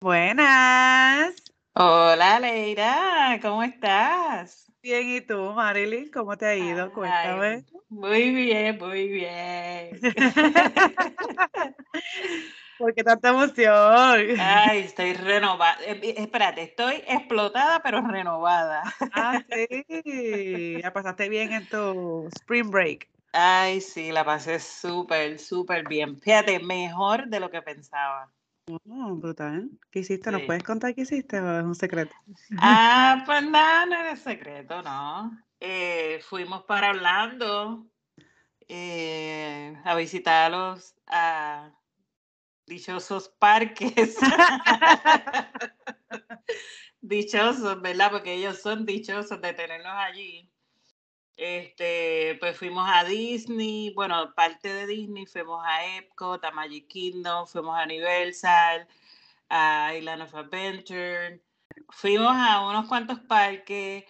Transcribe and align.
Buenas. 0.00 1.34
Hola, 1.74 2.40
Leira, 2.40 3.38
¿cómo 3.40 3.62
estás? 3.62 4.66
Bien, 4.82 5.08
¿y 5.08 5.20
tú, 5.20 5.52
Marilyn? 5.52 6.10
¿Cómo 6.10 6.36
te 6.36 6.46
ha 6.46 6.56
ido? 6.56 6.86
Ay, 6.86 6.90
Cuéntame. 6.90 7.64
muy 7.88 8.32
bien, 8.32 8.78
muy 8.78 9.06
bien. 9.06 10.00
¿Por 12.78 12.94
qué 12.94 13.02
tanta 13.02 13.30
emoción? 13.30 14.40
Ay, 14.40 14.78
estoy 14.80 15.12
renovada. 15.12 15.76
Eh, 15.84 16.14
espérate, 16.16 16.62
estoy 16.62 17.02
explotada, 17.08 17.80
pero 17.82 18.00
renovada. 18.06 18.82
Ah, 19.12 19.36
sí. 20.04 20.80
La 20.80 20.92
pasaste 20.92 21.28
bien 21.28 21.52
en 21.52 21.66
tu 21.68 22.28
spring 22.36 22.70
break. 22.70 23.08
Ay, 23.32 23.80
sí, 23.80 24.12
la 24.12 24.24
pasé 24.24 24.60
súper, 24.60 25.38
súper 25.38 25.86
bien. 25.88 26.18
Fíjate, 26.20 26.60
mejor 26.60 27.26
de 27.26 27.40
lo 27.40 27.50
que 27.50 27.60
pensaba. 27.62 28.30
Oh, 28.88 29.14
brutal. 29.16 29.70
¿Qué 29.90 30.00
hiciste? 30.00 30.30
¿Nos 30.30 30.42
Sí. 30.42 30.46
puedes 30.46 30.62
contar 30.62 30.94
qué 30.94 31.02
hiciste 31.02 31.40
o 31.40 31.58
es 31.58 31.64
un 31.64 31.74
secreto? 31.74 32.14
Ah, 32.58 33.22
pues 33.26 33.42
nada, 33.42 33.86
no 33.86 33.96
era 33.98 34.16
secreto, 34.16 34.82
¿no? 34.82 35.30
Eh, 35.60 36.20
fuimos 36.28 36.62
para 36.64 36.90
Orlando 36.90 37.86
eh, 38.68 39.76
a 39.84 39.94
visitar 39.94 40.52
a 40.52 40.56
los 40.56 40.94
dichosos 42.68 43.28
parques. 43.38 44.16
dichosos, 47.00 47.80
¿verdad? 47.80 48.10
Porque 48.10 48.34
ellos 48.34 48.60
son 48.60 48.84
dichosos 48.84 49.40
de 49.40 49.52
tenernos 49.52 49.92
allí. 49.94 50.50
Este, 51.36 52.36
pues 52.40 52.56
fuimos 52.56 52.88
a 52.92 53.04
Disney, 53.04 53.92
bueno, 53.94 54.34
parte 54.34 54.74
de 54.74 54.88
Disney, 54.88 55.24
fuimos 55.24 55.64
a 55.64 55.96
Epcot, 55.96 56.44
a 56.44 56.50
Magic 56.50 56.88
Kingdom, 56.88 57.46
fuimos 57.46 57.78
a 57.78 57.84
Universal, 57.84 58.88
a 59.48 59.94
Island 59.94 60.22
of 60.22 60.34
Adventure, 60.34 61.40
fuimos 61.90 62.32
a 62.34 62.66
unos 62.68 62.88
cuantos 62.88 63.20
parques, 63.20 64.04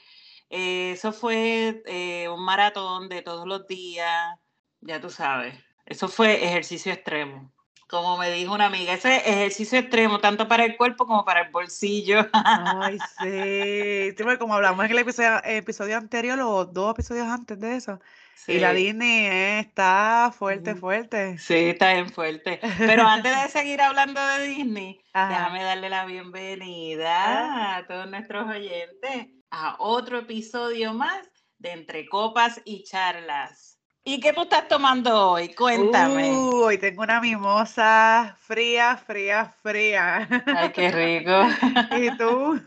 eh, 0.49 0.93
eso 0.93 1.13
fue 1.13 1.83
eh, 1.85 2.31
un 2.31 2.43
maratón 2.43 3.11
de 3.11 3.21
todos 3.21 3.47
los 3.47 3.67
días, 3.67 4.39
ya 4.81 4.99
tú 4.99 5.11
sabes, 5.11 5.55
eso 5.85 6.09
fue 6.09 6.43
ejercicio 6.43 6.95
extremo. 6.95 7.53
Como 7.89 8.19
me 8.19 8.31
dijo 8.31 8.55
una 8.55 8.67
amiga, 8.67 8.93
ese 8.93 9.17
es 9.17 9.27
ejercicio 9.27 9.79
extremo, 9.79 10.21
tanto 10.21 10.47
para 10.47 10.65
el 10.65 10.77
cuerpo 10.77 11.07
como 11.07 11.25
para 11.25 11.41
el 11.41 11.51
bolsillo. 11.51 12.29
Ay, 12.35 12.99
sí. 13.19 14.15
Sí, 14.17 14.25
como 14.39 14.55
hablamos 14.55 14.85
en 14.85 14.91
el 14.93 14.99
episodio, 14.99 15.41
episodio 15.45 15.97
anterior 15.97 16.39
o 16.41 16.67
dos 16.67 16.93
episodios 16.93 17.27
antes 17.29 17.59
de 17.59 17.77
eso. 17.77 17.99
Y 18.47 18.59
la 18.59 18.71
Sí. 18.71 18.77
Disney 18.77 19.27
eh, 19.27 19.59
está 19.61 20.33
fuerte, 20.37 20.75
fuerte. 20.75 21.39
Sí, 21.39 21.55
está 21.71 21.95
bien 21.95 22.11
fuerte. 22.11 22.61
Pero 22.79 23.07
antes 23.07 23.35
de 23.43 23.49
seguir 23.49 23.81
hablando 23.81 24.21
de 24.25 24.47
Disney, 24.47 25.01
Ajá. 25.13 25.29
déjame 25.29 25.65
darle 25.65 25.89
la 25.91 26.05
bienvenida 26.05 27.77
a 27.79 27.87
todos 27.87 28.09
nuestros 28.09 28.49
oyentes 28.49 29.29
a 29.51 29.77
otro 29.79 30.19
episodio 30.19 30.93
más 30.95 31.27
de 31.59 31.73
Entre 31.73 32.07
Copas 32.07 32.61
y 32.65 32.85
Charlas. 32.85 33.68
¿Y 34.09 34.21
qué 34.21 34.33
tú 34.33 34.41
estás 34.41 34.67
tomando 34.69 35.33
hoy? 35.33 35.51
Cuéntame. 35.55 36.31
Hoy 36.33 36.79
tengo 36.79 37.03
una 37.03 37.21
mimosa 37.21 38.39
fría, 38.41 38.97
fría, 38.97 39.55
fría. 39.63 40.27
Ay, 40.47 40.73
qué 40.73 40.91
rico. 40.91 41.31
¿Y 41.95 42.17
tú? 42.17 42.59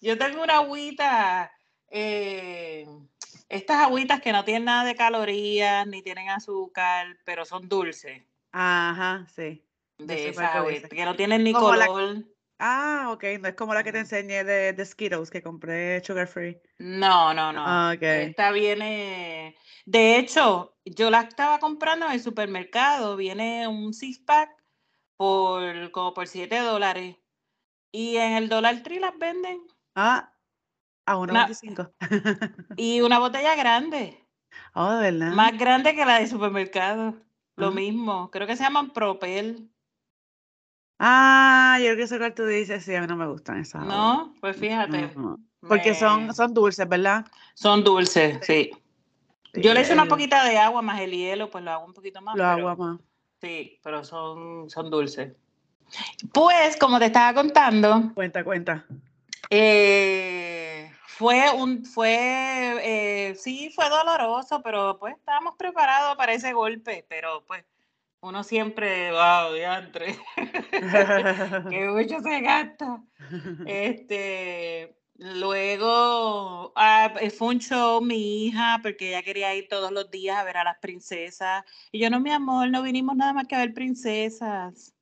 Yo 0.00 0.16
tengo 0.16 0.40
una 0.40 0.58
agüita, 0.58 1.50
eh, 1.90 2.86
estas 3.48 3.78
agüitas 3.78 4.20
que 4.20 4.30
no 4.30 4.44
tienen 4.44 4.66
nada 4.66 4.84
de 4.84 4.94
calorías 4.94 5.84
ni 5.88 6.00
tienen 6.00 6.28
azúcar, 6.28 7.18
pero 7.24 7.44
son 7.44 7.68
dulces. 7.68 8.22
Ajá, 8.52 9.26
sí. 9.34 9.64
De 9.98 10.28
esas 10.28 10.54
agüitas, 10.54 10.90
que 10.90 11.04
no 11.04 11.16
tienen 11.16 11.42
ni 11.42 11.54
Como 11.54 11.74
la- 11.74 11.86
color. 11.86 12.24
Ah, 12.58 13.10
ok. 13.12 13.24
No 13.40 13.48
es 13.48 13.54
como 13.54 13.72
la 13.74 13.84
que 13.84 13.92
te 13.92 14.00
enseñé 14.00 14.42
de, 14.44 14.72
de 14.72 14.84
Skittles 14.84 15.30
que 15.30 15.42
compré 15.42 16.02
sugar 16.04 16.26
free. 16.26 16.60
No, 16.78 17.32
no, 17.32 17.52
no. 17.52 17.64
Ah, 17.64 17.92
ok. 17.94 18.02
Esta 18.02 18.50
viene. 18.50 19.56
De 19.86 20.18
hecho, 20.18 20.76
yo 20.84 21.10
la 21.10 21.20
estaba 21.22 21.58
comprando 21.60 22.06
en 22.06 22.12
el 22.12 22.20
supermercado. 22.20 23.16
Viene 23.16 23.68
un 23.68 23.94
six 23.94 24.18
pack 24.18 24.50
por 25.16 25.90
como 25.92 26.14
por 26.14 26.26
7 26.26 26.58
dólares. 26.58 27.16
Y 27.92 28.16
en 28.16 28.32
el 28.32 28.48
Dollar 28.48 28.82
Tree 28.82 29.00
las 29.00 29.16
venden. 29.18 29.60
Ah, 29.94 30.32
a 31.06 31.16
Una- 31.16 31.46
1.25. 31.48 31.92
Y 32.76 33.00
una 33.00 33.18
botella 33.18 33.54
grande. 33.56 34.24
Oh, 34.74 34.90
de 34.94 35.10
verdad. 35.12 35.32
Más 35.32 35.56
grande 35.56 35.94
que 35.94 36.04
la 36.04 36.18
de 36.20 36.26
supermercado. 36.26 37.14
Lo 37.56 37.72
mismo. 37.72 38.30
Creo 38.30 38.46
que 38.46 38.56
se 38.56 38.62
llaman 38.62 38.92
Propel. 38.92 39.70
Ah, 40.98 41.76
yo 41.80 41.84
creo 41.86 41.96
que 41.96 42.02
eso 42.02 42.18
que 42.18 42.30
tú 42.32 42.44
dices, 42.46 42.84
sí, 42.84 42.94
a 42.94 43.00
mí 43.00 43.06
no 43.06 43.16
me 43.16 43.26
gustan 43.26 43.58
esas. 43.60 43.82
aguas. 43.82 43.96
¿No? 43.96 44.34
Pues 44.40 44.56
fíjate. 44.56 45.06
Ujú. 45.14 45.38
Porque 45.66 45.94
son, 45.94 46.26
me- 46.28 46.32
son 46.34 46.52
dulces, 46.54 46.88
¿verdad? 46.88 47.24
son 47.54 47.82
dulces, 47.84 48.38
sí. 48.42 48.70
Sí, 49.54 49.60
Yo 49.62 49.74
le 49.74 49.80
echo 49.80 49.92
una 49.94 50.02
el- 50.04 50.08
poquita 50.08 50.44
de 50.44 50.58
agua 50.58 50.82
más 50.82 51.00
el 51.00 51.10
hielo, 51.12 51.50
pues 51.50 51.64
lo 51.64 51.70
hago 51.72 51.84
un 51.84 51.94
poquito 51.94 52.20
más. 52.20 52.36
Lo 52.36 52.42
pero- 52.42 52.68
agua 52.68 52.76
más. 52.76 53.00
Sí, 53.40 53.78
pero 53.82 54.04
son, 54.04 54.68
son 54.68 54.90
dulces. 54.90 55.32
Pues, 56.32 56.76
como 56.76 56.98
te 56.98 57.06
estaba 57.06 57.32
contando, 57.32 58.10
Cuenta, 58.14 58.44
cuenta. 58.44 58.84
eh, 59.50 60.92
fue 61.06 61.50
un, 61.52 61.84
fue, 61.84 62.78
eh, 62.82 63.34
sí, 63.36 63.70
fue 63.74 63.88
doloroso, 63.88 64.60
pero 64.62 64.98
pues 64.98 65.16
estábamos 65.16 65.54
preparados 65.56 66.16
para 66.16 66.32
ese 66.32 66.52
golpe, 66.52 67.04
pero 67.08 67.42
pues 67.46 67.64
uno 68.20 68.42
siempre, 68.42 69.12
wow, 69.12 69.52
diantre, 69.54 70.16
que 71.70 71.88
mucho 71.88 72.20
se 72.20 72.40
gasta. 72.40 73.02
Este, 73.66 74.96
luego 75.16 76.72
ah, 76.76 77.12
eh, 77.20 77.30
fue 77.30 77.48
un 77.48 77.58
show 77.58 78.00
mi 78.00 78.46
hija 78.46 78.80
porque 78.82 79.10
ella 79.10 79.22
quería 79.22 79.54
ir 79.54 79.68
todos 79.68 79.92
los 79.92 80.10
días 80.10 80.38
a 80.38 80.44
ver 80.44 80.56
a 80.56 80.64
las 80.64 80.78
princesas. 80.78 81.64
Y 81.92 82.00
yo 82.00 82.10
no, 82.10 82.20
mi 82.20 82.30
amor, 82.30 82.70
no 82.70 82.82
vinimos 82.82 83.16
nada 83.16 83.32
más 83.32 83.46
que 83.46 83.54
a 83.54 83.60
ver 83.60 83.74
princesas. 83.74 84.94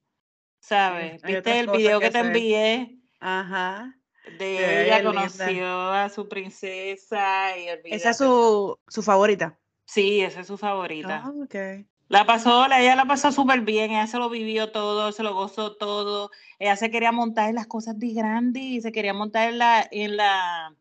¿Sabes? 0.61 1.23
¿Viste 1.23 1.61
el 1.61 1.71
video 1.71 2.01
que 2.01 2.07
que 2.07 2.13
te 2.13 2.19
envié? 2.19 2.99
Ajá. 3.21 3.95
De 4.39 4.87
ella 4.87 4.99
linda. 4.99 5.13
conoció 5.13 5.93
a 5.93 6.09
su 6.09 6.29
princesa 6.29 7.57
y 7.57 7.69
Esa 7.85 8.11
es 8.11 8.19
su, 8.19 8.77
su 8.89 9.03
favorita. 9.03 9.57
Sí, 9.85 10.21
esa 10.21 10.41
es 10.41 10.49
su 10.49 10.59
favorita. 10.59 11.23
Ah, 11.25 11.31
ok. 11.31 11.87
La 12.09 12.25
pasó, 12.25 12.69
la- 12.69 12.81
ella 12.81 12.95
la 12.95 13.05
pasó 13.05 13.33
súper 13.33 13.63
bien, 13.63 13.91
ella 13.91 14.07
se 14.07 14.19
lo 14.19 14.31
vivió 14.31 14.71
todo, 14.71 15.11
se 15.13 15.23
lo 15.23 15.35
gozó 15.35 15.77
todo. 15.77 16.31
Ella 16.59 16.77
se 16.77 16.91
quería 16.91 17.11
montar 17.13 17.49
en 17.49 17.57
las 17.57 17.67
cosas 17.67 17.99
de 17.99 18.13
grandes 18.13 18.63
y 18.63 18.81
se 18.81 18.93
quería 18.93 19.13
montar 19.13 19.49
en 19.49 19.59
la, 19.59 19.89
en 19.91 20.17
la, 20.17 20.75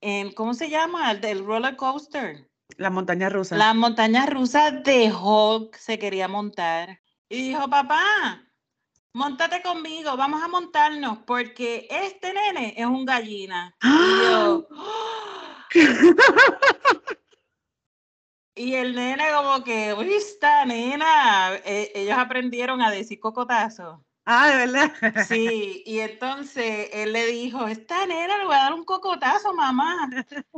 en, 0.00 0.32
¿cómo 0.32 0.54
se 0.54 0.70
llama? 0.70 1.10
El 1.10 1.20
del 1.20 1.44
roller 1.44 1.76
coaster. 1.76 2.48
La 2.76 2.90
montaña 2.90 3.28
rusa. 3.28 3.56
Las 3.56 3.74
montañas 3.74 4.28
rusas 4.28 4.82
de 4.84 5.12
Hulk 5.12 5.76
se 5.76 5.98
quería 5.98 6.28
montar. 6.28 7.00
Y 7.28 7.48
dijo, 7.48 7.68
papá, 7.68 8.42
montate 9.12 9.60
conmigo, 9.62 10.16
vamos 10.16 10.42
a 10.42 10.48
montarnos, 10.48 11.18
porque 11.26 11.86
este 11.90 12.32
nene 12.32 12.74
es 12.76 12.86
un 12.86 13.04
gallina. 13.04 13.74
Y 13.82 14.22
yo, 14.22 14.66
Y 18.58 18.74
el 18.74 18.94
nene 18.94 19.24
como 19.36 19.62
que, 19.62 19.94
uy, 19.94 20.12
esta 20.12 20.64
nena, 20.64 21.54
eh, 21.64 21.92
ellos 21.94 22.18
aprendieron 22.18 22.82
a 22.82 22.90
decir 22.90 23.20
cocotazo. 23.20 24.04
Ah, 24.24 24.48
de 24.48 24.56
verdad. 24.56 24.92
Sí, 25.28 25.84
y 25.86 26.00
entonces 26.00 26.90
él 26.92 27.12
le 27.12 27.26
dijo, 27.26 27.68
esta 27.68 28.04
nena 28.04 28.36
le 28.36 28.46
voy 28.46 28.56
a 28.56 28.64
dar 28.64 28.74
un 28.74 28.84
cocotazo, 28.84 29.54
mamá. 29.54 30.10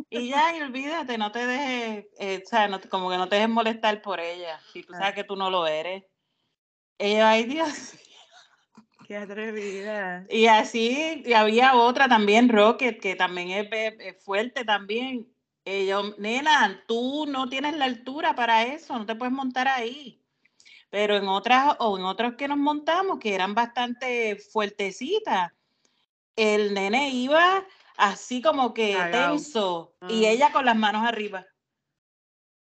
Y 0.09 0.31
ya, 0.31 0.57
y 0.57 0.63
olvídate, 0.63 1.19
no 1.19 1.31
te 1.31 1.47
dejes, 1.47 2.07
eh, 2.19 2.43
o 2.45 2.49
sea, 2.49 2.69
no 2.69 2.81
como 2.89 3.11
que 3.11 3.19
no 3.19 3.29
te 3.29 3.37
dejes 3.37 3.51
molestar 3.51 4.01
por 4.01 4.19
ella, 4.19 4.59
si 4.73 4.83
tú 4.83 4.95
sabes 4.95 5.15
que 5.15 5.25
tú 5.25 5.37
no 5.37 5.51
lo 5.51 5.67
eres. 5.67 6.03
Ella, 6.99 7.31
ay 7.31 7.45
Dios. 7.45 7.95
Qué 9.07 9.17
atrevida. 9.17 10.25
Y 10.31 10.47
así, 10.47 11.23
y 11.25 11.33
había 11.35 11.75
otra 11.75 12.09
también, 12.09 12.49
Rocket, 12.49 12.99
que 12.99 13.15
también 13.15 13.69
es 13.73 14.25
fuerte 14.25 14.65
también. 14.65 15.29
Y 15.65 15.87
yo, 15.87 16.15
nena, 16.19 16.83
tú 16.89 17.27
no 17.27 17.49
tienes 17.49 17.77
la 17.77 17.85
altura 17.85 18.35
para 18.35 18.65
eso, 18.65 18.99
no 18.99 19.07
te 19.07 19.15
puedes 19.15 19.33
montar 19.33 19.69
ahí. 19.69 20.23
Pero 20.89 21.17
en 21.17 21.29
otras, 21.29 21.77
o 21.79 21.99
en 21.99 22.05
otras 22.05 22.35
que 22.35 22.49
nos 22.49 22.59
montamos, 22.59 23.19
que 23.21 23.35
eran 23.35 23.55
bastante 23.55 24.37
fuertecitas, 24.37 25.53
el 26.37 26.75
nene 26.75 27.11
iba 27.11 27.65
así 27.97 28.41
como 28.43 28.73
que 28.75 28.95
Cagao. 28.95 29.31
tenso 29.33 29.95
y 30.09 30.25
Ah. 30.25 30.31
ella 30.31 30.53
con 30.53 30.65
las 30.65 30.77
manos 30.77 31.07
arriba. 31.07 31.47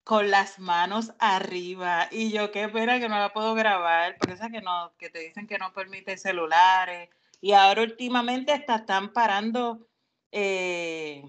con 0.04 0.30
las 0.30 0.58
manos 0.58 1.12
arriba. 1.18 2.08
Y 2.10 2.32
yo, 2.32 2.50
qué 2.50 2.66
pena 2.70 2.98
que 2.98 3.10
no 3.10 3.18
la 3.18 3.30
puedo 3.30 3.52
grabar, 3.54 4.16
por 4.16 4.30
eso 4.30 4.48
que 4.50 4.62
no, 4.62 4.90
que 4.96 5.10
te 5.10 5.18
dicen 5.18 5.46
que 5.46 5.58
no 5.58 5.70
permite 5.74 6.16
celulares. 6.16 7.10
Y 7.42 7.52
ahora 7.52 7.82
últimamente 7.82 8.52
hasta 8.52 8.76
están 8.76 9.12
parando 9.12 9.86
eh, 10.32 11.22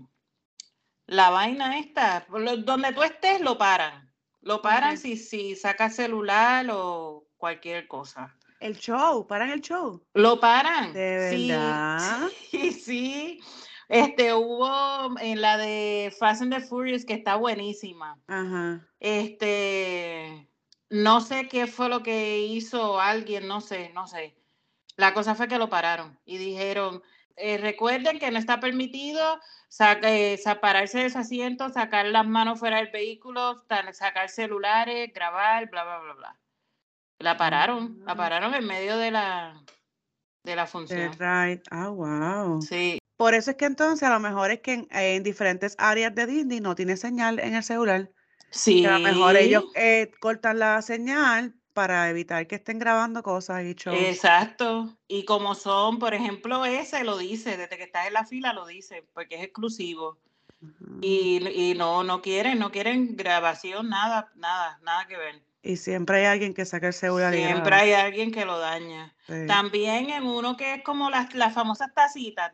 la 1.10 1.30
vaina 1.30 1.80
esta. 1.80 2.26
Donde 2.30 2.94
tú 2.94 3.04
estés, 3.04 3.42
lo 3.42 3.58
paran. 3.58 4.12
Lo 4.42 4.62
paran 4.62 4.98
si, 4.98 5.18
si 5.18 5.56
sacas 5.56 5.96
celular 5.96 6.68
o 6.72 7.28
cualquier 7.38 7.88
cosa. 7.88 8.36
El 8.60 8.78
show, 8.78 9.26
paran 9.28 9.50
el 9.50 9.62
show. 9.62 10.02
Lo 10.14 10.40
paran. 10.40 10.94
De 10.94 11.48
verdad. 11.50 12.30
Sí, 12.52 12.72
sí. 12.72 13.40
Este 13.88 14.34
hubo 14.34 15.20
en 15.20 15.42
la 15.42 15.58
de 15.58 16.14
Fast 16.20 16.44
and 16.44 16.54
the 16.54 16.62
Furious 16.62 17.06
que 17.06 17.14
está 17.14 17.36
buenísima. 17.36 18.20
Ajá. 18.28 18.88
Este, 19.00 20.48
no 20.90 21.22
sé 21.22 21.48
qué 21.48 21.66
fue 21.66 21.90
lo 21.90 22.04
que 22.04 22.40
hizo 22.40 23.00
alguien, 23.00 23.48
no 23.48 23.62
sé, 23.62 23.92
no 23.94 24.08
sé. 24.08 24.36
La 24.96 25.14
cosa 25.14 25.34
fue 25.34 25.48
que 25.48 25.58
lo 25.58 25.70
pararon 25.70 26.20
y 26.26 26.38
dijeron, 26.38 27.02
eh, 27.40 27.58
recuerden 27.58 28.20
que 28.20 28.32
no 28.32 28.38
está 28.38 28.60
permitido 28.60 29.40
eh, 30.04 30.40
pararse 30.62 31.00
de 31.00 31.10
su 31.10 31.18
asiento, 31.18 31.70
sacar 31.70 32.06
las 32.08 32.28
manos 32.28 32.60
fuera 32.60 32.78
del 32.78 32.92
vehículo, 32.92 33.64
sacar 33.94 34.30
celulares, 34.30 35.12
grabar, 35.14 35.70
bla, 35.70 35.84
bla, 35.84 36.00
bla, 36.00 36.14
bla. 36.14 36.40
La 37.20 37.38
pararon, 37.38 38.00
la 38.06 38.16
pararon 38.16 38.54
en 38.56 38.66
medio 38.66 38.98
de 38.98 39.12
la, 39.12 39.62
de 40.44 40.56
la 40.56 40.66
función. 40.66 41.12
Right. 41.20 41.62
Ah, 41.70 41.90
wow. 41.90 42.62
Sí. 42.62 43.00
Por 43.18 43.34
eso 43.34 43.52
es 43.52 43.58
que 43.58 43.66
entonces 43.66 44.08
a 44.08 44.14
lo 44.14 44.20
mejor 44.20 44.52
es 44.52 44.62
que 44.62 44.88
en, 44.90 45.24
diferentes 45.24 45.76
áreas 45.78 46.16
de 46.16 46.26
Disney 46.26 46.62
no 46.62 46.76
tiene 46.76 46.96
señal 46.96 47.40
en 47.40 47.56
el 47.56 47.64
celular. 47.64 48.10
Sí. 48.52 48.86
a 48.86 48.98
lo 48.98 49.00
mejor 49.00 49.38
ellos 49.38 49.66
eh, 49.76 50.10
cortan 50.20 50.58
la 50.58 50.82
señal 50.82 51.59
para 51.74 52.10
evitar 52.10 52.48
que 52.48 52.56
estén 52.56 52.80
grabando 52.80 53.24
cosas 53.24 53.64
y 53.64 53.74
shows. 53.74 53.98
Exacto. 53.98 54.98
Y 55.08 55.26
como 55.26 55.56
son, 55.56 56.00
por 56.00 56.14
ejemplo, 56.14 56.66
ese 56.66 57.04
lo 57.04 57.18
dice, 57.18 57.58
desde 57.58 57.78
que 57.78 57.84
estás 57.84 58.08
en 58.08 58.14
la 58.14 58.26
fila 58.26 58.54
lo 58.54 58.66
dice, 58.66 59.06
porque 59.14 59.36
es 59.36 59.44
exclusivo. 59.44 60.18
y, 61.02 61.48
y, 61.50 61.74
no, 61.76 62.04
no 62.04 62.22
quieren, 62.22 62.60
no 62.60 62.72
quieren 62.72 63.16
grabación, 63.16 63.90
nada, 63.90 64.32
nada, 64.36 64.80
nada 64.84 65.08
que 65.08 65.18
ver. 65.18 65.49
Y 65.62 65.76
siempre 65.76 66.20
hay 66.20 66.26
alguien 66.26 66.54
que 66.54 66.66
saca 66.66 66.88
el 66.88 66.94
celular. 66.94 67.34
Siempre 67.34 67.76
hay 67.76 67.92
alguien 67.92 68.32
que 68.32 68.46
lo 68.46 68.60
daña. 68.60 69.14
También 69.46 70.10
en 70.10 70.24
uno 70.24 70.56
que 70.56 70.76
es 70.76 70.84
como 70.84 71.10
las, 71.10 71.34
las 71.36 71.54
famosas 71.54 71.94
tacitas, 71.94 72.54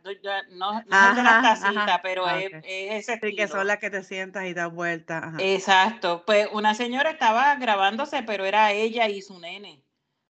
no, 0.50 0.72
no 0.74 0.80
es 0.80 1.16
de 1.16 1.24
las 1.24 1.42
tacitas, 1.42 2.00
pero 2.02 2.26
ah, 2.26 2.42
es, 2.42 2.52
ese 2.64 3.20
que 3.20 3.48
son 3.48 3.68
las 3.68 3.78
que 3.78 3.92
te 3.92 4.04
sientas 4.04 4.46
y 4.46 4.54
das 4.54 4.74
vuelta. 4.74 5.34
Exacto. 5.38 6.24
Pues 6.26 6.50
una 6.52 6.74
señora 6.74 7.12
estaba 7.12 7.56
grabándose, 7.56 8.24
pero 8.24 8.44
era 8.44 8.72
ella 8.72 9.08
y 9.08 9.22
su 9.22 9.40
nene. 9.40 9.84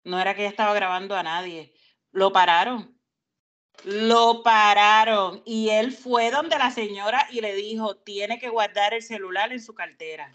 No 0.03 0.19
era 0.19 0.35
que 0.35 0.41
ella 0.41 0.51
estaba 0.51 0.73
grabando 0.73 1.15
a 1.15 1.23
nadie. 1.23 1.73
Lo 2.11 2.31
pararon. 2.31 2.95
Lo 3.83 4.43
pararon. 4.43 5.41
Y 5.43 5.69
él 5.69 5.91
fue 5.91 6.29
donde 6.29 6.57
la 6.57 6.69
señora 6.69 7.27
y 7.31 7.41
le 7.41 7.55
dijo, 7.55 7.97
tiene 7.97 8.37
que 8.37 8.49
guardar 8.49 8.93
el 8.93 9.01
celular 9.01 9.51
en 9.51 9.61
su 9.61 9.73
cartera. 9.73 10.31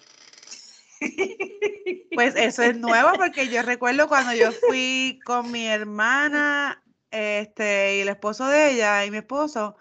Pues 2.15 2.37
eso 2.37 2.63
es 2.63 2.77
nuevo 2.79 3.11
porque 3.17 3.49
yo 3.49 3.63
recuerdo 3.63 4.07
cuando 4.07 4.33
yo 4.35 4.53
fui 4.53 5.19
con 5.25 5.51
mi 5.51 5.67
hermana 5.67 6.81
este, 7.11 7.97
y 7.97 8.01
el 8.01 8.09
esposo 8.09 8.47
de 8.47 8.73
ella 8.73 9.05
y 9.05 9.11
mi 9.11 9.19
esposo, 9.19 9.77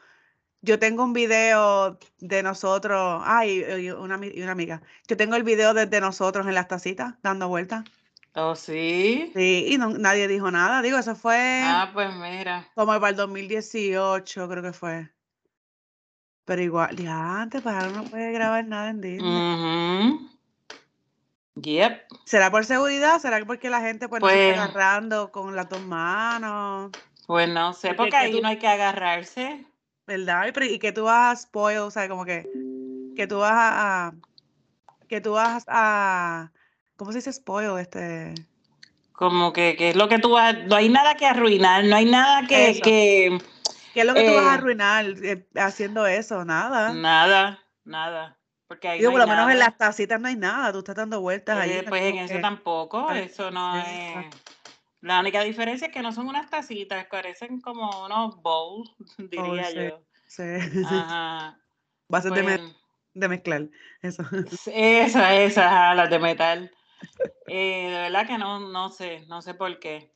yo 0.62 0.80
tengo 0.80 1.04
un 1.04 1.14
video 1.14 2.00
de 2.20 2.42
nosotros, 2.42 3.22
ay, 3.26 3.64
y 3.80 3.92
una, 3.92 4.18
una 4.18 4.52
amiga, 4.52 4.82
yo 5.08 5.18
tengo 5.18 5.36
el 5.36 5.44
video 5.44 5.74
de, 5.74 6.02
nosotros 6.02 6.48
en 6.48 6.56
las 6.56 6.68
tacitas 6.68 7.16
dando 7.22 7.48
vueltas. 7.50 7.84
Oh, 8.36 8.56
sí. 8.56 9.32
Sí, 9.36 9.66
y 9.70 9.78
no, 9.78 9.90
nadie 9.90 10.28
dijo 10.28 10.50
nada. 10.50 10.82
Digo, 10.82 10.98
eso 10.98 11.16
fue. 11.16 11.62
Ah, 11.64 11.92
pues 11.94 12.12
mira. 12.16 12.68
Como 12.74 12.94
para 12.94 13.10
el 13.10 13.16
2018, 13.16 14.50
creo 14.50 14.64
que 14.64 14.74
fue. 14.74 15.10
Pero 16.46 16.62
igual, 16.62 16.96
ya 16.96 17.42
antes, 17.42 17.62
para 17.62 17.90
no 17.90 18.04
puede 18.06 18.32
grabar 18.32 18.66
nada 18.66 18.90
en 18.90 19.02
Disney. 19.02 20.30
Yep. 21.56 22.08
¿Será 22.26 22.50
por 22.50 22.66
seguridad? 22.66 23.20
¿Será 23.20 23.44
porque 23.46 23.70
la 23.70 23.82
gente 23.82 24.10
pues, 24.10 24.22
no 24.22 24.30
se 24.30 24.50
está 24.50 24.64
pues 24.64 24.76
agarrando 24.76 25.32
con 25.32 25.56
las 25.56 25.70
dos 25.70 25.82
manos? 25.82 26.92
Pues 27.28 27.48
no 27.48 27.74
sé, 27.74 27.94
porque, 27.94 28.16
ahí 28.16 28.42
no 28.42 28.48
hay 28.48 28.58
que 28.58 28.68
agarrarse. 28.68 29.66
¿Verdad? 30.06 30.52
Y, 30.62 30.80
que 30.80 30.92
tú 30.92 31.04
vas 31.04 31.38
a 31.38 31.42
spoil, 31.42 31.78
o 31.80 31.92
sea, 31.92 32.10
como 32.10 32.26
que, 32.26 32.50
que 33.16 33.28
tú 33.28 33.40
vas 33.40 33.54
a, 33.54 34.14
que 35.08 35.22
tú 35.22 35.34
vas 35.34 35.64
a, 35.68 36.52
¿cómo 36.98 37.12
se 37.12 37.20
dice 37.20 37.32
spoil? 37.32 37.80
Este... 37.80 38.34
Como 39.14 39.54
que, 39.54 39.76
que 39.78 39.92
es 39.92 39.96
lo 39.96 40.10
que 40.10 40.20
tú 40.20 40.32
vas, 40.32 40.56
no 40.66 40.76
hay 40.76 40.90
nada 40.90 41.16
que 41.16 41.26
arruinar, 41.26 41.86
no 41.86 41.96
hay 41.96 42.06
nada 42.06 42.46
que... 42.48 42.82
que 42.84 43.38
¿Qué 43.94 44.02
es 44.02 44.08
lo 44.08 44.16
que 44.16 44.28
tú 44.28 44.34
vas 44.34 44.46
a 44.46 44.54
eh 44.54 44.58
arruinar 44.58 45.06
eh, 45.24 45.46
haciendo 45.56 46.08
eso? 46.08 46.44
Nada. 46.44 46.94
Nada, 46.94 47.60
nada. 47.86 48.40
Porque 48.68 49.00
por 49.04 49.20
lo 49.20 49.28
menos 49.28 49.52
en 49.52 49.60
las 49.60 49.78
tacitas 49.78 50.20
no 50.20 50.28
hay 50.28 50.36
nada, 50.36 50.72
tú 50.72 50.80
estás 50.80 50.96
dando 50.96 51.22
vueltas 51.22 51.58
ahí. 51.58 51.72
Eh, 51.72 51.86
pues 51.88 52.04
en 52.04 52.18
eso 52.18 52.40
tampoco, 52.40 53.12
eso 53.12 53.52
no 53.52 53.78
es. 53.78 54.26
La 55.02 55.20
única 55.20 55.44
diferencia 55.44 55.88
es 55.88 55.94
que 55.94 56.02
no 56.02 56.14
son 56.14 56.30
unas 56.30 56.50
tacitas, 56.50 57.06
parecen 57.08 57.60
como 57.60 58.06
unos 58.06 58.42
bowls, 58.42 58.90
diría 59.18 59.70
yo. 59.72 60.02
Sí. 60.28 60.44
Ajá. 60.86 61.60
Va 62.12 62.18
a 62.18 62.22
ser 62.22 62.32
de, 62.32 62.44
pues 62.44 63.30
mezclar, 63.30 63.70
eso. 64.02 64.24
Esa, 64.66 65.36
esa, 65.36 65.94
las 65.94 66.10
de 66.10 66.20
metal. 66.20 66.72
Eh, 67.48 67.90
de 67.90 67.98
verdad 67.98 68.26
que 68.26 68.38
no, 68.38 68.60
no 68.60 68.90
sé, 68.90 69.26
no 69.28 69.42
sé 69.42 69.54
por 69.54 69.78
qué. 69.80 70.14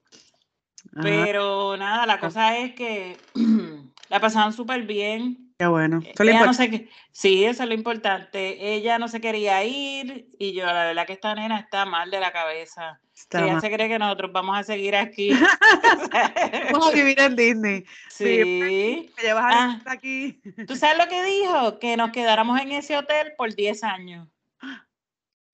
Pero 1.02 1.76
nada, 1.78 2.06
la 2.06 2.20
cosa 2.20 2.58
es 2.58 2.74
que 2.74 3.18
la 4.10 4.20
pasaban 4.20 4.54
súper 4.54 4.84
bien. 4.84 5.47
Qué 5.58 5.66
bueno. 5.66 6.02
E, 6.06 6.14
ella 6.20 6.46
no 6.46 6.54
sé 6.54 6.88
sí, 7.12 7.44
eso 7.44 7.64
es 7.64 7.70
lo 7.70 7.74
importante. 7.74 8.76
Ella 8.76 9.00
no 9.00 9.08
se 9.08 9.20
quería 9.20 9.64
ir 9.64 10.30
y 10.38 10.54
yo, 10.54 10.66
la 10.66 10.86
verdad 10.86 11.08
que 11.08 11.14
esta 11.14 11.34
nena 11.34 11.60
está 11.60 11.86
mal 11.86 12.12
de 12.12 12.20
la 12.20 12.32
cabeza. 12.32 13.02
ella 13.32 13.60
se 13.60 13.72
cree 13.72 13.88
que 13.88 13.98
nosotros 13.98 14.32
vamos 14.32 14.56
a 14.56 14.64
seguir 14.64 14.96
aquí. 14.96 15.32
vamos 16.72 16.90
a 16.90 16.92
vivir 16.92 17.20
en 17.20 17.36
Disney. 17.36 17.86
Sí. 18.10 19.12
Me 19.16 19.24
llevas 19.24 19.46
ah, 19.48 19.80
aquí. 19.86 20.42
¿Tú 20.68 20.76
sabes 20.76 20.98
lo 20.98 21.08
que 21.08 21.24
dijo? 21.24 21.78
Que 21.80 21.98
nos 21.98 22.12
quedáramos 22.12 22.60
en 22.60 22.72
ese 22.72 22.98
hotel 22.98 23.34
por 23.38 23.54
10 23.54 23.84
años. 23.84 24.28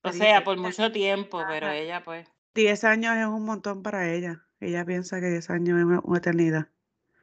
O 0.06 0.12
sea, 0.12 0.44
por 0.44 0.58
mucho 0.58 0.92
tiempo, 0.92 1.42
pero 1.48 1.70
ella 1.70 2.04
pues. 2.04 2.28
10 2.56 2.84
años 2.84 3.16
es 3.16 3.26
un 3.26 3.46
montón 3.46 3.84
para 3.84 4.12
ella. 4.12 4.44
Ella 4.60 4.84
piensa 4.84 5.22
que 5.22 5.28
10 5.28 5.50
años 5.50 5.80
es 5.80 6.00
una 6.04 6.18
eternidad. 6.18 6.68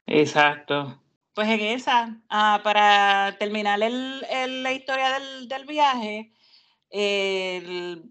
Exacto. 0.07 1.00
Pues 1.33 1.47
en 1.47 1.61
esa, 1.61 2.21
ah, 2.29 2.59
para 2.63 3.37
terminar 3.39 3.81
el, 3.81 4.63
la 4.63 4.73
historia 4.73 5.17
del, 5.47 5.65
viaje, 5.65 6.33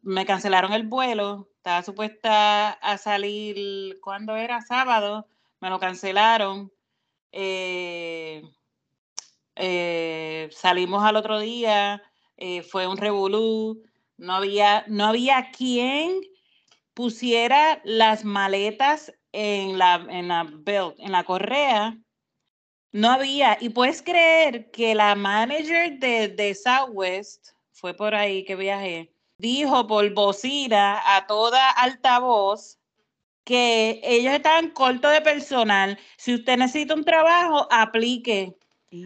me 0.02 0.24
cancelaron 0.26 0.72
el 0.72 0.86
vuelo, 0.86 1.50
estaba 1.56 1.82
supuesta 1.82 2.70
a 2.70 2.96
salir, 2.96 4.00
cuando 4.00 4.36
era? 4.36 4.62
Sábado, 4.62 5.28
me 5.60 5.68
lo 5.68 5.78
cancelaron. 5.78 6.72
Eh, 7.32 8.42
eh, 9.56 10.48
salimos 10.52 11.04
al 11.04 11.16
otro 11.16 11.38
día, 11.40 12.02
eh, 12.38 12.62
fue 12.62 12.86
un 12.86 12.96
revolú, 12.96 13.82
no 14.16 14.34
había, 14.34 14.84
no 14.88 15.06
había 15.06 15.50
quien 15.50 16.20
pusiera 16.94 17.82
las 17.84 18.24
maletas 18.24 19.12
en 19.32 19.78
la, 19.78 20.06
en 20.08 20.28
la 20.28 20.44
belt, 20.50 20.94
en 20.98 21.12
la 21.12 21.24
correa 21.24 21.98
no 22.92 23.10
había, 23.10 23.56
y 23.60 23.68
puedes 23.70 24.02
creer 24.02 24.70
que 24.70 24.94
la 24.94 25.14
manager 25.14 25.98
de, 25.98 26.28
de 26.28 26.54
Southwest, 26.54 27.50
fue 27.72 27.94
por 27.94 28.14
ahí 28.14 28.44
que 28.44 28.56
viajé, 28.56 29.12
dijo 29.38 29.86
por 29.86 30.12
bocina 30.12 31.00
a 31.16 31.26
toda 31.26 31.70
altavoz 31.70 32.78
que 33.44 34.00
ellos 34.04 34.34
estaban 34.34 34.70
cortos 34.70 35.12
de 35.12 35.22
personal. 35.22 35.98
Si 36.18 36.34
usted 36.34 36.58
necesita 36.58 36.94
un 36.94 37.04
trabajo, 37.04 37.66
aplique. 37.70 38.56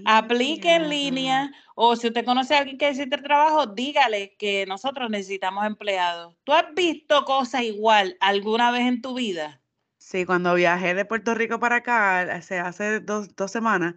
Aplique 0.06 0.74
en 0.74 0.88
línea 0.88 1.52
o 1.74 1.94
si 1.94 2.06
usted 2.06 2.24
conoce 2.24 2.54
a 2.54 2.60
alguien 2.60 2.78
que 2.78 2.88
necesita 2.88 3.22
trabajo, 3.22 3.66
dígale 3.66 4.34
que 4.38 4.64
nosotros 4.66 5.10
necesitamos 5.10 5.66
empleados. 5.66 6.34
¿Tú 6.42 6.52
has 6.54 6.72
visto 6.74 7.24
cosas 7.26 7.62
igual 7.62 8.16
alguna 8.20 8.70
vez 8.70 8.86
en 8.86 9.02
tu 9.02 9.12
vida? 9.12 9.60
Sí, 10.14 10.26
cuando 10.26 10.54
viajé 10.54 10.94
de 10.94 11.04
Puerto 11.04 11.34
Rico 11.34 11.58
para 11.58 11.76
acá, 11.78 12.20
hace, 12.20 12.60
hace 12.60 13.00
dos, 13.00 13.34
dos 13.34 13.50
semanas, 13.50 13.96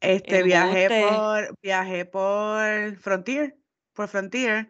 este, 0.00 0.42
viajé 0.42 0.90
por, 0.90 1.58
viajé 1.62 2.04
por 2.04 2.96
Frontier, 2.98 3.56
por 3.94 4.08
Frontier, 4.08 4.68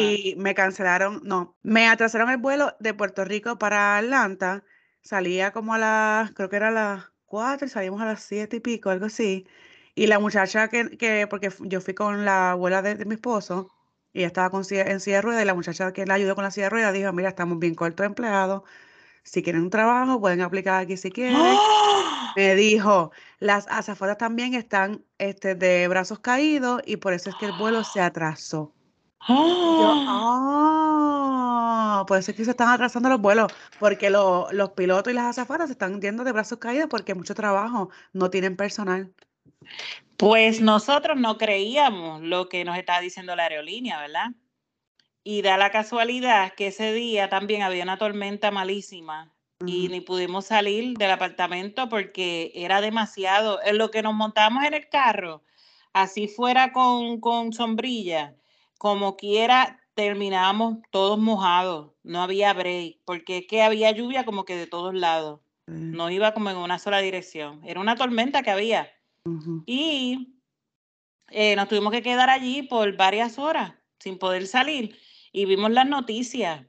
y 0.00 0.34
me 0.38 0.54
cancelaron, 0.56 1.20
no, 1.22 1.56
me 1.62 1.86
atrasaron 1.88 2.28
el 2.28 2.38
vuelo 2.38 2.74
de 2.80 2.92
Puerto 2.92 3.24
Rico 3.24 3.56
para 3.56 3.98
Atlanta, 3.98 4.64
salía 5.00 5.52
como 5.52 5.74
a 5.74 5.78
las, 5.78 6.32
creo 6.32 6.48
que 6.48 6.56
era 6.56 6.68
a 6.68 6.70
las 6.72 7.12
cuatro, 7.24 7.68
salimos 7.68 8.02
a 8.02 8.06
las 8.06 8.24
siete 8.24 8.56
y 8.56 8.60
pico, 8.60 8.90
algo 8.90 9.06
así, 9.06 9.46
y 9.94 10.08
la 10.08 10.18
muchacha 10.18 10.66
que, 10.68 10.96
que 10.98 11.28
porque 11.28 11.50
yo 11.60 11.80
fui 11.80 11.94
con 11.94 12.24
la 12.24 12.50
abuela 12.52 12.82
de, 12.82 13.04
mi 13.04 13.14
esposo, 13.14 13.70
y 14.12 14.24
estaba 14.24 14.50
con 14.50 14.64
en 14.70 14.98
silla 15.00 15.16
de 15.16 15.22
ruedas 15.22 15.42
y 15.44 15.46
la 15.46 15.54
muchacha 15.54 15.92
que 15.92 16.04
la 16.04 16.14
ayudó 16.14 16.34
con 16.34 16.42
la 16.42 16.50
silla 16.50 16.66
de 16.66 16.70
ruedas 16.70 16.92
dijo, 16.94 17.12
mira, 17.12 17.28
estamos 17.28 17.60
bien 17.60 17.76
cortos 17.76 18.02
de 18.02 18.06
empleados, 18.08 18.62
si 19.22 19.42
quieren 19.42 19.62
un 19.62 19.70
trabajo 19.70 20.20
pueden 20.20 20.40
aplicar 20.40 20.82
aquí 20.82 20.96
si 20.96 21.10
quieren. 21.10 21.36
Me 22.36 22.54
dijo, 22.54 23.12
las 23.38 23.66
azafatas 23.68 24.18
también 24.18 24.54
están 24.54 25.04
este, 25.18 25.54
de 25.54 25.86
brazos 25.88 26.18
caídos 26.20 26.82
y 26.86 26.96
por 26.96 27.12
eso 27.12 27.30
es 27.30 27.36
que 27.36 27.46
el 27.46 27.52
vuelo 27.58 27.84
se 27.84 28.00
atrasó. 28.00 28.72
ah, 30.08 32.04
por 32.06 32.18
eso 32.18 32.30
es 32.30 32.36
que 32.36 32.44
se 32.44 32.50
están 32.52 32.68
atrasando 32.68 33.08
los 33.08 33.20
vuelos, 33.20 33.52
porque 33.78 34.10
los 34.10 34.70
pilotos 34.74 35.12
y 35.12 35.16
las 35.16 35.26
azafatas 35.26 35.68
se 35.68 35.72
están 35.72 36.00
yendo 36.00 36.24
de 36.24 36.32
brazos 36.32 36.58
caídos 36.58 36.88
porque 36.88 37.14
mucho 37.14 37.34
trabajo, 37.34 37.90
no 38.12 38.30
tienen 38.30 38.56
personal. 38.56 39.12
Pues 40.16 40.60
nosotros 40.60 41.18
no 41.18 41.38
creíamos 41.38 42.22
lo 42.22 42.48
que 42.48 42.64
nos 42.64 42.76
estaba 42.78 43.00
diciendo 43.00 43.36
la 43.36 43.44
aerolínea, 43.44 44.00
¿verdad? 44.00 44.30
Y 45.24 45.42
da 45.42 45.56
la 45.56 45.70
casualidad 45.70 46.52
que 46.54 46.68
ese 46.68 46.92
día 46.92 47.28
también 47.28 47.62
había 47.62 47.84
una 47.84 47.98
tormenta 47.98 48.50
malísima 48.50 49.32
y 49.66 49.88
ni 49.88 50.00
pudimos 50.00 50.46
salir 50.46 50.96
del 50.96 51.10
apartamento 51.10 51.88
porque 51.88 52.52
era 52.54 52.80
demasiado. 52.80 53.60
En 53.64 53.78
lo 53.78 53.90
que 53.90 54.02
nos 54.02 54.14
montamos 54.14 54.64
en 54.64 54.74
el 54.74 54.88
carro, 54.88 55.42
así 55.92 56.28
fuera 56.28 56.72
con, 56.72 57.20
con 57.20 57.52
sombrilla, 57.52 58.34
como 58.78 59.16
quiera, 59.16 59.80
terminábamos 59.94 60.78
todos 60.90 61.18
mojados. 61.18 61.92
No 62.02 62.22
había 62.22 62.52
break, 62.52 62.98
porque 63.04 63.38
es 63.38 63.46
que 63.46 63.62
había 63.62 63.90
lluvia 63.92 64.24
como 64.24 64.44
que 64.44 64.56
de 64.56 64.66
todos 64.66 64.94
lados. 64.94 65.40
No 65.66 66.10
iba 66.10 66.34
como 66.34 66.50
en 66.50 66.56
una 66.56 66.78
sola 66.78 66.98
dirección. 66.98 67.62
Era 67.64 67.80
una 67.80 67.96
tormenta 67.96 68.42
que 68.42 68.50
había. 68.50 68.90
Y 69.64 70.34
eh, 71.30 71.54
nos 71.54 71.68
tuvimos 71.68 71.92
que 71.92 72.02
quedar 72.02 72.28
allí 72.28 72.62
por 72.62 72.96
varias 72.96 73.38
horas 73.38 73.74
sin 74.00 74.18
poder 74.18 74.46
salir. 74.46 74.98
Y 75.32 75.46
vimos 75.46 75.70
las 75.70 75.86
noticias. 75.86 76.66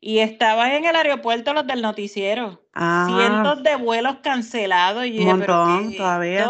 Y 0.00 0.18
estaban 0.18 0.72
en 0.72 0.84
el 0.84 0.96
aeropuerto 0.96 1.54
los 1.54 1.66
del 1.66 1.80
noticiero. 1.80 2.62
Cientos 2.74 3.62
de 3.62 3.76
vuelos 3.76 4.16
cancelados. 4.22 5.06
Y 5.06 5.20
Un 5.20 5.26
montón 5.26 5.96
todavía. 5.96 6.46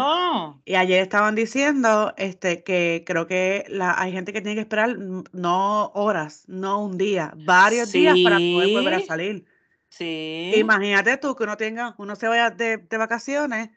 Y 0.65 0.75
ayer 0.75 1.01
estaban 1.01 1.35
diciendo 1.35 2.13
este, 2.17 2.63
que 2.63 3.03
creo 3.05 3.27
que 3.27 3.65
la, 3.69 3.93
hay 3.97 4.11
gente 4.11 4.33
que 4.33 4.41
tiene 4.41 4.55
que 4.55 4.61
esperar 4.61 4.97
no 5.31 5.85
horas, 5.93 6.43
no 6.47 6.83
un 6.83 6.97
día, 6.97 7.33
varios 7.45 7.91
días 7.91 8.17
para 8.23 8.37
poder 8.37 8.73
volver 8.73 8.93
a 8.95 9.01
salir. 9.01 9.45
Sí. 9.87 10.51
Imagínate 10.57 11.15
tú 11.17 11.35
que 11.35 11.43
uno 11.43 11.55
tenga, 11.55 11.95
uno 11.97 12.15
se 12.17 12.27
vaya 12.27 12.49
de, 12.49 12.77
de 12.77 12.97
vacaciones 12.97 13.69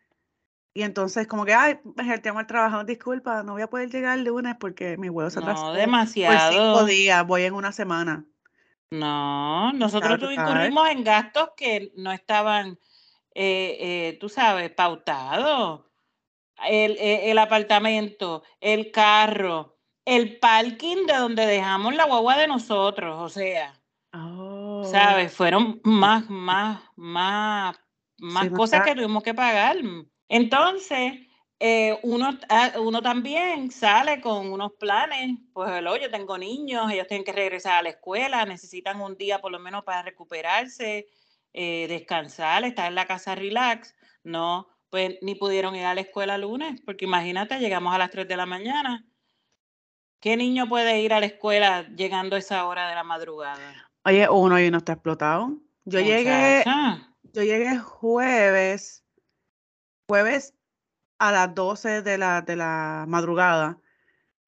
y 0.78 0.84
entonces, 0.84 1.26
como 1.26 1.44
que, 1.44 1.54
ay, 1.54 1.80
el 1.96 2.22
tema 2.22 2.38
del 2.38 2.46
trabajo, 2.46 2.84
disculpa, 2.84 3.42
no 3.42 3.54
voy 3.54 3.62
a 3.62 3.66
poder 3.66 3.90
llegar 3.90 4.16
el 4.16 4.26
lunes 4.26 4.54
porque 4.60 4.96
mi 4.96 5.08
vuelo 5.08 5.28
se 5.28 5.40
atrasó. 5.40 5.64
No, 5.64 5.72
demasiado. 5.72 6.52
Por 6.52 6.52
cinco 6.52 6.84
días, 6.84 7.26
voy 7.26 7.42
en 7.42 7.54
una 7.54 7.72
semana. 7.72 8.24
No, 8.92 9.72
nosotros 9.72 10.20
incurrimos 10.32 10.88
en 10.88 11.02
gastos 11.02 11.50
que 11.56 11.90
no 11.96 12.12
estaban, 12.12 12.78
eh, 13.34 13.76
eh, 13.80 14.18
tú 14.20 14.28
sabes, 14.28 14.70
pautados. 14.70 15.80
El, 16.64 16.92
eh, 16.92 17.32
el, 17.32 17.38
apartamento, 17.38 18.44
el 18.60 18.92
carro, 18.92 19.80
el 20.04 20.38
parking 20.38 21.06
de 21.06 21.16
donde 21.16 21.44
dejamos 21.44 21.92
la 21.96 22.04
guagua 22.04 22.36
de 22.36 22.46
nosotros, 22.46 23.16
o 23.20 23.28
sea, 23.28 23.74
oh. 24.12 24.84
¿sabes? 24.88 25.32
Fueron 25.32 25.80
más, 25.82 26.30
más, 26.30 26.80
más, 26.94 27.76
más 28.20 28.48
cosas 28.50 28.84
que 28.84 28.94
tuvimos 28.94 29.24
que 29.24 29.34
pagar. 29.34 29.76
Entonces, 30.28 31.14
eh, 31.60 31.98
uno, 32.02 32.38
ah, 32.48 32.72
uno 32.78 33.02
también 33.02 33.70
sale 33.70 34.20
con 34.20 34.52
unos 34.52 34.72
planes, 34.74 35.38
pues 35.52 35.82
yo 36.00 36.10
tengo 36.10 36.38
niños, 36.38 36.90
ellos 36.92 37.08
tienen 37.08 37.24
que 37.24 37.32
regresar 37.32 37.78
a 37.78 37.82
la 37.82 37.88
escuela, 37.88 38.44
necesitan 38.44 39.00
un 39.00 39.16
día 39.16 39.40
por 39.40 39.50
lo 39.50 39.58
menos 39.58 39.82
para 39.84 40.02
recuperarse, 40.02 41.08
eh, 41.52 41.86
descansar, 41.88 42.64
estar 42.64 42.86
en 42.86 42.94
la 42.94 43.06
casa 43.06 43.34
relax. 43.34 43.96
No, 44.22 44.68
pues 44.90 45.16
ni 45.22 45.34
pudieron 45.34 45.74
ir 45.74 45.84
a 45.84 45.94
la 45.94 46.02
escuela 46.02 46.38
lunes, 46.38 46.80
porque 46.84 47.06
imagínate, 47.06 47.58
llegamos 47.58 47.94
a 47.94 47.98
las 47.98 48.10
3 48.10 48.28
de 48.28 48.36
la 48.36 48.46
mañana. 48.46 49.04
¿Qué 50.20 50.36
niño 50.36 50.68
puede 50.68 51.00
ir 51.00 51.12
a 51.12 51.20
la 51.20 51.26
escuela 51.26 51.88
llegando 51.96 52.36
a 52.36 52.40
esa 52.40 52.66
hora 52.66 52.88
de 52.88 52.94
la 52.94 53.04
madrugada? 53.04 53.90
Oye, 54.04 54.28
uno 54.28 54.60
y 54.60 54.70
no 54.70 54.78
está 54.78 54.92
explotado. 54.92 55.56
Yo 55.84 56.00
llegué, 56.00 56.64
yo 57.32 57.42
llegué 57.42 57.78
jueves 57.78 59.04
jueves 60.08 60.54
a 61.18 61.32
las 61.32 61.54
12 61.54 62.02
de 62.02 62.18
la, 62.18 62.40
de 62.42 62.56
la 62.56 63.04
madrugada. 63.06 63.78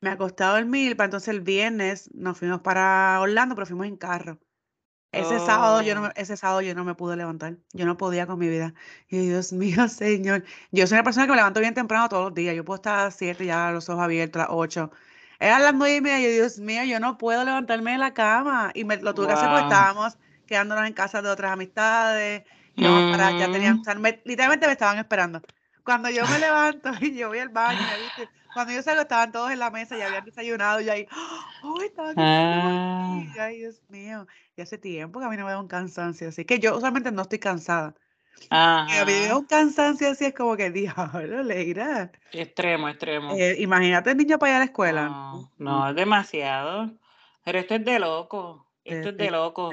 Me 0.01 0.11
acosté 0.11 0.45
a 0.45 0.53
dormir, 0.53 0.97
para 0.97 1.07
entonces 1.07 1.29
el 1.29 1.43
viernes 1.43 2.11
nos 2.15 2.39
fuimos 2.39 2.61
para 2.63 3.21
Orlando, 3.21 3.55
pero 3.55 3.67
fuimos 3.67 3.87
en 3.87 3.97
carro. 3.97 4.39
Ese, 5.13 5.41
sábado 5.41 5.83
yo 5.83 5.97
no 5.97 6.05
oh. 6.05 6.11
ese 6.15 6.37
sábado 6.37 6.61
yo 6.61 6.73
no 6.75 6.85
me 6.85 6.95
pude 6.95 7.17
levantar. 7.17 7.57
Yo 7.73 7.85
no 7.85 7.97
podía 7.97 8.27
con 8.27 8.39
mi 8.39 8.49
vida. 8.49 8.75
Y 9.09 9.19
Dios 9.19 9.53
mío, 9.53 9.89
Señor. 9.89 10.45
Yo 10.71 10.87
soy 10.87 10.97
una 10.97 11.05
persona 11.05 11.27
que 11.27 11.33
me 11.33 11.37
levanto 11.37 11.61
bien 11.61 11.75
temprano 11.75 12.09
todos 12.09 12.25
los 12.27 12.35
días. 12.35 12.55
Yo 12.55 12.65
puedo 12.65 12.77
estar 12.77 12.99
a 13.01 13.05
las 13.05 13.17
7 13.17 13.45
ya, 13.45 13.71
los 13.73 13.89
ojos 13.89 14.03
abiertos, 14.03 14.41
a 14.41 14.47
las 14.47 14.55
8. 14.57 14.91
Eran 15.41 15.63
las 15.63 15.75
9 15.75 15.97
y 15.97 16.01
media. 16.01 16.29
Y 16.31 16.33
Dios 16.33 16.59
mío, 16.59 16.85
yo 16.85 17.01
no 17.01 17.19
puedo 17.19 17.45
levantarme 17.45 17.93
de 17.93 17.99
la 17.99 18.15
cama. 18.15 18.71
Y 18.73 18.85
me 18.85 18.97
lo 18.99 19.13
tuve 19.15 19.27
que 19.27 19.33
hacer 19.35 19.49
porque 19.49 19.65
estábamos 19.65 20.17
quedándonos 20.47 20.87
en 20.87 20.93
casa 20.95 21.21
de 21.21 21.29
otras 21.29 21.53
amistades. 21.53 22.45
Y 22.81 23.13
para, 23.13 23.33
ya 23.39 23.51
tenían, 23.51 23.83
literalmente 24.25 24.67
me 24.67 24.73
estaban 24.73 24.99
esperando. 24.99 25.43
Cuando 25.85 26.11
yo 26.11 26.27
me 26.27 26.39
levanto 26.39 26.91
y 27.01 27.15
yo 27.17 27.29
voy 27.29 27.39
al 27.39 27.49
baño, 27.49 27.81
¿viste? 28.01 28.31
cuando 28.53 28.73
yo 28.73 28.83
salgo 28.83 29.03
estaban 29.03 29.33
todos 29.33 29.51
en 29.51 29.59
la 29.59 29.71
mesa 29.71 29.97
y 29.97 30.03
habían 30.03 30.25
desayunado 30.25 30.81
y 30.81 30.89
ahí, 30.89 31.07
¡oh, 31.63 31.81
estaban 31.83 32.15
ah. 32.19 33.23
Ay, 33.39 33.59
Dios 33.59 33.83
mío. 33.89 34.27
Y 34.57 34.63
hace 34.63 34.79
tiempo 34.79 35.21
que 35.21 35.27
a 35.27 35.29
mí 35.29 35.37
no 35.37 35.45
me 35.45 35.53
da 35.53 35.61
un 35.61 35.69
cansancio 35.69 36.29
así, 36.29 36.45
que 36.45 36.59
yo 36.59 36.77
usualmente 36.77 37.13
no 37.13 37.23
estoy 37.23 37.39
cansada. 37.39 37.95
A 38.49 38.87
mí 39.07 39.13
me 39.13 39.27
da 39.27 39.37
un 39.37 39.45
cansancio 39.45 40.11
así, 40.11 40.25
es 40.25 40.35
como 40.35 40.57
que, 40.57 40.71
diablo, 40.71 41.43
Leira. 41.43 42.11
Extremo, 42.33 42.89
extremo. 42.89 43.35
Eh, 43.35 43.57
imagínate 43.59 44.11
el 44.11 44.17
niño 44.17 44.39
para 44.39 44.53
ir 44.53 44.57
a 44.57 44.59
la 44.61 44.65
escuela. 44.65 45.09
No, 45.09 45.53
no, 45.59 45.91
es 45.91 45.97
demasiado. 45.97 46.91
Pero 47.45 47.59
esto 47.59 47.75
es 47.75 47.85
de 47.85 47.99
loco. 47.99 48.67
Esto 48.85 49.11
es 49.11 49.17
de 49.17 49.31
loco. 49.31 49.71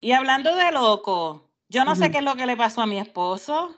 Y 0.00 0.12
hablando 0.12 0.54
de 0.54 0.72
loco, 0.72 1.49
yo 1.70 1.84
no 1.84 1.94
sé 1.94 2.10
qué 2.10 2.18
es 2.18 2.24
lo 2.24 2.34
que 2.34 2.46
le 2.46 2.56
pasó 2.56 2.82
a 2.82 2.86
mi 2.86 2.98
esposo. 2.98 3.76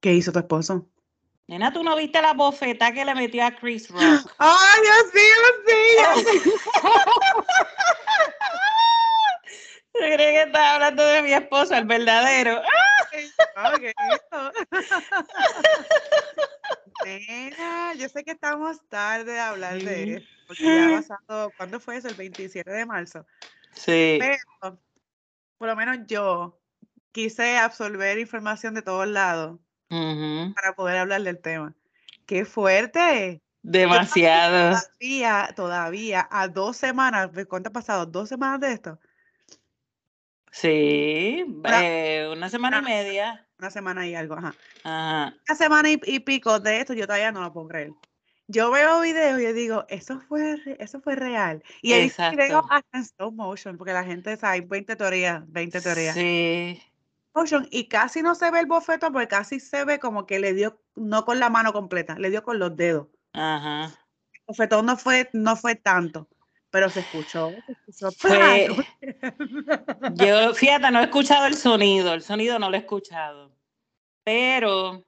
¿Qué 0.00 0.14
hizo 0.14 0.30
tu 0.30 0.38
esposo? 0.38 0.88
Nena, 1.48 1.72
¿tú 1.72 1.82
no 1.82 1.96
viste 1.96 2.22
la 2.22 2.34
bofeta 2.34 2.92
que 2.92 3.04
le 3.04 3.16
metió 3.16 3.44
a 3.44 3.50
Chris 3.56 3.90
Rock? 3.90 4.00
¡Ay, 4.38 4.80
Dios 4.82 5.12
mío, 5.12 5.34
sí! 5.66 6.52
Yo 9.94 10.00
creí 10.00 10.16
que 10.16 10.42
estaba 10.42 10.74
hablando 10.74 11.04
de 11.04 11.22
mi 11.22 11.32
esposo, 11.32 11.74
el 11.74 11.84
verdadero. 11.84 12.62
¿qué 13.80 13.92
Nena, 17.04 17.94
yo 17.94 18.08
sé 18.08 18.22
que 18.24 18.30
estamos 18.30 18.78
tarde 18.88 19.38
a 19.38 19.50
hablar 19.50 19.82
de 19.82 20.14
eso, 20.14 20.26
porque 20.46 20.64
ya 20.64 20.86
ha 20.86 21.00
pasado, 21.00 21.52
¿cuándo 21.56 21.80
fue 21.80 21.96
eso? 21.96 22.08
El 22.08 22.14
27 22.14 22.70
de 22.70 22.86
marzo. 22.86 23.26
Sí. 23.72 24.18
Pero, 24.20 24.78
por 25.58 25.68
lo 25.68 25.76
menos 25.76 25.98
yo 26.06 26.60
quise 27.14 27.56
absorber 27.56 28.18
información 28.18 28.74
de 28.74 28.82
todos 28.82 29.06
lados 29.06 29.60
para 29.88 30.74
poder 30.74 30.98
hablar 30.98 31.22
del 31.22 31.38
tema. 31.38 31.72
¡Qué 32.26 32.44
fuerte! 32.44 33.40
Demasiado. 33.62 34.76
Todavía, 34.76 35.48
todavía, 35.54 36.28
a 36.30 36.48
dos 36.48 36.76
semanas, 36.76 37.30
¿cuánto 37.48 37.68
ha 37.68 37.72
pasado? 37.72 38.04
¿Dos 38.04 38.28
semanas 38.28 38.60
de 38.60 38.72
esto? 38.72 38.98
Sí, 40.50 41.44
una, 41.46 41.80
eh, 41.82 42.50
semana 42.50 42.80
y 42.80 42.82
media. 42.82 43.46
Una 43.58 43.70
semana 43.70 44.06
y 44.06 44.14
algo, 44.16 44.34
ajá. 44.34 44.54
Una 44.84 45.56
semana 45.56 45.90
y, 45.90 46.18
pico 46.20 46.58
de 46.58 46.80
esto, 46.80 46.94
yo 46.94 47.06
todavía 47.06 47.30
no 47.30 47.40
lo 47.40 47.52
puedo 47.52 47.68
creer. 47.68 47.92
Yo 48.48 48.70
veo 48.70 49.00
videos 49.00 49.40
y 49.40 49.52
digo, 49.52 49.86
eso 49.88 50.20
fue, 50.20 50.60
eso 50.80 51.00
fue 51.00 51.14
real. 51.14 51.62
Y 51.80 51.92
ahí 51.92 52.10
creo 52.10 52.66
hasta 52.68 52.98
en 52.98 53.04
stop 53.04 53.32
motion, 53.32 53.78
porque 53.78 53.92
la 53.92 54.04
gente 54.04 54.36
sabe, 54.36 54.60
20 54.62 54.96
teorías, 54.96 55.44
20 55.50 55.80
teorías. 55.80 56.14
Sí 56.14 56.82
y 57.70 57.88
casi 57.88 58.22
no 58.22 58.34
se 58.34 58.50
ve 58.50 58.60
el 58.60 58.66
bofetón 58.66 59.12
porque 59.12 59.28
casi 59.28 59.60
se 59.60 59.84
ve 59.84 59.98
como 59.98 60.26
que 60.26 60.38
le 60.38 60.54
dio, 60.54 60.80
no 60.94 61.24
con 61.24 61.40
la 61.40 61.50
mano 61.50 61.72
completa, 61.72 62.16
le 62.18 62.30
dio 62.30 62.42
con 62.42 62.58
los 62.58 62.76
dedos. 62.76 63.08
Ajá. 63.32 63.86
El 64.32 64.42
bofetón 64.46 64.86
no 64.86 64.96
fue, 64.96 65.28
no 65.32 65.56
fue 65.56 65.74
tanto, 65.74 66.28
pero 66.70 66.88
se 66.88 67.00
escuchó. 67.00 67.52
yo, 70.14 70.54
fíjate, 70.54 70.90
no 70.90 71.00
he 71.00 71.04
escuchado 71.04 71.46
el 71.46 71.56
sonido, 71.56 72.14
el 72.14 72.22
sonido 72.22 72.58
no 72.58 72.70
lo 72.70 72.76
he 72.76 72.80
escuchado, 72.80 73.52
pero 74.22 75.04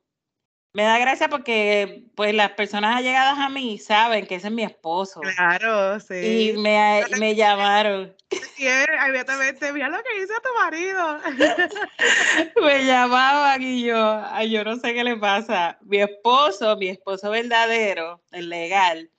me 0.76 0.82
da 0.82 0.98
gracia 0.98 1.30
porque 1.30 2.04
pues 2.14 2.34
las 2.34 2.50
personas 2.50 2.96
allegadas 2.96 3.38
a 3.38 3.48
mí 3.48 3.78
saben 3.78 4.26
que 4.26 4.34
ese 4.34 4.48
es 4.48 4.52
mi 4.52 4.62
esposo. 4.62 5.20
Claro, 5.20 5.98
sí. 6.00 6.50
Y 6.52 6.58
me, 6.58 7.02
me 7.18 7.34
llamaron. 7.34 8.14
Sí, 8.30 8.68
inmediatamente, 9.06 9.72
mira 9.72 9.88
lo 9.88 9.96
que 10.02 10.22
hizo 10.22 10.34
tu 10.42 10.50
marido. 10.54 11.18
me 12.62 12.84
llamaban 12.84 13.62
y 13.62 13.84
yo, 13.84 14.22
ay, 14.30 14.50
yo 14.50 14.64
no 14.64 14.76
sé 14.76 14.92
qué 14.92 15.02
le 15.02 15.16
pasa. 15.16 15.78
Mi 15.80 16.02
esposo, 16.02 16.76
mi 16.76 16.88
esposo 16.88 17.30
verdadero, 17.30 18.22
el 18.30 18.50
legal, 18.50 19.10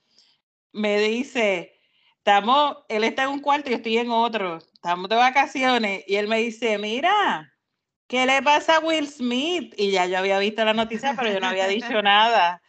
me 0.74 1.00
dice, 1.00 1.74
estamos, 2.20 2.78
él 2.88 3.04
está 3.04 3.24
en 3.24 3.30
un 3.30 3.40
cuarto 3.40 3.70
y 3.70 3.72
yo 3.72 3.78
estoy 3.78 3.98
en 3.98 4.12
otro. 4.12 4.60
Estamos 4.60 5.10
de 5.10 5.16
vacaciones 5.16 6.04
y 6.06 6.18
él 6.18 6.28
me 6.28 6.38
dice, 6.38 6.78
mira, 6.78 7.52
¿qué 8.08 8.26
le 8.26 8.42
pasa 8.42 8.78
a 8.78 8.80
Will 8.80 9.08
Smith? 9.08 9.74
Y 9.78 9.92
ya 9.92 10.06
yo 10.06 10.18
había 10.18 10.40
visto 10.40 10.64
la 10.66 10.74
noticia, 10.74 11.16
pero 11.16 11.32
yo 11.32 11.40
no 11.40 11.48
había 11.48 11.68
dicho 11.68 12.02
nada. 12.02 12.62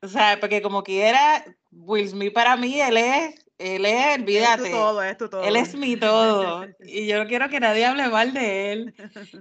O 0.00 0.08
sea, 0.08 0.38
porque 0.40 0.62
como 0.62 0.82
quiera, 0.82 1.44
Will 1.70 2.08
Smith 2.08 2.32
para 2.32 2.56
mí, 2.56 2.80
él 2.80 2.96
es, 2.96 3.46
él 3.58 3.84
es, 3.84 4.18
olvídate. 4.18 4.66
Es 4.66 4.70
todo, 4.70 5.02
es 5.02 5.16
tu 5.16 5.28
todo. 5.28 5.42
Él 5.42 5.56
es 5.56 5.74
mi 5.74 5.96
todo. 5.96 6.66
Y 6.80 7.06
yo 7.06 7.22
no 7.22 7.28
quiero 7.28 7.48
que 7.48 7.60
nadie 7.60 7.84
hable 7.84 8.08
mal 8.08 8.32
de 8.32 8.72
él. 8.72 8.94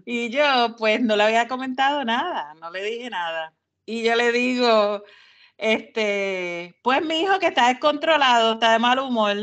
Y 0.05 0.29
yo, 0.29 0.75
pues, 0.77 1.01
no 1.01 1.15
le 1.15 1.23
había 1.23 1.47
comentado 1.47 2.03
nada, 2.03 2.53
no 2.59 2.71
le 2.71 2.83
dije 2.83 3.09
nada. 3.09 3.53
Y 3.85 4.03
yo 4.03 4.15
le 4.15 4.31
digo, 4.31 5.03
este, 5.57 6.77
pues 6.83 7.03
mi 7.05 7.21
hijo 7.21 7.39
que 7.39 7.47
está 7.47 7.69
descontrolado, 7.69 8.53
está 8.53 8.73
de 8.73 8.79
mal 8.79 8.99
humor, 8.99 9.37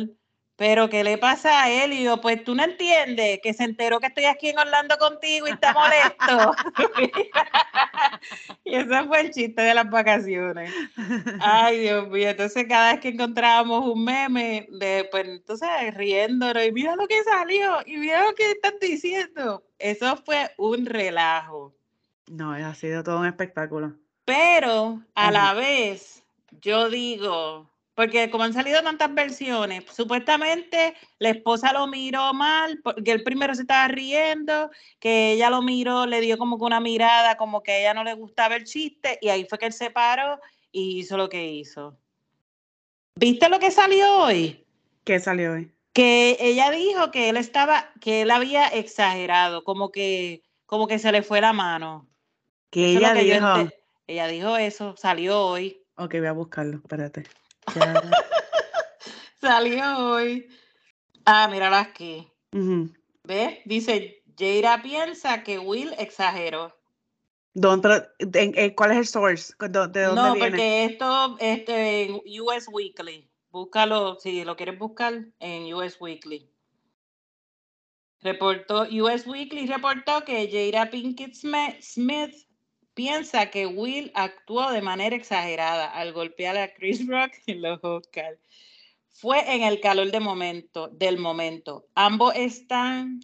pero 0.56 0.88
¿qué 0.88 1.02
le 1.02 1.18
pasa 1.18 1.64
a 1.64 1.70
él? 1.70 1.92
Y 1.92 2.04
yo, 2.04 2.20
pues 2.20 2.44
tú 2.44 2.54
no 2.54 2.62
entiendes 2.62 3.40
que 3.42 3.52
se 3.52 3.64
enteró 3.64 3.98
que 3.98 4.06
estoy 4.06 4.26
aquí 4.26 4.50
en 4.50 4.58
Orlando 4.58 4.96
contigo 4.98 5.48
y 5.48 5.50
está 5.50 5.72
molesto. 5.72 6.54
y 8.64 8.74
ese 8.74 9.04
fue 9.04 9.20
el 9.20 9.30
chiste 9.32 9.62
de 9.62 9.74
las 9.74 9.90
vacaciones. 9.90 10.72
Ay, 11.40 11.80
Dios 11.80 12.08
mío. 12.08 12.28
Entonces, 12.28 12.66
cada 12.68 12.92
vez 12.92 13.00
que 13.00 13.08
encontrábamos 13.08 13.84
un 13.84 14.04
meme, 14.04 14.68
de, 14.70 15.08
pues 15.10 15.26
entonces 15.26 15.68
riéndonos 15.94 16.64
y 16.64 16.70
mira 16.70 16.94
lo 16.94 17.08
que 17.08 17.22
salió 17.24 17.80
y 17.86 17.96
mira 17.96 18.24
lo 18.24 18.34
que 18.34 18.52
están 18.52 18.74
diciendo. 18.80 19.64
Eso 19.78 20.16
fue 20.24 20.52
un 20.56 20.86
relajo. 20.86 21.74
No, 22.28 22.52
ha 22.52 22.74
sido 22.74 23.02
todo 23.02 23.18
un 23.18 23.26
espectáculo. 23.26 23.94
Pero 24.24 25.02
a 25.14 25.30
la 25.30 25.52
vez, 25.52 26.24
yo 26.62 26.88
digo, 26.88 27.68
porque 27.94 28.28
como 28.30 28.44
han 28.44 28.52
salido 28.52 28.82
tantas 28.82 29.14
versiones, 29.14 29.84
supuestamente 29.90 30.94
la 31.18 31.30
esposa 31.30 31.72
lo 31.72 31.86
miró 31.86 32.34
mal, 32.34 32.80
porque 32.82 33.12
él 33.12 33.22
primero 33.22 33.54
se 33.54 33.62
estaba 33.62 33.86
riendo, 33.88 34.70
que 34.98 35.32
ella 35.32 35.48
lo 35.48 35.62
miró, 35.62 36.06
le 36.06 36.20
dio 36.20 36.36
como 36.36 36.58
que 36.58 36.64
una 36.64 36.80
mirada, 36.80 37.36
como 37.36 37.62
que 37.62 37.72
a 37.72 37.78
ella 37.78 37.94
no 37.94 38.04
le 38.04 38.14
gustaba 38.14 38.56
el 38.56 38.64
chiste, 38.64 39.18
y 39.20 39.28
ahí 39.28 39.46
fue 39.48 39.58
que 39.58 39.66
él 39.66 39.72
se 39.72 39.90
paró 39.90 40.40
y 40.72 40.98
hizo 40.98 41.16
lo 41.16 41.28
que 41.28 41.52
hizo. 41.52 41.96
¿Viste 43.16 43.48
lo 43.48 43.60
que 43.60 43.70
salió 43.70 44.18
hoy? 44.18 44.66
¿Qué 45.04 45.20
salió 45.20 45.52
hoy? 45.52 45.70
Que 45.92 46.36
ella 46.40 46.72
dijo 46.72 47.12
que 47.12 47.28
él 47.28 47.36
estaba, 47.36 47.92
que 48.00 48.22
él 48.22 48.32
había 48.32 48.66
exagerado, 48.66 49.62
como 49.62 49.92
que, 49.92 50.42
como 50.66 50.88
que 50.88 50.98
se 50.98 51.12
le 51.12 51.22
fue 51.22 51.40
la 51.40 51.52
mano. 51.52 52.08
Que 52.70 52.86
ella 52.86 53.14
dijo. 53.14 53.70
ella 54.08 54.26
dijo 54.26 54.56
eso, 54.56 54.96
salió 54.96 55.46
hoy. 55.46 55.80
Ok, 55.96 56.14
voy 56.14 56.26
a 56.26 56.32
buscarlo, 56.32 56.78
espérate. 56.78 57.22
Salió 59.40 60.10
hoy. 60.10 60.48
Ah, 61.24 61.48
mírala 61.50 61.80
aquí. 61.80 62.30
¿Ves? 63.24 63.58
Dice, 63.64 64.22
Jaira 64.38 64.82
piensa 64.82 65.42
que 65.42 65.58
Will 65.58 65.94
exageró. 65.98 66.74
¿Dónde, 67.54 68.08
¿Cuál 68.76 68.92
es 68.92 68.96
el 68.98 69.06
source? 69.06 69.54
¿De 69.58 69.68
dónde 69.68 70.06
no, 70.14 70.34
viene? 70.34 70.50
porque 70.50 70.84
esto 70.84 71.36
este, 71.38 72.02
en 72.02 72.20
US 72.40 72.68
Weekly. 72.70 73.30
Búscalo, 73.50 74.18
si 74.18 74.44
lo 74.44 74.56
quieres 74.56 74.78
buscar, 74.78 75.26
en 75.38 75.72
US 75.72 76.00
Weekly. 76.00 76.50
Reportó, 78.20 78.82
US 78.90 79.26
Weekly 79.26 79.66
reportó 79.66 80.24
que 80.24 80.50
Jaira 80.50 80.90
Pinkett 80.90 81.34
Smith 81.34 82.34
piensa 82.94 83.50
que 83.50 83.66
Will 83.66 84.10
actuó 84.14 84.70
de 84.70 84.80
manera 84.80 85.14
exagerada 85.14 85.90
al 85.90 86.12
golpear 86.12 86.56
a 86.56 86.72
Chris 86.72 87.06
Rock 87.08 87.32
en 87.46 87.62
los 87.62 87.82
Oscars. 87.82 88.38
Fue 89.10 89.54
en 89.54 89.62
el 89.62 89.80
calor 89.80 90.10
de 90.10 90.20
momento, 90.20 90.88
del 90.88 91.18
momento. 91.18 91.86
Ambos 91.94 92.34
están 92.34 93.20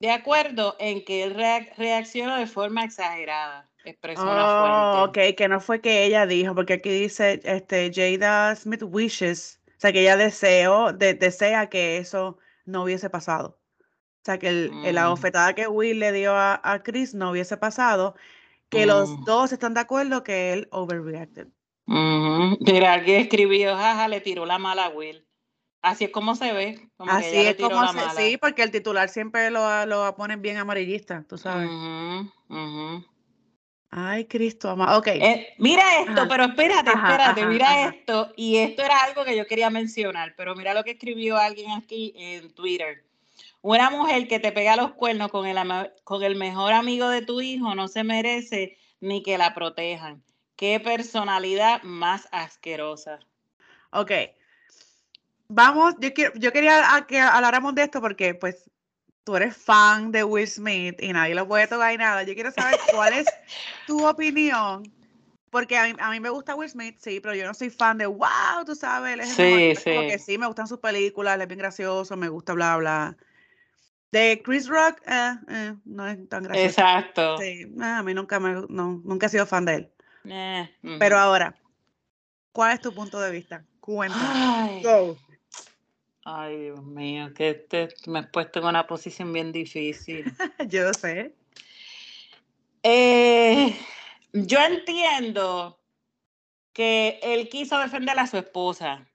de 0.00 0.10
acuerdo 0.10 0.76
en 0.78 1.04
que 1.04 1.24
él 1.24 1.34
reaccionó 1.76 2.36
de 2.36 2.46
forma 2.46 2.84
exagerada. 2.84 3.68
Expresó 3.84 4.22
una 4.22 4.44
oh, 4.44 5.10
fuente. 5.10 5.30
ok, 5.30 5.36
que 5.36 5.48
no 5.48 5.60
fue 5.60 5.80
que 5.80 6.04
ella 6.04 6.26
dijo, 6.26 6.54
porque 6.54 6.74
aquí 6.74 6.90
dice 6.90 7.40
este, 7.44 7.92
Jada 7.94 8.56
Smith 8.56 8.82
wishes, 8.82 9.60
o 9.68 9.80
sea, 9.80 9.92
que 9.92 10.00
ella 10.00 10.16
deseó, 10.16 10.92
desea 10.92 11.68
que 11.68 11.98
eso 11.98 12.38
no 12.64 12.82
hubiese 12.82 13.10
pasado. 13.10 13.60
O 13.78 14.24
sea, 14.24 14.38
que 14.38 14.48
el, 14.48 14.94
la 14.94 15.06
mm. 15.06 15.10
bofetada 15.10 15.54
que 15.54 15.68
Will 15.68 16.00
le 16.00 16.10
dio 16.10 16.34
a, 16.34 16.60
a 16.64 16.82
Chris 16.82 17.14
no 17.14 17.30
hubiese 17.30 17.56
pasado 17.56 18.16
que 18.68 18.86
los 18.86 19.10
mm. 19.10 19.24
dos 19.24 19.52
están 19.52 19.74
de 19.74 19.80
acuerdo 19.80 20.22
que 20.22 20.52
él 20.52 20.68
overreacted. 20.70 21.48
Mira, 21.86 22.94
alguien 22.94 23.20
escribió, 23.20 23.76
jaja, 23.76 24.08
le 24.08 24.20
tiró 24.20 24.44
la 24.44 24.58
mala 24.58 24.86
a 24.86 24.88
Will. 24.88 25.24
Así 25.82 26.04
es 26.04 26.10
como 26.10 26.34
se 26.34 26.52
ve. 26.52 26.90
Así 26.98 27.36
es 27.36 27.56
como 27.56 27.86
se, 27.92 28.00
sí, 28.16 28.36
porque 28.38 28.62
el 28.62 28.72
titular 28.72 29.08
siempre 29.08 29.50
lo, 29.50 29.86
lo 29.86 30.16
ponen 30.16 30.42
bien 30.42 30.56
amarillista, 30.56 31.24
tú 31.28 31.38
sabes. 31.38 31.70
Ay, 33.90 34.24
Cristo 34.24 34.68
amado. 34.68 34.98
Ok. 34.98 35.06
Eh, 35.06 35.54
mira 35.58 35.84
esto, 36.00 36.26
pero 36.28 36.44
espérate, 36.44 36.90
espérate, 36.90 37.46
mira 37.46 37.88
esto. 37.88 38.32
Y 38.36 38.56
esto 38.56 38.82
era 38.82 38.98
algo 39.04 39.24
que 39.24 39.36
yo 39.36 39.46
quería 39.46 39.70
mencionar, 39.70 40.34
pero 40.36 40.56
mira 40.56 40.74
lo 40.74 40.82
que 40.82 40.90
escribió 40.92 41.36
alguien 41.36 41.70
aquí 41.70 42.12
en 42.16 42.52
Twitter. 42.52 43.05
Una 43.66 43.90
mujer 43.90 44.28
que 44.28 44.38
te 44.38 44.52
pega 44.52 44.76
los 44.76 44.92
cuernos 44.92 45.28
con 45.32 45.44
el, 45.44 45.58
con 46.04 46.22
el 46.22 46.36
mejor 46.36 46.72
amigo 46.72 47.08
de 47.08 47.22
tu 47.22 47.40
hijo 47.40 47.74
no 47.74 47.88
se 47.88 48.04
merece 48.04 48.78
ni 49.00 49.24
que 49.24 49.38
la 49.38 49.54
protejan. 49.54 50.22
Qué 50.54 50.78
personalidad 50.78 51.82
más 51.82 52.28
asquerosa. 52.30 53.18
Ok. 53.90 54.12
Vamos, 55.48 55.96
yo, 55.98 56.14
quiero, 56.14 56.32
yo 56.36 56.52
quería 56.52 57.04
que 57.08 57.18
habláramos 57.18 57.74
de 57.74 57.82
esto 57.82 58.00
porque 58.00 58.36
pues 58.36 58.70
tú 59.24 59.34
eres 59.34 59.56
fan 59.56 60.12
de 60.12 60.22
Will 60.22 60.46
Smith 60.46 61.02
y 61.02 61.12
nadie 61.12 61.34
lo 61.34 61.48
puede 61.48 61.66
tocar 61.66 61.92
y 61.92 61.96
nada. 61.96 62.22
Yo 62.22 62.34
quiero 62.34 62.52
saber 62.52 62.78
cuál 62.92 63.14
es 63.14 63.26
tu 63.84 64.06
opinión 64.06 64.84
porque 65.50 65.76
a 65.76 66.10
mí, 66.10 66.20
me 66.20 66.30
gusta 66.30 66.54
Will 66.54 66.70
Smith, 66.70 66.98
sí, 67.00 67.18
pero 67.18 67.34
yo 67.34 67.44
no 67.44 67.54
soy 67.54 67.70
fan 67.70 67.98
de 67.98 68.06
wow, 68.06 68.64
tú 68.64 68.76
sabes, 68.76 69.14
él 69.14 69.20
es 69.20 69.30
sí, 69.30 69.74
sí. 69.74 69.90
Como 69.90 70.18
sí, 70.18 70.38
me 70.38 70.46
gustan 70.46 70.68
sus 70.68 70.78
películas, 70.78 71.34
él 71.34 71.40
es 71.40 71.48
bien 71.48 71.58
gracioso, 71.58 72.16
me 72.16 72.28
gusta 72.28 72.52
bla, 72.52 72.76
bla. 72.76 73.16
De 74.12 74.40
Chris 74.44 74.68
Rock, 74.68 75.00
eh, 75.06 75.34
eh, 75.48 75.74
no 75.84 76.06
es 76.06 76.28
tan 76.28 76.44
gracioso. 76.44 76.68
Exacto. 76.68 77.38
Sí, 77.38 77.66
a 77.80 78.02
mí 78.02 78.14
nunca, 78.14 78.38
me, 78.38 78.64
no, 78.68 79.00
nunca 79.04 79.26
he 79.26 79.28
sido 79.28 79.46
fan 79.46 79.64
de 79.64 79.74
él. 79.74 79.92
Eh, 80.24 80.70
Pero 80.98 81.18
ahora, 81.18 81.54
¿cuál 82.52 82.72
es 82.72 82.80
tu 82.80 82.92
punto 82.92 83.20
de 83.20 83.30
vista? 83.30 83.64
Cuéntame. 83.80 84.24
Ay, 84.24 85.16
Ay 86.24 86.60
Dios 86.62 86.82
mío, 86.82 87.32
que 87.34 87.50
este, 87.50 87.88
me 88.06 88.20
has 88.20 88.26
puesto 88.28 88.58
en 88.58 88.66
una 88.66 88.86
posición 88.86 89.32
bien 89.32 89.52
difícil. 89.52 90.24
Yo 90.68 90.92
sé. 90.92 91.34
yo 94.32 94.58
entiendo 94.60 95.80
que 96.72 97.18
él 97.22 97.48
quiso 97.48 97.78
defender 97.78 98.18
a 98.18 98.26
su 98.26 98.36
esposa. 98.36 99.06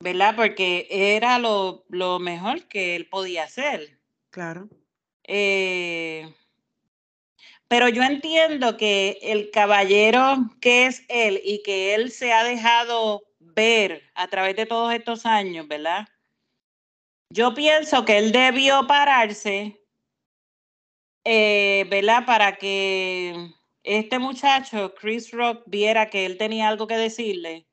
¿Verdad? 0.00 0.34
Porque 0.34 0.86
era 0.90 1.38
lo, 1.38 1.84
mejor 2.18 2.66
que 2.68 2.96
él 2.96 3.06
podía 3.06 3.44
hacer. 3.44 3.98
Claro. 4.30 4.68
Eh, 5.24 6.32
pero 7.68 7.88
yo 7.88 8.02
entiendo 8.02 8.76
que 8.76 9.18
el 9.22 9.50
caballero 9.50 10.50
que 10.60 10.86
es 10.86 11.04
él 11.08 11.40
y 11.44 11.62
que 11.62 11.94
él 11.94 12.10
se 12.10 12.32
ha 12.32 12.42
dejado 12.42 13.22
ver 13.38 14.02
a 14.14 14.26
través 14.28 14.56
de 14.56 14.66
todos 14.66 14.92
estos 14.92 15.26
años, 15.26 15.68
¿verdad? 15.68 16.08
Yo 17.32 17.54
pienso 17.54 18.04
que 18.04 18.18
él 18.18 18.32
debió 18.32 18.86
pararse, 18.88 19.80
eh, 21.24 21.86
¿verdad? 21.88 22.24
Para 22.26 22.56
que 22.56 23.52
este 23.84 24.18
muchacho, 24.18 24.94
Chris 24.94 25.30
Rock, 25.30 25.62
viera 25.66 26.10
que 26.10 26.26
él 26.26 26.38
tenía 26.38 26.68
algo 26.68 26.88
que 26.88 26.96
decirle 26.96 27.66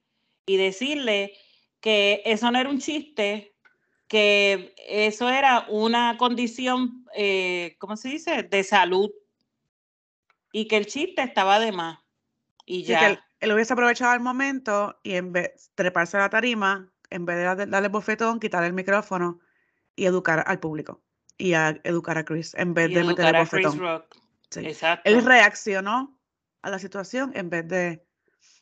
y 0.46 0.58
decirle 0.58 1.34
que 1.80 2.22
eso 2.26 2.52
no 2.52 2.60
era 2.60 2.70
un 2.70 2.80
chiste, 2.80 3.56
que 4.08 4.74
eso 4.88 5.30
era 5.30 5.66
una 5.70 6.18
condición, 6.18 7.06
eh, 7.16 7.76
¿cómo 7.80 7.98
se 7.98 8.10
dice?, 8.10 8.44
de 8.44 8.64
salud 8.64 9.12
y 10.52 10.68
que 10.68 10.78
el 10.78 10.86
chiste 10.86 11.22
estaba 11.22 11.60
de 11.60 11.72
más. 11.72 12.00
Y 12.66 12.84
ya. 12.84 13.00
que 13.00 13.20
él, 13.40 13.52
hubiese 13.52 13.74
aprovechado 13.74 14.14
el 14.14 14.20
momento 14.20 15.00
y 15.04 15.16
en 15.16 15.32
vez 15.32 15.52
de 15.54 15.72
treparse 15.76 16.18
a 16.18 16.22
la 16.22 16.30
tarima, 16.30 16.92
en 17.10 17.26
vez 17.26 17.38
de 17.38 17.66
darle 17.68 17.88
bofetón, 17.90 18.40
quitar 18.40 18.64
el 18.64 18.74
micrófono 18.74 19.40
y 19.96 20.06
educar 20.06 20.44
al 20.48 20.60
público. 20.60 21.02
Y 21.38 21.54
a 21.54 21.80
educar 21.84 22.18
a 22.18 22.26
Chris, 22.26 22.56
en 22.56 22.74
vez 22.74 22.92
de 22.92 23.04
meterle 23.04 23.40
bofetón. 23.40 24.04
Exacto. 24.56 25.10
Él 25.10 25.24
reaccionó 25.24 26.18
a 26.62 26.70
la 26.70 26.80
situación 26.80 27.32
en 27.36 27.50
vez 27.50 27.68
de 27.68 28.04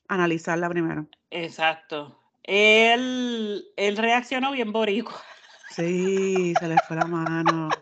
analizarla 0.07 0.69
primero. 0.69 1.07
Exacto. 1.29 2.19
Él, 2.47 3.65
él 3.75 3.97
reaccionó 3.97 4.51
bien 4.51 4.71
borico. 4.71 5.13
Sí, 5.67 6.55
se 6.55 6.69
le 6.69 6.79
fue 6.79 6.95
la 6.95 7.05
mano. 7.05 7.75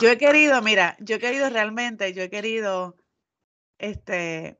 Yo 0.00 0.08
he 0.08 0.16
querido, 0.16 0.62
mira, 0.62 0.96
yo 1.00 1.16
he 1.16 1.18
querido 1.18 1.50
realmente, 1.50 2.14
yo 2.14 2.22
he 2.22 2.30
querido 2.30 2.96
este 3.78 4.58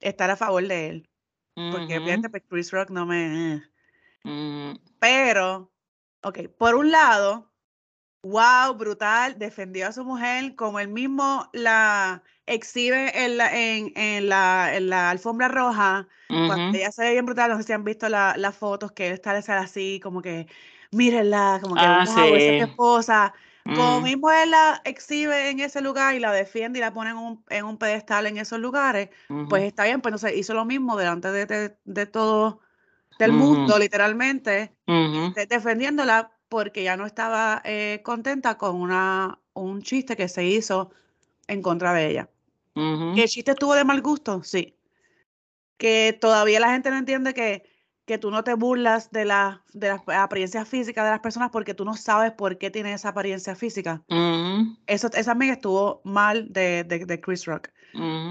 estar 0.00 0.30
a 0.30 0.36
favor 0.36 0.68
de 0.68 0.88
él. 0.88 1.10
Porque 1.72 1.98
uh 1.98 2.30
pues, 2.30 2.42
Chris 2.48 2.70
Rock 2.70 2.90
no 2.90 3.06
me. 3.06 3.64
Mm. 4.22 4.74
Pero, 5.00 5.72
ok, 6.22 6.48
por 6.56 6.74
un 6.74 6.92
lado, 6.92 7.52
wow, 8.22 8.74
brutal, 8.74 9.38
defendió 9.38 9.88
a 9.88 9.92
su 9.92 10.04
mujer 10.04 10.54
como 10.56 10.78
él 10.78 10.88
mismo 10.88 11.48
la 11.52 12.22
exhibe 12.46 13.24
en 13.24 13.36
la, 13.38 13.54
en, 13.54 13.92
en 13.96 14.28
la, 14.28 14.74
en 14.74 14.88
la 14.88 15.10
alfombra 15.10 15.48
roja, 15.48 16.06
cuando 16.28 16.76
ella 16.76 16.90
se 16.90 17.02
ve 17.02 17.12
bien 17.12 17.26
brutal, 17.26 17.50
no 17.50 17.56
sé 17.58 17.64
si 17.64 17.72
han 17.72 17.84
visto 17.84 18.08
las 18.08 18.56
fotos 18.56 18.92
que 18.92 19.08
él 19.08 19.14
está 19.14 19.58
así, 19.58 20.00
como 20.02 20.20
que, 20.20 20.46
mírenla, 20.90 21.60
como 21.62 21.74
que, 21.74 21.82
ah, 21.82 22.04
wow, 22.06 22.14
esa 22.14 22.26
es 22.26 22.64
tu 22.64 22.70
esposa. 22.70 23.34
Como 23.64 24.00
mm. 24.00 24.04
mismo 24.04 24.30
él 24.30 24.50
la 24.50 24.82
exhibe 24.84 25.48
en 25.48 25.60
ese 25.60 25.80
lugar 25.80 26.14
y 26.14 26.20
la 26.20 26.32
defiende 26.32 26.78
y 26.78 26.82
la 26.82 26.92
pone 26.92 27.10
en 27.10 27.16
un, 27.16 27.44
en 27.48 27.64
un 27.64 27.78
pedestal 27.78 28.26
en 28.26 28.36
esos 28.36 28.58
lugares, 28.58 29.08
pues 29.48 29.62
está 29.62 29.84
bien, 29.84 30.02
pues 30.02 30.12
entonces 30.12 30.38
hizo 30.38 30.52
lo 30.52 30.66
mismo 30.66 30.96
delante 30.96 31.30
de, 31.30 31.46
de, 31.46 31.76
de 31.84 32.06
todo 32.06 32.60
del 33.18 33.32
mundo, 33.32 33.78
literalmente, 33.78 34.74
defendiéndola 35.48 36.32
porque 36.48 36.82
ya 36.82 36.96
no 36.96 37.06
estaba 37.06 37.62
eh, 37.64 38.00
contenta 38.04 38.58
con 38.58 38.76
una, 38.76 39.40
un 39.54 39.82
chiste 39.82 40.16
que 40.16 40.28
se 40.28 40.44
hizo 40.44 40.90
en 41.48 41.62
contra 41.62 41.92
de 41.92 42.10
ella. 42.10 42.30
¿Que 42.74 43.22
el 43.22 43.28
chiste 43.28 43.52
estuvo 43.52 43.74
de 43.74 43.84
mal 43.84 44.02
gusto? 44.02 44.42
Sí. 44.42 44.76
Que 45.76 46.16
todavía 46.20 46.60
la 46.60 46.72
gente 46.72 46.90
no 46.90 46.98
entiende 46.98 47.34
que, 47.34 47.64
que 48.04 48.18
tú 48.18 48.30
no 48.30 48.42
te 48.42 48.54
burlas 48.54 49.10
de 49.10 49.24
la, 49.24 49.62
de 49.72 49.88
la 49.88 50.22
apariencia 50.22 50.64
física 50.64 51.04
de 51.04 51.10
las 51.10 51.20
personas 51.20 51.50
porque 51.50 51.74
tú 51.74 51.84
no 51.84 51.94
sabes 51.94 52.32
por 52.32 52.58
qué 52.58 52.70
tiene 52.70 52.92
esa 52.92 53.10
apariencia 53.10 53.54
física. 53.54 54.02
Eso 54.86 55.08
esa 55.08 55.24
también 55.24 55.52
estuvo 55.52 56.00
mal 56.04 56.52
de, 56.52 56.84
de, 56.84 57.20
Chris 57.20 57.46
Rock. 57.46 57.68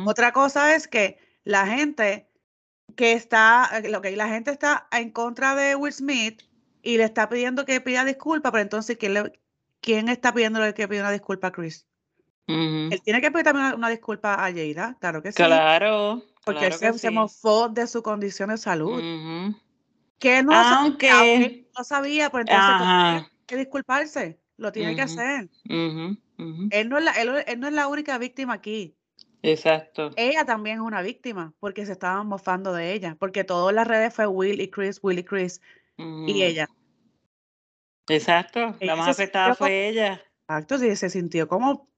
Otra 0.06 0.34
cosa 0.34 0.76
es 0.76 0.88
que 0.88 1.18
la 1.46 1.66
gente 1.66 2.28
que 2.96 3.14
está, 3.14 3.70
eh, 3.74 3.90
lo 3.90 4.02
que 4.02 4.16
la 4.16 4.28
gente 4.28 4.52
está 4.52 4.88
en 4.92 5.12
contra 5.12 5.56
de 5.56 5.76
Will 5.76 5.94
Smith 5.94 6.44
y 6.82 6.98
le 6.98 7.06
está 7.06 7.30
pidiendo 7.30 7.66
que 7.66 7.82
pida 7.82 8.04
disculpas, 8.04 8.52
pero 8.52 8.62
entonces, 8.62 8.98
¿quién, 8.98 9.14
le, 9.14 9.40
quién 9.80 10.10
está 10.10 10.34
pidiéndole 10.34 10.74
que 10.74 10.88
pida 10.88 11.02
una 11.02 11.12
disculpa 11.12 11.48
a 11.48 11.52
Chris? 11.52 11.88
Él 12.48 13.02
tiene 13.04 13.22
que 13.22 13.32
pedir 13.32 13.46
también 13.46 13.74
una, 13.76 13.90
disculpa 13.90 14.34
a 14.34 14.52
Jada, 14.52 14.98
claro 15.00 15.22
que 15.22 15.32
sí. 15.32 15.38
Claro. 15.38 16.24
Porque 16.44 16.68
él 16.68 16.74
se, 16.74 17.10
mofó 17.10 17.70
de 17.70 17.88
su 17.88 18.04
condición 18.04 18.50
de 18.50 18.58
salud. 18.58 19.02
Que 20.20 20.44
no, 20.44 20.54
aunque, 20.54 21.68
no 21.78 21.84
sabía, 21.84 22.30
pues 22.30 22.46
entonces 22.48 22.78
tiene 22.78 23.30
que 23.46 23.58
disculparse. 23.58 24.40
Lo 24.58 24.72
tiene 24.72 24.96
que 24.96 25.02
hacer. 25.02 25.50
Él, 25.66 26.90
no 26.90 26.98
es 26.98 27.04
la, 27.04 27.12
él 27.14 27.60
no 27.60 27.68
es 27.68 27.74
la 27.74 27.88
única 27.88 28.18
víctima 28.18 28.54
aquí. 28.54 28.96
Exacto. 29.44 30.12
Ella 30.16 30.46
también 30.46 30.78
es 30.78 30.82
una 30.82 31.02
víctima 31.02 31.54
porque 31.60 31.86
se 31.86 31.92
estaban 31.92 32.28
mofando 32.28 32.74
de 32.74 32.94
ella, 32.94 33.18
porque 33.20 33.44
todas 33.44 33.76
las 33.76 33.86
redes 33.86 34.14
fue 34.14 34.26
Will 34.26 34.62
y 34.62 34.70
Chris, 34.70 35.00
Will 35.04 35.20
y 35.20 35.24
Chris 35.24 35.62
y 35.98 36.42
ella. 36.42 36.68
Exacto, 38.08 38.76
la 38.80 38.96
más 38.96 39.10
afectada 39.10 39.54
fue 39.54 39.90
ella. 39.90 40.22
Exacto, 40.48 40.78
sí, 40.78 40.96
se 40.96 41.10
sintió 41.10 41.48
como, 41.48 41.90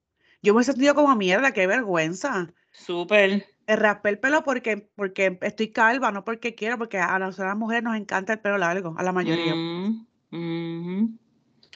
yo 0.46 0.54
me 0.54 0.62
he 0.62 0.64
sentido 0.64 0.94
como 0.94 1.14
mierda, 1.16 1.52
qué 1.52 1.66
vergüenza. 1.66 2.52
Súper. 2.70 3.46
Raspé 3.66 4.10
el 4.10 4.18
pelo 4.20 4.44
porque, 4.44 4.88
porque 4.94 5.38
estoy 5.42 5.72
calva, 5.72 6.12
no 6.12 6.24
porque 6.24 6.54
quiero, 6.54 6.78
porque 6.78 6.98
a 6.98 7.18
las, 7.18 7.36
mujeres 7.56 7.82
nos 7.82 7.96
encanta 7.96 8.34
el 8.34 8.38
pelo 8.38 8.58
largo, 8.58 8.94
a 8.96 9.02
la 9.02 9.10
mayoría. 9.10 9.54
Mm, 9.56 11.18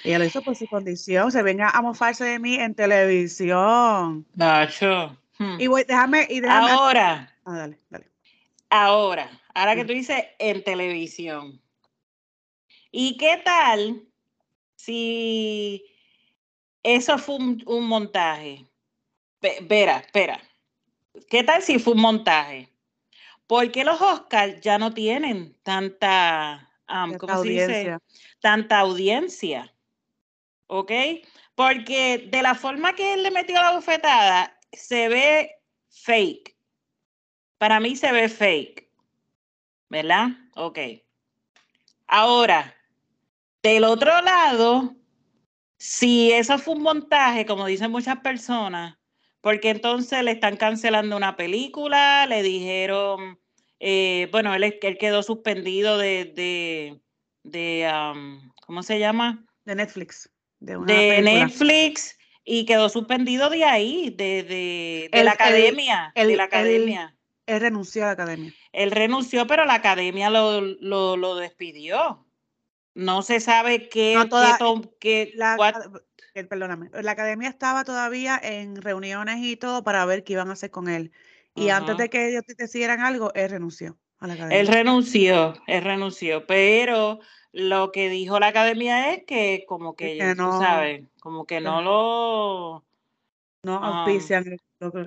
y 0.05 0.09
ella 0.09 0.21
lo 0.21 0.25
hizo 0.25 0.41
por 0.43 0.55
su 0.55 0.69
condición, 0.69 1.33
se 1.33 1.43
venga 1.43 1.69
a 1.69 1.83
mofarse 1.83 2.25
de 2.25 2.39
mí 2.39 2.55
en 2.55 2.77
televisión. 2.77 4.25
Nacho. 4.35 5.19
Hmm. 5.39 5.61
Y 5.61 5.67
voy, 5.67 5.83
déjame, 5.83 6.29
y 6.31 6.41
déjame. 6.41 6.71
Ahora. 6.71 7.35
Ah, 7.45 7.57
dale, 7.57 7.79
dale. 7.91 8.07
Ahora, 8.69 9.29
ahora 9.53 9.75
que 9.75 9.85
tú 9.85 9.93
dices 9.93 10.23
en 10.39 10.63
televisión. 10.63 11.61
¿Y 12.93 13.17
qué 13.17 13.43
tal 13.45 14.05
si 14.77 15.90
eso 16.83 17.19
fue 17.19 17.37
un, 17.37 17.87
montaje? 17.87 18.67
Espera, 19.41 19.99
espera. 19.99 20.41
¿Qué 21.29 21.43
tal 21.45 21.63
si 21.63 21.79
fue 21.79 21.95
un 21.95 22.01
montaje? 22.01 22.69
Porque 23.47 23.85
los 23.85 24.01
Oscars 24.01 24.61
ya 24.61 24.79
no 24.79 24.95
tienen 24.95 25.57
tanta, 25.63 26.71
¿cómo 27.19 27.33
audiencia. 27.33 28.01
Tanta 28.41 28.79
audiencia. 28.79 29.75
¿Ok? 30.69 30.93
Porque 31.55 32.29
de 32.31 32.43
la 32.43 32.55
forma 32.55 32.95
que 32.95 33.15
él 33.15 33.23
le 33.23 33.31
metió 33.31 33.57
la 33.57 33.73
bofetada, 33.73 34.59
se 34.73 35.09
ve 35.09 35.51
fake. 35.89 36.57
Para 37.59 37.81
mí 37.81 37.97
se 37.97 38.13
ve 38.13 38.29
fake. 38.29 38.89
¿Verdad? 39.89 40.29
Ok. 40.55 40.79
Ahora, 42.07 42.77
del 43.63 43.85
otro 43.85 44.23
lado, 44.23 44.97
si 45.81 46.31
eso 46.31 46.59
fue 46.59 46.75
un 46.75 46.83
montaje, 46.83 47.47
como 47.47 47.65
dicen 47.65 47.91
muchas 47.91 48.21
personas, 48.21 48.99
porque 49.41 49.71
entonces 49.71 50.23
le 50.23 50.33
están 50.33 50.59
cancelando 50.59 51.17
una 51.17 51.37
película, 51.37 52.27
le 52.27 52.43
dijeron, 52.43 53.41
eh, 53.79 54.29
bueno, 54.31 54.55
él, 54.55 54.63
él, 54.63 54.99
quedó 54.99 55.23
suspendido 55.23 55.97
de, 55.97 56.27
de, 56.27 57.01
de 57.45 57.91
¿cómo 58.67 58.83
se 58.83 58.99
llama? 58.99 59.47
De 59.65 59.75
Netflix. 59.75 60.31
De, 60.59 60.77
de 60.77 61.23
Netflix 61.23 62.19
y 62.45 62.67
quedó 62.67 62.91
suspendido 62.91 63.49
de 63.49 63.65
ahí, 63.65 64.11
de, 64.11 65.09
de, 65.11 65.25
la 65.25 65.33
academia. 65.33 66.13
de 66.15 66.37
la 66.37 66.45
academia. 66.45 67.17
Él, 67.47 67.61
renunció 67.61 68.03
a 68.03 68.07
la 68.07 68.13
academia. 68.13 68.53
Él 68.73 68.91
renunció, 68.91 69.47
pero 69.47 69.65
la 69.65 69.75
academia 69.75 70.29
lo, 70.29 70.61
lo, 70.61 71.37
despidió. 71.37 72.27
No 72.95 73.23
se 73.23 73.41
sabe 73.41 73.89
qué, 73.89 74.17
qué, 74.99 75.33
la, 75.37 75.57
perdóname, 76.49 76.91
la 76.93 77.13
academia 77.13 77.49
estaba 77.49 77.85
todavía 77.85 78.39
en 78.43 78.77
reuniones 78.77 79.39
y 79.41 79.57
todo 79.57 79.85
para 79.85 80.05
ver 80.05 80.25
qué 80.25 80.35
iban 80.35 80.51
a 80.51 80.55
hacer 80.55 80.71
con 80.71 80.89
él. 80.89 81.13
Y 81.55 81.69
antes 81.71 81.97
de 81.97 82.09
que 82.09 82.29
ellos 82.29 82.45
te 82.47 82.55
decidieran 82.55 83.01
algo, 83.01 83.33
él 83.35 83.51
renunció 83.51 83.99
a 84.19 84.27
la 84.27 84.35
academia. 84.35 84.61
Él 84.61 84.67
renunció, 84.69 85.55
él 85.67 85.83
renunció, 85.83 86.47
pero 86.47 87.21
lo 87.53 87.93
que 87.93 88.09
dijo 88.09 88.39
la 88.39 88.49
academia 88.49 89.13
es 89.13 89.25
que 89.25 89.65
como 89.67 89.95
que, 89.95 90.13
ellos, 90.13 90.37
no, 90.37 90.53
tú 90.53 90.65
sabes, 90.65 91.07
como 91.21 91.47
que 91.47 91.61
no 91.61 91.83
lo... 91.83 92.85
No 93.63 93.85
auspician 93.85 94.57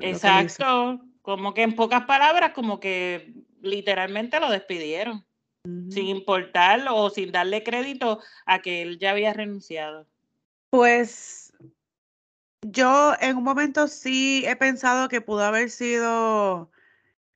Exacto, 0.01 0.99
como 1.21 1.53
que 1.55 1.63
en 1.63 1.75
pocas 1.75 2.05
palabras, 2.05 2.51
como 2.53 2.79
que 2.79 3.33
literalmente 3.61 4.39
lo 4.39 4.51
despidieron, 4.51 5.25
sin 5.63 6.07
importar 6.07 6.85
o 6.89 7.09
sin 7.09 7.31
darle 7.31 7.63
crédito 7.63 8.19
a 8.45 8.61
que 8.61 8.81
él 8.81 8.99
ya 8.99 9.11
había 9.11 9.33
renunciado. 9.33 10.07
Pues 10.69 11.53
yo 12.61 13.13
en 13.19 13.37
un 13.37 13.43
momento 13.43 13.87
sí 13.87 14.43
he 14.45 14.55
pensado 14.55 15.07
que 15.07 15.21
pudo 15.21 15.43
haber 15.43 15.69
sido 15.69 16.69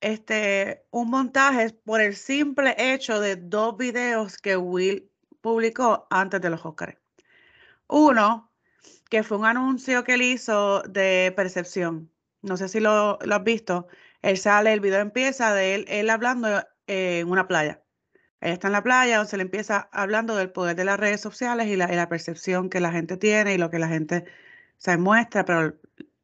este, 0.00 0.84
un 0.90 1.10
montaje 1.10 1.70
por 1.84 2.00
el 2.00 2.16
simple 2.16 2.74
hecho 2.76 3.20
de 3.20 3.36
dos 3.36 3.76
videos 3.76 4.36
que 4.38 4.56
Will 4.56 5.10
publicó 5.40 6.06
antes 6.10 6.40
de 6.40 6.50
los 6.50 6.64
Oscars. 6.64 6.98
Uno, 7.88 8.52
que 9.08 9.22
fue 9.22 9.38
un 9.38 9.46
anuncio 9.46 10.04
que 10.04 10.14
él 10.14 10.22
hizo 10.22 10.82
de 10.82 11.32
percepción. 11.34 12.10
No 12.42 12.56
sé 12.56 12.68
si 12.68 12.80
lo, 12.80 13.18
has 13.20 13.44
visto. 13.44 13.88
Él 14.20 14.36
sale, 14.36 14.72
el 14.72 14.80
video 14.80 15.00
empieza 15.00 15.54
de 15.54 15.74
él, 15.74 15.84
él 15.88 16.10
hablando 16.10 16.62
en 16.86 17.28
una 17.28 17.48
playa. 17.48 17.82
Él 18.40 18.52
está 18.52 18.68
en 18.68 18.72
la 18.72 18.82
playa, 18.82 19.16
donde 19.16 19.30
se 19.30 19.36
le 19.36 19.42
empieza 19.42 19.88
hablando 19.92 20.36
del 20.36 20.50
poder 20.50 20.76
de 20.76 20.84
las 20.84 20.98
redes 20.98 21.20
sociales 21.20 21.66
y 21.68 21.76
la, 21.76 21.88
la 21.88 22.08
percepción 22.08 22.70
que 22.70 22.80
la 22.80 22.92
gente 22.92 23.16
tiene 23.16 23.54
y 23.54 23.58
lo 23.58 23.70
que 23.70 23.78
la 23.78 23.88
gente 23.88 24.24
se 24.76 24.96
muestra, 24.96 25.44
pero 25.44 25.74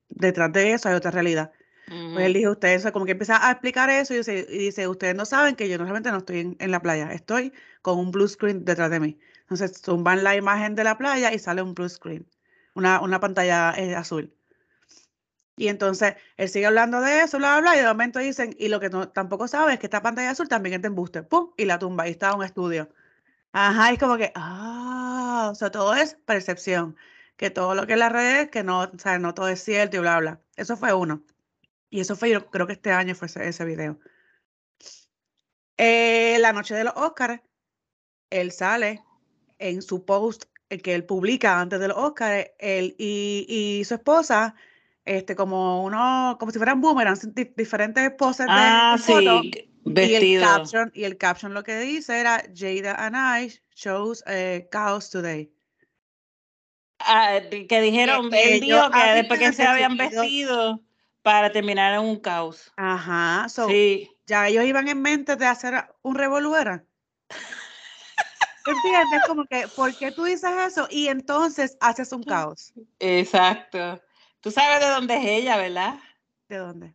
detrás 0.09 0.53
de 0.53 0.73
eso 0.73 0.89
hay 0.89 0.95
otra 0.95 1.11
realidad. 1.11 1.53
Pues 1.87 2.25
él 2.25 2.33
dijo, 2.33 2.53
ustedes, 2.53 2.91
como 2.93 3.05
que 3.05 3.13
empieza 3.13 3.47
a 3.47 3.53
explicar 3.53 3.91
eso 3.91 4.15
y 4.15 4.19
dice, 4.19 4.89
ustedes 4.89 5.15
no 5.15 5.27
saben 5.27 5.55
que 5.55 5.69
yo 5.69 5.77
normalmente 5.77 6.11
no 6.11 6.19
estoy 6.19 6.57
en, 6.59 6.71
la 6.71 6.81
playa, 6.81 7.13
estoy 7.13 7.53
con 7.83 7.99
un 7.99 8.11
blue 8.11 8.27
screen 8.27 8.65
detrás 8.65 8.91
de 8.91 9.01
mí. 9.01 9.19
Entonces 9.43 9.83
tumban 9.83 10.25
la 10.25 10.35
imagen 10.35 10.75
de 10.75 10.85
la 10.85 10.97
playa 10.97 11.33
y 11.35 11.39
sale 11.39 11.61
un 11.61 11.75
blue 11.75 11.89
screen, 11.89 12.27
una, 12.75 13.01
una 13.03 13.21
pantalla 13.21 13.75
eh, 13.77 13.95
azul. 13.95 14.33
Y 15.57 15.69
entonces 15.69 16.15
él 16.37 16.49
sigue 16.49 16.67
hablando 16.67 17.01
de 17.01 17.23
eso, 17.23 17.39
bla, 17.39 17.61
bla, 17.61 17.73
bla, 17.73 17.77
y 17.77 17.81
de 17.81 17.87
momento 17.87 18.19
dicen, 18.19 18.55
y 18.59 18.69
lo 18.69 18.81
que 18.81 18.91
no, 18.91 19.09
tampoco 19.09 19.47
sabe 19.49 19.75
es 19.75 19.79
que 19.79 19.87
esta 19.87 20.03
pantalla 20.03 20.31
azul 20.31 20.49
también 20.49 20.75
es 20.75 20.83
de 20.83 20.89
embuste, 20.89 21.23
¡pum! 21.23 21.53
Y 21.57 21.65
la 21.65 21.79
tumba, 21.79 22.09
y 22.09 22.13
está 22.13 22.35
un 22.35 22.45
estudio. 22.45 22.89
Ajá, 23.53 23.93
es 23.93 23.99
como 24.01 24.17
que, 24.17 24.33
ah, 24.35 25.51
o 25.53 25.55
sea, 25.55 25.71
todo 25.71 25.95
es 25.95 26.17
percepción, 26.27 26.97
que 27.37 27.51
todo 27.51 27.75
lo 27.75 27.87
que 27.87 27.93
es 27.95 27.99
la 27.99 28.09
red, 28.09 28.51
que 28.51 28.65
no, 28.65 28.83
o 28.83 28.99
sea, 28.99 29.19
no 29.19 29.35
todo 29.35 29.49
es 29.49 29.63
cierto 29.63 29.97
y 29.97 30.01
bla, 30.01 30.19
bla. 30.19 30.41
Eso 30.57 30.77
fue 30.77 30.93
uno. 30.93 31.25
Y 31.91 32.01
eso 32.01 32.17
fue, 32.17 32.31
yo 32.31 32.51
creo 32.51 32.67
que 32.67 32.73
este 32.75 32.91
año 32.91 33.15
fue 33.15 33.29
ese, 33.29 33.65
video. 33.65 34.01
Eh, 35.77 36.39
la 36.41 36.53
noche 36.53 36.75
de 36.75 36.85
los 36.85 36.95
Oscars, 36.97 37.41
él 38.31 38.51
sale 38.53 39.05
en 39.59 39.83
su 39.83 40.05
post 40.05 40.47
el 40.69 40.83
que 40.83 40.95
él 40.95 41.05
publica 41.05 41.61
antes 41.61 41.79
de 41.79 41.89
los 41.89 41.97
Oscars, 41.97 42.51
él 42.59 42.97
y, 42.99 43.83
su 43.87 43.95
esposa, 43.95 44.57
este, 45.05 45.37
como 45.37 45.85
uno, 45.85 46.37
como 46.39 46.53
si 46.53 46.59
fueran 46.59 46.81
boomerangs, 46.81 47.29
diferentes 47.57 48.11
poses 48.13 48.47
ah, 48.49 48.97
de, 48.97 49.03
sí. 49.03 49.71
Y 49.87 50.15
el, 50.15 50.41
caption, 50.41 50.91
y 50.95 51.05
el 51.05 51.19
caption 51.19 51.53
lo 51.53 51.63
que 51.63 51.79
dice 51.79 52.19
era 52.19 52.43
Jada 52.55 52.95
and 52.95 53.17
I 53.17 53.53
chose 53.75 54.25
a 54.27 54.67
chaos 54.71 55.11
today. 55.11 55.53
Ah, 57.01 57.39
que 57.51 57.81
dijeron, 57.83 58.33
él 58.33 58.61
dijo 58.61 58.91
que 58.91 59.01
después 59.15 59.39
que 59.39 59.53
se 59.53 59.65
habían 59.65 59.99
vestido 59.99 60.81
para 61.23 61.53
terminar 61.53 61.93
en 61.95 62.01
un 62.01 62.19
caos. 62.19 62.73
Ajá, 62.77 63.47
sí. 63.49 64.11
ya 64.27 64.49
ellos 64.49 64.65
iban 64.65 64.89
en 64.89 65.03
mente 65.03 65.37
de 65.37 65.47
hacer 65.47 65.75
un 66.03 66.15
revoluera. 66.15 66.85
¿Entiendes? 68.67 69.21
Como 69.27 69.45
que, 69.45 69.69
¿por 69.69 69.95
qué 69.97 70.11
tú 70.13 70.25
dices 70.25 70.51
eso? 70.67 70.89
Y 70.91 71.09
entonces 71.09 71.77
haces 71.81 72.13
un 72.13 72.23
caos. 72.23 72.73
Exacto. 72.99 74.01
Tú 74.45 74.51
sabes 74.51 74.79
de 74.81 74.93
dónde 74.93 75.17
es 75.17 75.25
ella, 75.25 75.57
¿verdad? 75.57 75.99
¿De 76.51 76.59
dónde? 76.59 76.95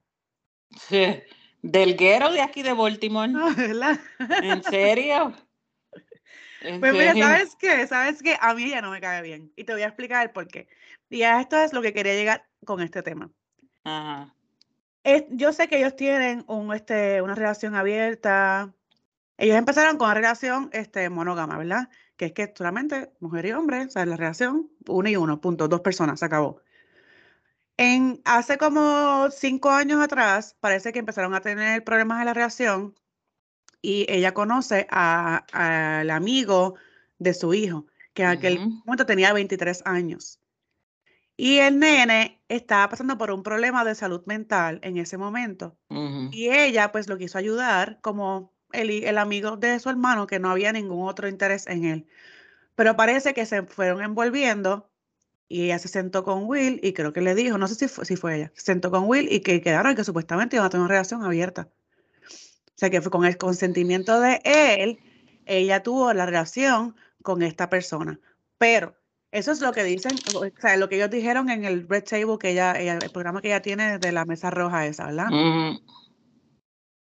Sí. 0.87 1.19
Del 1.63 1.97
guero 1.97 2.31
de 2.31 2.41
aquí 2.41 2.61
de 2.61 2.73
Baltimore. 2.73 3.33
¿verdad? 3.57 3.99
¿En 4.43 4.61
serio? 4.61 5.33
pues 6.79 6.93
mira, 6.93 7.15
¿sabes 7.15 7.55
qué? 7.55 7.87
¿Sabes 7.87 8.21
qué? 8.21 8.37
A 8.39 8.53
mí 8.53 8.65
ella 8.65 8.81
no 8.81 8.91
me 8.91 9.01
cae 9.01 9.23
bien. 9.23 9.51
Y 9.55 9.63
te 9.63 9.73
voy 9.73 9.81
a 9.81 9.87
explicar 9.87 10.27
el 10.27 10.31
por 10.31 10.47
qué. 10.47 10.67
Y 11.09 11.23
a 11.23 11.41
esto 11.41 11.57
es 11.57 11.73
lo 11.73 11.81
que 11.81 11.91
quería 11.91 12.13
llegar 12.13 12.45
con 12.65 12.81
este 12.81 13.01
tema. 13.01 13.31
Ajá. 13.83 14.31
yo 15.31 15.51
sé 15.51 15.67
que 15.67 15.79
ellos 15.79 15.95
tienen 15.95 16.45
un, 16.45 16.71
este, 16.71 17.23
una 17.23 17.33
relación 17.33 17.73
abierta. 17.73 18.71
Ellos 19.37 19.57
empezaron 19.57 19.97
con 19.97 20.05
una 20.05 20.13
relación 20.13 20.69
este, 20.71 21.09
monógama, 21.09 21.57
¿verdad? 21.57 21.89
Que 22.15 22.25
es 22.25 22.33
que 22.33 22.53
solamente 22.55 23.11
mujer 23.19 23.47
y 23.47 23.53
hombre, 23.53 23.85
o 23.85 23.89
sea, 23.89 24.05
la 24.05 24.17
relación, 24.17 24.69
uno 24.85 25.09
y 25.09 25.15
uno, 25.15 25.41
punto, 25.41 25.67
dos 25.67 25.81
personas, 25.81 26.19
se 26.19 26.25
acabó. 26.25 26.61
En, 27.81 28.21
hace 28.25 28.57
como 28.57 29.31
cinco 29.31 29.69
años 29.69 30.01
atrás, 30.01 30.53
parece 30.59 30.91
que 30.91 30.99
empezaron 30.99 31.33
a 31.33 31.39
tener 31.39 31.81
problemas 31.85 32.19
en 32.19 32.25
la 32.25 32.33
relación 32.33 32.93
y 33.81 34.05
ella 34.09 34.33
conoce 34.33 34.85
al 34.89 36.09
amigo 36.09 36.75
de 37.19 37.33
su 37.33 37.53
hijo, 37.53 37.85
que 38.13 38.23
en 38.23 38.27
aquel 38.27 38.59
momento 38.59 39.05
tenía 39.05 39.31
23 39.31 39.83
años. 39.85 40.41
Y 41.37 41.59
el 41.59 41.79
nene 41.79 42.43
estaba 42.49 42.89
pasando 42.89 43.17
por 43.17 43.31
un 43.31 43.43
problema 43.43 43.85
de 43.85 43.95
salud 43.95 44.23
mental 44.25 44.81
en 44.83 44.97
ese 44.97 45.17
momento. 45.17 45.77
Y 46.31 46.49
ella 46.49 46.91
pues 46.91 47.07
lo 47.07 47.17
quiso 47.17 47.37
ayudar 47.37 48.01
como 48.01 48.53
el, 48.73 49.05
el 49.05 49.17
amigo 49.17 49.55
de 49.55 49.79
su 49.79 49.89
hermano, 49.89 50.27
que 50.27 50.39
no 50.39 50.51
había 50.51 50.73
ningún 50.73 51.07
otro 51.07 51.29
interés 51.29 51.65
en 51.65 51.85
él. 51.85 52.07
Pero 52.75 52.97
parece 52.97 53.33
que 53.33 53.45
se 53.45 53.63
fueron 53.63 54.01
envolviendo 54.03 54.88
y 55.49 55.63
ella 55.63 55.79
se 55.79 55.87
sentó 55.87 56.23
con 56.23 56.45
Will 56.45 56.79
y 56.83 56.93
creo 56.93 57.11
que 57.11 57.21
le 57.21 57.33
dijo, 57.33 57.57
no 57.57 57.67
sé 57.67 57.73
si 57.73 57.87
fue, 57.87 58.05
si 58.05 58.15
fue 58.15 58.37
ella, 58.37 58.51
se 58.55 58.65
sentó 58.65 58.91
con 58.91 59.05
Will 59.05 59.27
y 59.31 59.41
que 59.41 59.61
quedaron 59.61 59.95
que 59.95 60.03
supuestamente 60.03 60.55
iban 60.55 60.67
a 60.67 60.69
tener 60.69 60.83
una 60.83 60.93
relación 60.93 61.23
abierta. 61.23 61.67
O 62.23 62.77
sea 62.79 62.91
que 62.91 63.01
fue 63.01 63.11
con 63.11 63.25
el 63.25 63.37
consentimiento 63.37 64.21
de 64.21 64.39
él, 64.45 64.99
ella 65.45 65.81
tuvo 65.81 66.13
la 66.13 66.27
relación 66.27 66.95
con 67.23 67.41
esta 67.41 67.67
persona. 67.67 68.19
Pero 68.59 68.95
eso 69.31 69.51
es 69.51 69.59
lo 69.59 69.73
que 69.73 69.83
dicen, 69.83 70.11
o 70.35 70.45
sea, 70.61 70.77
lo 70.77 70.87
que 70.87 70.97
ellos 70.97 71.09
dijeron 71.09 71.49
en 71.49 71.65
el 71.65 71.89
Red 71.89 72.03
Table, 72.03 72.37
que 72.39 72.51
ella, 72.51 72.73
el 72.73 73.09
programa 73.09 73.41
que 73.41 73.47
ella 73.47 73.61
tiene 73.61 73.97
de 73.97 74.11
la 74.11 74.25
mesa 74.25 74.51
roja 74.51 74.85
esa, 74.85 75.07
¿verdad? 75.07 75.29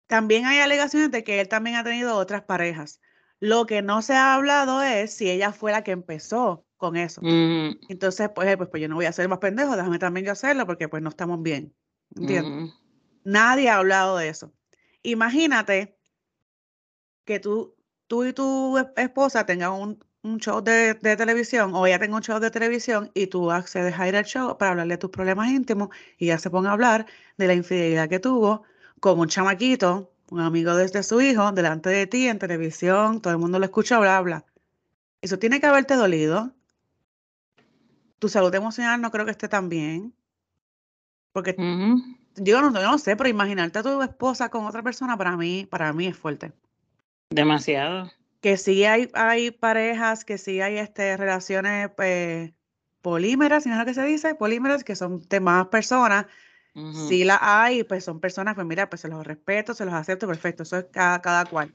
También 0.06 0.46
hay 0.46 0.60
alegaciones 0.60 1.10
de 1.10 1.24
que 1.24 1.40
él 1.40 1.48
también 1.48 1.76
ha 1.76 1.84
tenido 1.84 2.16
otras 2.16 2.42
parejas. 2.42 3.00
Lo 3.40 3.66
que 3.66 3.82
no 3.82 4.00
se 4.00 4.14
ha 4.14 4.34
hablado 4.34 4.82
es 4.82 5.14
si 5.14 5.28
ella 5.28 5.52
fue 5.52 5.72
la 5.72 5.82
que 5.82 5.90
empezó 5.90 6.67
con 6.78 6.96
eso. 6.96 7.20
Entonces, 7.22 8.30
pues, 8.34 8.56
pues, 8.56 8.68
pues, 8.70 8.80
yo 8.80 8.88
no 8.88 8.94
voy 8.94 9.04
a 9.04 9.12
ser 9.12 9.28
más 9.28 9.40
pendejo, 9.40 9.76
déjame 9.76 9.98
también 9.98 10.24
yo 10.24 10.32
hacerlo 10.32 10.64
porque 10.64 10.88
pues 10.88 11.02
no 11.02 11.10
estamos 11.10 11.42
bien. 11.42 11.74
¿Entiendes? 12.16 12.72
Nadie 13.24 13.68
ha 13.68 13.76
hablado 13.76 14.16
de 14.16 14.28
eso. 14.28 14.54
Imagínate 15.02 15.98
que 17.24 17.40
tú, 17.40 17.76
tú 18.06 18.24
y 18.24 18.32
tu 18.32 18.78
esposa 18.96 19.44
tengan 19.44 19.72
un, 19.72 20.04
un 20.22 20.38
show 20.38 20.62
de, 20.62 20.94
de, 20.94 21.16
televisión 21.16 21.74
o 21.74 21.86
ella 21.86 21.98
tenga 21.98 22.16
un 22.16 22.22
show 22.22 22.40
de 22.40 22.50
televisión 22.50 23.10
y 23.12 23.26
tú 23.26 23.50
accedes 23.50 23.98
a 23.98 24.08
ir 24.08 24.16
al 24.16 24.24
show 24.24 24.56
para 24.56 24.70
hablarle 24.70 24.94
de 24.94 24.98
tus 24.98 25.10
problemas 25.10 25.50
íntimos 25.50 25.90
y 26.16 26.26
ella 26.26 26.38
se 26.38 26.48
ponga 26.48 26.70
a 26.70 26.72
hablar 26.72 27.06
de 27.36 27.46
la 27.46 27.54
infidelidad 27.54 28.08
que 28.08 28.18
tuvo 28.18 28.62
con 29.00 29.18
un 29.20 29.28
chamaquito, 29.28 30.12
un 30.30 30.40
amigo 30.40 30.74
desde 30.74 31.02
su 31.02 31.20
hijo, 31.20 31.52
delante 31.52 31.90
de 31.90 32.06
ti 32.06 32.28
en 32.28 32.38
televisión, 32.38 33.20
todo 33.20 33.32
el 33.32 33.38
mundo 33.38 33.58
lo 33.58 33.64
escucha, 33.64 33.98
bla, 33.98 34.20
bla. 34.20 34.46
Eso 35.20 35.38
tiene 35.38 35.60
que 35.60 35.66
haberte 35.66 35.94
dolido 35.94 36.54
tu 38.18 38.28
salud 38.28 38.54
emocional 38.54 39.00
no 39.00 39.10
creo 39.10 39.24
que 39.24 39.30
esté 39.30 39.48
tan 39.48 39.68
bien. 39.68 40.14
Porque 41.32 41.54
yo 42.36 42.60
no, 42.60 42.70
no 42.70 42.98
sé, 42.98 43.16
pero 43.16 43.28
imaginarte 43.28 43.78
a 43.78 43.82
tu 43.82 44.02
esposa 44.02 44.48
con 44.48 44.66
otra 44.66 44.82
persona 44.82 45.16
para 45.16 45.36
mí, 45.36 45.66
para 45.66 45.92
mí 45.92 46.06
es 46.06 46.16
fuerte. 46.16 46.52
Demasiado. 47.30 48.10
Que 48.40 48.56
sí 48.56 48.84
hay, 48.84 49.10
hay 49.14 49.50
parejas, 49.50 50.24
que 50.24 50.38
sí 50.38 50.60
hay 50.60 50.78
este, 50.78 51.16
relaciones 51.16 51.90
pues, 51.96 52.52
polímeras, 53.02 53.62
si 53.64 53.68
no 53.68 53.74
es 53.74 53.80
lo 53.80 53.86
que 53.86 53.94
se 53.94 54.04
dice, 54.04 54.34
polímeras, 54.34 54.84
que 54.84 54.96
son 54.96 55.20
de 55.28 55.40
más 55.40 55.68
personas. 55.68 56.26
Sí 57.08 57.24
la 57.24 57.40
hay, 57.40 57.82
pues 57.82 58.04
son 58.04 58.20
personas, 58.20 58.54
pues 58.54 58.64
mira, 58.64 58.88
pues 58.88 59.00
se 59.00 59.08
los 59.08 59.26
respeto, 59.26 59.74
se 59.74 59.84
los 59.84 59.94
acepto, 59.94 60.28
perfecto, 60.28 60.62
eso 60.62 60.76
es 60.78 60.86
cada, 60.92 61.20
cada 61.20 61.44
cual. 61.44 61.74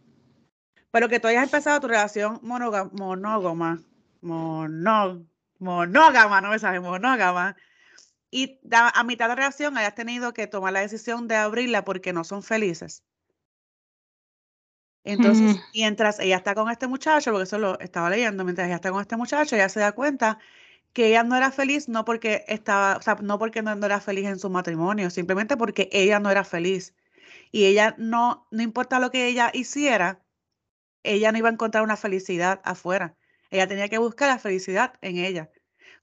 Pero 0.91 1.10
que 1.10 1.19
tú 1.19 1.27
hayas 1.27 1.43
empezado 1.43 1.82
tu 1.82 1.89
relación 1.89 2.39
monógama, 2.41 2.89
monógama, 2.93 3.82
monógama, 4.21 5.25
monógama, 5.63 6.41
no 6.41 6.49
me 6.49 6.60
sabe, 6.60 6.80
monógama, 6.80 7.56
y 8.30 8.60
a 8.71 9.04
mitad 9.04 9.30
de 9.30 9.36
reacción 9.36 9.78
hayas 9.78 9.93
tenido 9.93 10.34
que 10.34 10.47
tomar 10.47 10.73
la 10.73 10.80
decisión 10.80 11.28
de 11.28 11.36
abrirla 11.36 11.86
porque 11.86 12.13
no 12.13 12.23
son 12.23 12.41
felices. 12.41 13.04
Entonces, 15.04 15.58
mientras 15.73 16.19
ella 16.19 16.38
está 16.38 16.56
con 16.56 16.71
este 16.71 16.88
muchacho, 16.88 17.32
porque 17.32 17.43
eso 17.43 17.60
lo 17.60 17.80
estaba 17.80 18.10
leyendo, 18.10 18.43
mientras 18.43 18.65
ella 18.65 18.78
está 18.78 18.89
con 18.89 19.02
este 19.02 19.17
muchacho, 19.17 19.56
ella 19.56 19.69
se 19.69 19.82
da 19.82 19.91
cuenta 19.91 20.39
que 20.93 21.08
ella 21.10 21.23
no 21.23 21.36
era 21.36 21.52
feliz, 21.52 21.89
no 21.89 22.06
porque 22.06 22.45
estaba, 22.47 22.97
o 22.97 23.02
sea, 23.02 23.15
no 23.21 23.38
porque 23.38 23.62
no, 23.62 23.76
no, 23.76 23.86
era 23.86 23.99
feliz 23.99 24.26
en 24.26 24.39
su 24.39 24.49
matrimonio, 24.49 25.10
simplemente 25.10 25.58
porque 25.58 25.89
ella 25.91 26.19
no 26.19 26.32
era 26.32 26.43
feliz. 26.43 26.95
Y 27.52 27.65
ella 27.65 27.93
no, 27.99 28.47
no 28.49 28.63
importa 28.63 28.99
lo 28.99 29.12
que 29.12 29.28
ella 29.28 29.52
hiciera, 29.54 30.23
ella 31.04 31.32
no 31.32 31.38
iba 31.38 31.49
a 31.49 31.54
encontrar 31.54 31.84
una 31.84 31.97
felicidad 31.97 32.62
afuera. 32.63 33.15
Ella 33.53 33.67
tenía 33.67 33.87
que 33.87 33.99
buscar 33.99 34.29
la 34.29 34.39
felicidad 34.39 34.95
en 35.01 35.17
ella. 35.17 35.47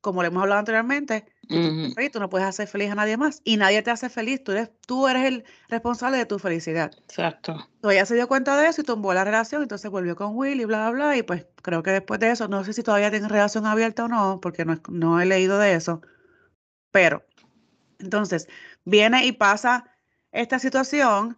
Como 0.00 0.22
le 0.22 0.28
hemos 0.28 0.40
hablado 0.40 0.60
anteriormente, 0.60 1.26
tú, 1.48 2.20
no 2.20 2.30
puedes 2.30 2.46
hacer 2.46 2.68
feliz 2.68 2.92
a 2.92 2.94
nadie 2.94 3.16
más 3.16 3.42
y 3.42 3.56
nadie 3.56 3.82
te 3.82 3.90
hace 3.90 4.08
feliz. 4.08 4.44
Tú 4.44 4.52
eres, 4.52 4.70
tú 4.86 5.08
eres 5.08 5.24
el 5.24 5.44
responsable 5.68 6.16
de 6.16 6.26
tu 6.26 6.38
felicidad. 6.38 6.92
Exacto. 7.08 7.68
Entonces 7.74 7.96
ella 7.96 8.06
se 8.06 8.14
dio 8.14 8.28
cuenta 8.28 8.56
de 8.56 8.68
eso 8.68 8.82
y 8.82 8.84
tumbó 8.84 9.12
la 9.14 9.24
relación, 9.24 9.62
entonces 9.62 9.90
volvió 9.90 10.14
con 10.14 10.36
Will 10.36 10.60
y 10.60 10.64
bla, 10.64 10.90
bla, 10.90 11.06
bla. 11.06 11.16
Y 11.16 11.24
pues 11.24 11.44
creo 11.60 11.82
que 11.82 11.90
después 11.90 12.20
de 12.20 12.30
eso, 12.30 12.46
no 12.46 12.62
sé 12.62 12.72
si 12.72 12.84
todavía 12.84 13.10
tiene 13.10 13.26
relación 13.26 13.66
abierta 13.66 14.04
o 14.04 14.08
no, 14.08 14.38
porque 14.40 14.64
no, 14.64 14.80
no 14.88 15.20
he 15.20 15.26
leído 15.26 15.58
de 15.58 15.74
eso. 15.74 16.02
Pero, 16.92 17.24
entonces, 17.98 18.46
viene 18.84 19.26
y 19.26 19.32
pasa 19.32 19.86
esta 20.30 20.60
situación. 20.60 21.36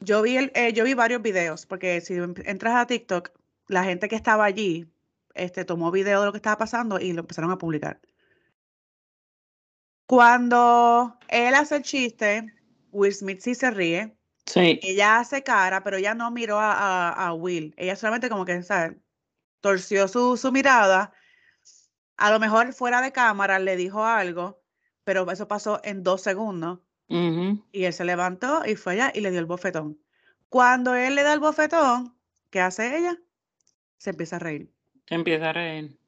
Yo 0.00 0.20
vi, 0.20 0.36
el, 0.36 0.50
eh, 0.56 0.72
yo 0.72 0.82
vi 0.82 0.94
varios 0.94 1.22
videos, 1.22 1.64
porque 1.64 2.00
si 2.00 2.14
entras 2.14 2.74
a 2.74 2.86
TikTok, 2.88 3.30
la 3.68 3.84
gente 3.84 4.08
que 4.08 4.16
estaba 4.16 4.44
allí, 4.44 4.90
este, 5.38 5.64
tomó 5.64 5.90
video 5.90 6.20
de 6.20 6.26
lo 6.26 6.32
que 6.32 6.38
estaba 6.38 6.58
pasando 6.58 6.98
y 7.00 7.12
lo 7.12 7.20
empezaron 7.20 7.50
a 7.50 7.58
publicar. 7.58 8.00
Cuando 10.06 11.18
él 11.28 11.54
hace 11.54 11.76
el 11.76 11.82
chiste, 11.82 12.52
Will 12.92 13.14
Smith 13.14 13.40
sí 13.40 13.54
se 13.54 13.70
ríe. 13.70 14.16
Sí. 14.46 14.80
Ella 14.82 15.18
hace 15.18 15.42
cara, 15.42 15.84
pero 15.84 15.98
ella 15.98 16.14
no 16.14 16.30
miró 16.30 16.58
a, 16.58 17.32
Will. 17.34 17.74
Ella 17.76 17.94
solamente 17.94 18.30
como 18.30 18.46
que, 18.46 18.62
¿sabes? 18.62 18.96
Torció 19.60 20.08
su, 20.08 20.38
su 20.38 20.50
mirada. 20.50 21.12
A 22.16 22.30
lo 22.30 22.40
mejor 22.40 22.72
fuera 22.72 23.02
de 23.02 23.12
cámara 23.12 23.58
le 23.58 23.76
dijo 23.76 24.04
algo, 24.04 24.62
pero 25.04 25.30
eso 25.30 25.46
pasó 25.46 25.80
en 25.84 26.02
dos 26.02 26.22
segundos. 26.22 26.80
Y 27.10 27.84
él 27.84 27.92
se 27.92 28.04
levantó 28.04 28.62
y 28.66 28.76
fue 28.76 28.92
allá 28.94 29.12
y 29.14 29.20
le 29.20 29.30
dio 29.30 29.40
el 29.40 29.46
bofetón. 29.46 29.98
Cuando 30.48 30.94
él 30.94 31.14
le 31.14 31.22
da 31.22 31.32
el 31.32 31.40
bofetón, 31.40 32.16
¿qué 32.50 32.60
hace 32.60 32.98
ella? 32.98 33.18
Se 33.96 34.10
empieza 34.10 34.36
a 34.36 34.38
reír. 34.40 34.72
Empieza 35.10 35.50
a 35.50 35.52
reír. 35.52 35.98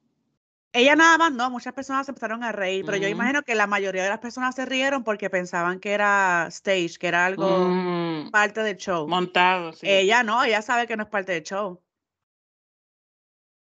Ella 0.73 0.95
nada 0.95 1.17
más 1.17 1.33
no, 1.33 1.49
muchas 1.49 1.73
personas 1.73 2.05
se 2.05 2.11
empezaron 2.11 2.43
a 2.43 2.53
reír, 2.53 2.85
pero 2.85 2.97
yo 2.97 3.09
imagino 3.09 3.43
que 3.43 3.55
la 3.55 3.67
mayoría 3.67 4.03
de 4.03 4.09
las 4.09 4.19
personas 4.19 4.55
se 4.55 4.65
rieron 4.65 5.03
porque 5.03 5.29
pensaban 5.29 5.81
que 5.81 5.91
era 5.91 6.47
stage, 6.47 6.95
que 6.97 7.07
era 7.07 7.25
algo 7.25 8.29
parte 8.31 8.63
del 8.63 8.77
show. 8.77 9.05
Montado, 9.05 9.73
sí. 9.73 9.85
Ella 9.89 10.23
no, 10.23 10.41
ella 10.43 10.61
sabe 10.61 10.87
que 10.87 10.95
no 10.95 11.03
es 11.03 11.09
parte 11.09 11.33
del 11.33 11.43
show. 11.43 11.83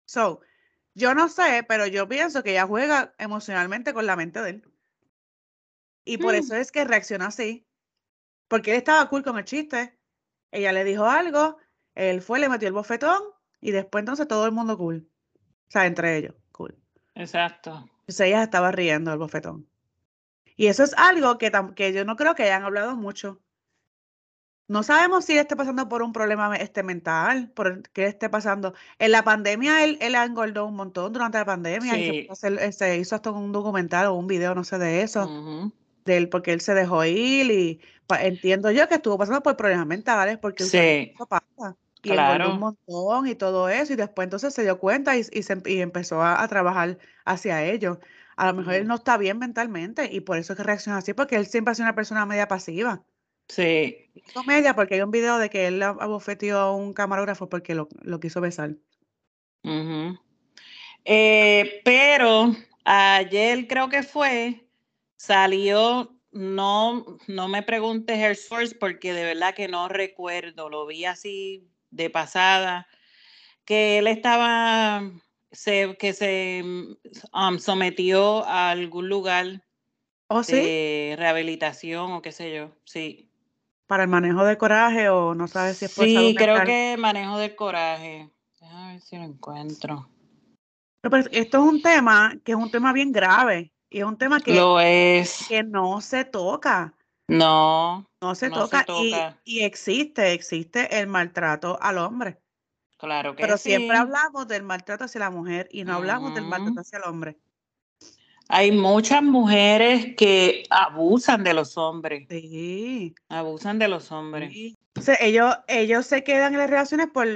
So, 0.05 0.41
yo 0.95 1.13
no 1.13 1.29
sé, 1.29 1.63
pero 1.67 1.85
yo 1.85 2.07
pienso 2.07 2.41
que 2.41 2.51
ella 2.51 2.65
juega 2.65 3.13
emocionalmente 3.19 3.93
con 3.93 4.07
la 4.07 4.15
mente 4.15 4.41
de 4.41 4.49
él. 4.49 4.73
Y 6.03 6.17
por 6.17 6.33
mm. 6.33 6.37
eso 6.37 6.55
es 6.55 6.71
que 6.71 6.85
reacciona 6.85 7.27
así. 7.27 7.67
Porque 8.47 8.71
él 8.71 8.77
estaba 8.77 9.07
cool 9.09 9.23
con 9.23 9.37
el 9.37 9.45
chiste. 9.45 9.99
Ella 10.51 10.71
le 10.71 10.83
dijo 10.83 11.05
algo, 11.05 11.57
él 11.93 12.21
fue, 12.21 12.39
le 12.39 12.49
metió 12.49 12.67
el 12.67 12.73
bofetón 12.73 13.21
y 13.59 13.71
después 13.71 14.01
entonces 14.01 14.27
todo 14.27 14.45
el 14.45 14.53
mundo 14.53 14.77
cool. 14.77 15.07
O 15.67 15.71
sea, 15.71 15.85
entre 15.85 16.17
ellos, 16.17 16.35
cool. 16.51 16.75
Exacto. 17.15 17.89
Entonces 18.01 18.27
ella 18.27 18.43
estaba 18.43 18.71
riendo 18.71 19.11
el 19.11 19.19
bofetón. 19.19 19.67
Y 20.55 20.67
eso 20.67 20.83
es 20.83 20.93
algo 20.97 21.37
que, 21.37 21.51
que 21.75 21.93
yo 21.93 22.05
no 22.05 22.15
creo 22.15 22.35
que 22.35 22.43
hayan 22.43 22.63
hablado 22.63 22.95
mucho. 22.95 23.39
no 24.67 24.81
sabemos 24.81 25.25
si 25.25 25.33
él 25.33 25.39
esté 25.39 25.55
pasando 25.55 25.87
por 25.87 26.01
un 26.01 26.13
problema 26.13 26.55
este, 26.55 26.83
mental, 26.83 27.51
por 27.51 27.83
qué 27.89 28.07
esté 28.07 28.29
pasando. 28.29 28.73
En 28.97 29.11
la 29.11 29.23
pandemia 29.23 29.83
él, 29.83 29.97
él 30.01 30.15
engordó 30.15 30.65
un 30.65 30.75
montón 30.75 31.13
durante 31.13 31.37
la 31.37 31.45
pandemia. 31.45 31.97
Y 31.97 32.29
se, 32.71 32.97
hizo 32.97 33.15
hasta 33.15 33.31
un 33.31 33.51
documental 33.51 34.07
o 34.07 34.13
un 34.15 34.27
video, 34.27 34.55
no 34.55 34.63
sé, 34.63 34.77
de 34.77 35.01
eso. 35.01 35.71
de 36.05 36.17
él, 36.17 36.29
porque 36.29 36.53
él 36.53 36.61
se 36.61 36.73
dejó 36.73 37.03
ir 37.03 37.51
y 37.51 37.81
entiendo 38.21 38.71
yo 38.71 38.87
que 38.87 38.95
estuvo 38.95 39.17
pasando 39.17 39.43
por 39.43 39.57
problemas 39.57 39.85
mentales 39.85 40.37
porque 40.37 40.63
eso 40.63 41.25
pasa. 41.27 41.75
Y 42.07 42.13
claro. 42.13 42.53
un 42.53 42.59
montón 42.59 43.27
y 43.27 43.35
todo 43.35 43.67
eso. 43.67 43.93
Y 43.93 43.95
después 43.97 44.25
entonces 44.25 44.53
se 44.53 44.63
dio 44.63 44.79
cuenta 44.79 45.17
y, 45.17 45.25
y, 45.65 45.81
empezó 45.81 46.23
a, 46.23 46.47
trabajar 46.47 46.97
hacia 47.25 47.65
ello. 47.65 47.99
A 48.37 48.47
lo 48.47 48.53
mejor 48.53 48.75
él 48.75 48.87
no 48.87 48.95
está 48.95 49.17
bien 49.17 49.39
mentalmente 49.39 50.09
y 50.11 50.21
por 50.21 50.37
eso 50.37 50.53
es 50.53 50.57
que 50.57 50.63
reacciona 50.63 50.99
así, 50.99 51.13
porque 51.13 51.35
él 51.35 51.47
siempre 51.47 51.71
ha 51.71 51.75
sido 51.75 51.85
una 51.85 51.95
persona 51.95 52.25
media 52.25 52.47
pasiva. 52.47 53.03
Sí. 53.49 54.09
Comedia, 54.33 54.73
porque 54.73 54.95
hay 54.95 55.01
un 55.01 55.11
video 55.11 55.37
de 55.37 55.49
que 55.49 55.67
él 55.67 55.81
abofeteó 55.81 56.59
a 56.59 56.75
un 56.75 56.93
camarógrafo 56.93 57.49
porque 57.49 57.75
lo, 57.75 57.87
quiso 58.19 58.39
besar. 58.39 58.75
Eh, 61.03 61.81
pero 61.83 62.55
ayer 62.85 63.67
creo 63.67 63.89
que 63.89 64.03
fue, 64.03 64.65
salió, 65.17 66.15
no, 66.31 67.17
no 67.27 67.47
me 67.47 67.63
preguntes 67.63 68.17
el 68.19 68.35
source 68.35 68.75
porque 68.75 69.13
de 69.13 69.23
verdad 69.23 69.55
que 69.55 69.67
no 69.67 69.89
recuerdo, 69.89 70.69
lo 70.69 70.85
vi 70.85 71.05
así 71.05 71.67
de 71.89 72.09
pasada, 72.09 72.87
que 73.65 73.97
él 73.99 74.07
estaba, 74.07 75.01
se, 75.51 75.95
que 75.97 76.13
se 76.13 76.63
um, 77.33 77.59
sometió 77.59 78.45
a 78.45 78.71
algún 78.71 79.09
lugar 79.09 79.63
¿Oh, 80.27 80.43
sí? 80.43 80.53
de 80.53 81.15
rehabilitación 81.17 82.11
o 82.11 82.21
qué 82.21 82.31
sé 82.31 82.53
yo, 82.53 82.71
sí 82.85 83.27
para 83.87 84.03
el 84.03 84.09
manejo 84.09 84.43
de 84.43 84.57
coraje 84.57 85.09
o 85.09 85.33
no 85.33 85.47
sabes 85.47 85.77
si 85.77 85.85
es 85.85 85.95
por 85.95 86.05
Sí, 86.05 86.35
creo 86.37 86.63
que 86.65 86.95
manejo 86.99 87.37
de 87.39 87.55
coraje. 87.55 88.29
Déjame 88.59 88.93
ver 88.93 89.01
si 89.01 89.15
lo 89.17 89.23
encuentro. 89.23 90.09
Pero 91.01 91.17
esto 91.17 91.57
es 91.57 91.63
un 91.63 91.81
tema 91.81 92.33
que 92.43 92.51
es 92.51 92.57
un 92.57 92.69
tema 92.69 92.91
bien 92.91 93.11
grave 93.11 93.73
y 93.89 93.99
es 93.99 94.03
un 94.03 94.17
tema 94.17 94.41
que, 94.41 94.55
lo 94.55 94.79
es. 94.81 95.47
que 95.47 95.63
no 95.63 96.01
se 96.01 96.25
toca. 96.25 96.93
No. 97.27 98.05
No 98.21 98.35
se 98.35 98.49
toca, 98.49 98.85
Y, 99.43 99.59
existe, 99.61 100.33
existe 100.33 100.99
el 100.99 101.07
maltrato 101.07 101.77
al 101.81 101.97
hombre. 101.97 102.39
Claro 102.97 103.35
que 103.35 103.43
Pero 103.43 103.57
siempre 103.57 103.97
hablamos 103.97 104.47
del 104.47 104.63
maltrato 104.63 105.03
hacia 105.03 105.19
la 105.19 105.29
mujer 105.29 105.67
y 105.71 105.83
no 105.83 105.95
hablamos 105.95 106.33
del 106.33 106.45
maltrato 106.45 106.79
hacia 106.79 106.97
el 106.97 107.03
hombre. 107.03 107.37
Hay 108.49 108.71
muchas 108.71 109.21
mujeres 109.21 110.15
que 110.15 110.63
abusan 110.69 111.43
de 111.43 111.53
los 111.53 111.77
hombres. 111.77 112.27
Sí. 112.29 113.13
Abusan 113.27 113.77
de 113.77 113.89
los 113.89 114.11
hombres. 114.11 114.53
ellos, 115.19 115.55
ellos 115.67 116.05
se 116.05 116.23
quedan 116.23 116.53
en 116.53 116.59
las 116.59 116.69
relaciones 116.69 117.07
por, 117.07 117.27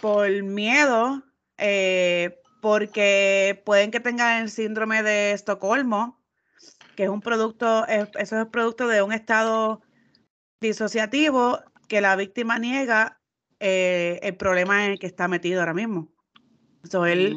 por 0.00 0.30
miedo, 0.42 1.22
eh, 1.56 2.38
porque 2.60 3.62
pueden 3.64 3.90
que 3.90 4.00
tengan 4.00 4.42
el 4.42 4.50
síndrome 4.50 5.02
de 5.02 5.32
Estocolmo, 5.32 6.17
que 6.98 7.04
es 7.04 7.10
un 7.10 7.20
producto, 7.20 7.86
eso 7.86 8.40
es 8.40 8.46
producto 8.48 8.88
de 8.88 9.02
un 9.02 9.12
estado 9.12 9.82
disociativo 10.60 11.60
que 11.86 12.00
la 12.00 12.16
víctima 12.16 12.58
niega 12.58 13.20
eh, 13.60 14.18
el 14.20 14.36
problema 14.36 14.84
en 14.84 14.90
el 14.90 14.98
que 14.98 15.06
está 15.06 15.28
metido 15.28 15.60
ahora 15.60 15.74
mismo. 15.74 16.08
So, 16.82 17.06
él, 17.06 17.36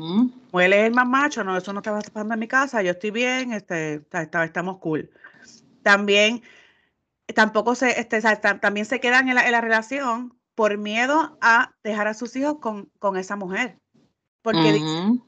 él 0.54 0.74
es 0.74 0.86
el 0.88 0.96
más 0.96 1.08
macho, 1.08 1.44
no, 1.44 1.56
eso 1.56 1.74
no 1.74 1.82
está 1.82 1.94
pasando 1.94 2.34
en 2.34 2.40
mi 2.40 2.48
casa, 2.48 2.82
yo 2.82 2.90
estoy 2.90 3.12
bien, 3.12 3.54
este, 3.54 4.04
estamos 4.12 4.80
cool. 4.80 5.12
También, 5.84 6.42
tampoco 7.36 7.76
se, 7.76 8.00
este, 8.00 8.20
también 8.60 8.88
se 8.88 9.00
quedan 9.00 9.30
en 9.30 9.36
la, 9.36 9.62
relación 9.62 10.36
por 10.56 10.76
miedo 10.80 11.38
a 11.40 11.76
dejar 11.84 12.08
a 12.08 12.16
sus 12.16 12.36
hijos 12.36 12.58
con, 12.60 12.90
con 12.98 13.16
esa 13.16 13.36
mujer. 13.36 13.78
Porque 14.42 14.82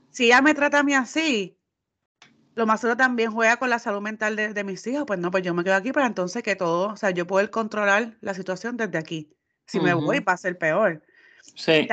si 0.10 0.26
ella 0.26 0.42
me 0.42 0.56
trata 0.56 0.80
a 0.80 0.84
mí 0.84 0.96
así, 0.96 1.56
lo 2.56 2.66
más 2.66 2.82
seguro 2.82 2.98
también 2.98 3.32
juega 3.32 3.58
con 3.58 3.70
la 3.70 3.80
salud 3.80 4.02
mental 4.02 4.36
de, 4.36 4.64
mis 4.64 4.86
hijos, 4.88 5.06
pues 5.08 5.20
no, 5.20 5.32
pues 5.32 5.44
yo 5.44 5.54
me 5.54 5.64
quedo 5.64 5.76
aquí 5.76 5.92
para 5.92 6.06
entonces 6.06 6.44
que 6.44 6.56
todo, 6.56 6.90
o 6.90 6.98
sea, 6.98 7.12
yo 7.12 7.26
puedo 7.26 7.50
controlar 7.50 8.18
la 8.22 8.34
situación 8.34 8.78
desde 8.78 8.98
aquí. 8.98 9.30
Si 9.66 9.80
me 9.80 9.94
voy, 9.94 10.20
va 10.20 10.34
a 10.34 10.38
ser 10.38 10.58
peor. 10.58 11.02
Sí 11.56 11.88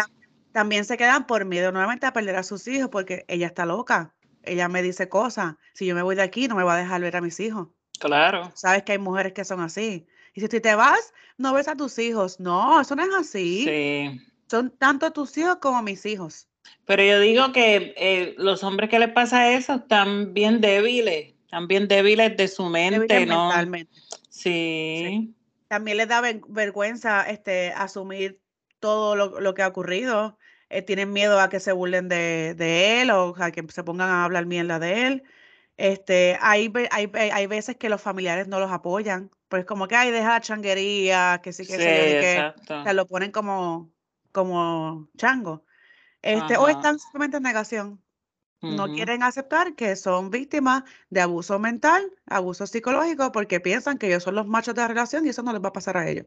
también 0.53 0.85
se 0.85 0.97
quedan 0.97 1.27
por 1.27 1.45
miedo 1.45 1.73
nuevamente 1.73 2.07
a 2.07 2.13
perder 2.13 2.37
a 2.37 2.43
sus 2.43 2.67
hijos 2.69 2.91
porque 2.91 3.25
ella 3.29 3.47
está 3.47 3.67
loca. 3.67 4.15
Ella 4.43 4.69
me 4.69 4.83
dice 4.83 5.09
cosas. 5.09 5.57
Si 5.75 5.87
yo 5.87 5.95
me 5.95 6.03
voy 6.03 6.17
de 6.17 6.23
aquí, 6.23 6.49
no 6.49 6.55
me 6.55 6.65
va 6.65 6.75
a 6.75 6.79
dejar 6.79 7.01
ver 7.01 7.17
a 7.17 7.21
mis 7.21 7.39
hijos. 7.41 7.69
Claro. 7.99 8.51
Sabes 8.55 8.83
que 8.83 8.93
hay 8.93 8.99
mujeres 8.99 9.33
que 9.33 9.45
son 9.45 9.61
así. 9.61 10.07
Y 10.35 10.41
si 10.41 10.49
tú 10.49 10.61
te 10.61 10.75
vas, 10.75 11.13
no 11.37 11.53
ves 11.53 11.69
a 11.69 11.77
tus 11.77 11.99
hijos. 11.99 12.41
No, 12.41 12.81
eso 12.81 12.97
no 12.97 13.03
es 13.03 13.15
así. 13.15 13.65
Sí. 13.65 14.21
Son 14.49 14.71
tanto 14.71 15.13
tus 15.13 15.37
hijos 15.37 15.57
como 15.57 15.83
mis 15.83 16.05
hijos. 16.07 16.49
Pero 16.87 17.03
yo 17.05 17.21
digo 17.21 17.53
que 17.53 17.95
eh, 17.97 18.35
los 18.37 18.65
hombres 18.65 18.91
que 18.91 18.99
les 18.99 19.11
pasa 19.11 19.53
eso 19.53 19.75
están 19.75 20.35
bien 20.35 20.61
débiles, 20.61 21.35
están 21.45 21.69
bien 21.69 21.89
débiles 21.89 22.37
de 22.37 22.49
su 22.49 22.67
mente, 22.67 23.27
¿no? 23.27 23.49
Mentalmente. 23.49 23.93
Sí. 24.29 25.35
También 25.69 25.99
les 25.99 26.09
da 26.09 26.21
vergüenza 26.49 27.23
este, 27.31 27.73
asumir 27.73 28.41
todo 28.81 29.15
lo, 29.15 29.55
que 29.55 29.63
ha 29.63 29.69
ocurrido. 29.69 30.37
Eh, 30.69 30.83
tienen 30.83 31.13
miedo 31.13 31.39
a 31.41 31.49
que 31.49 31.61
se 31.61 31.73
burlen 31.73 32.09
de, 32.09 33.01
él 33.03 33.11
o 33.11 33.35
a 33.39 33.51
que 33.51 33.65
se 33.71 33.85
pongan 33.85 34.09
a 34.09 34.25
hablar 34.25 34.47
mierda 34.47 34.79
de 34.79 35.07
él. 35.07 35.23
Este, 35.77 36.37
hay, 36.41 36.73
hay, 36.91 37.11
hay 37.15 37.47
veces 37.47 37.77
que 37.77 37.89
los 37.89 38.03
familiares 38.03 38.49
no 38.49 38.61
los 38.61 38.71
apoyan, 38.71 39.31
pues 39.49 39.65
como 39.65 39.89
que 39.89 39.97
hay 39.97 40.11
deja 40.11 40.31
la 40.31 40.41
changuería, 40.41 41.41
que 41.43 41.53
sí 41.53 41.67
que, 41.67 41.77
se 41.77 42.95
lo 42.95 43.07
ponen 43.07 43.33
como, 43.33 43.91
como 44.33 45.09
chango. 45.17 45.65
Este, 46.23 46.57
o 46.57 46.69
están 46.69 46.99
simplemente 46.99 47.39
en 47.39 47.43
negación. 47.43 48.03
No 48.63 48.89
quieren 48.89 49.23
aceptar 49.23 49.75
que 49.75 49.97
son 49.97 50.31
víctimas 50.31 50.85
de 51.09 51.23
abuso 51.23 51.59
mental, 51.59 52.13
abuso 52.27 52.67
psicológico, 52.67 53.33
porque 53.33 53.59
piensan 53.59 53.97
que 53.97 54.09
ellos 54.09 54.23
son 54.23 54.35
los 54.35 54.47
machos 54.47 54.75
de 54.75 54.83
la 54.83 54.89
relación 54.89 55.25
y 55.25 55.31
eso 55.31 55.43
no 55.43 55.53
les 55.53 55.63
va 55.63 55.69
a 55.69 55.73
pasar 55.73 55.97
a 55.97 56.07
ellos. 56.09 56.27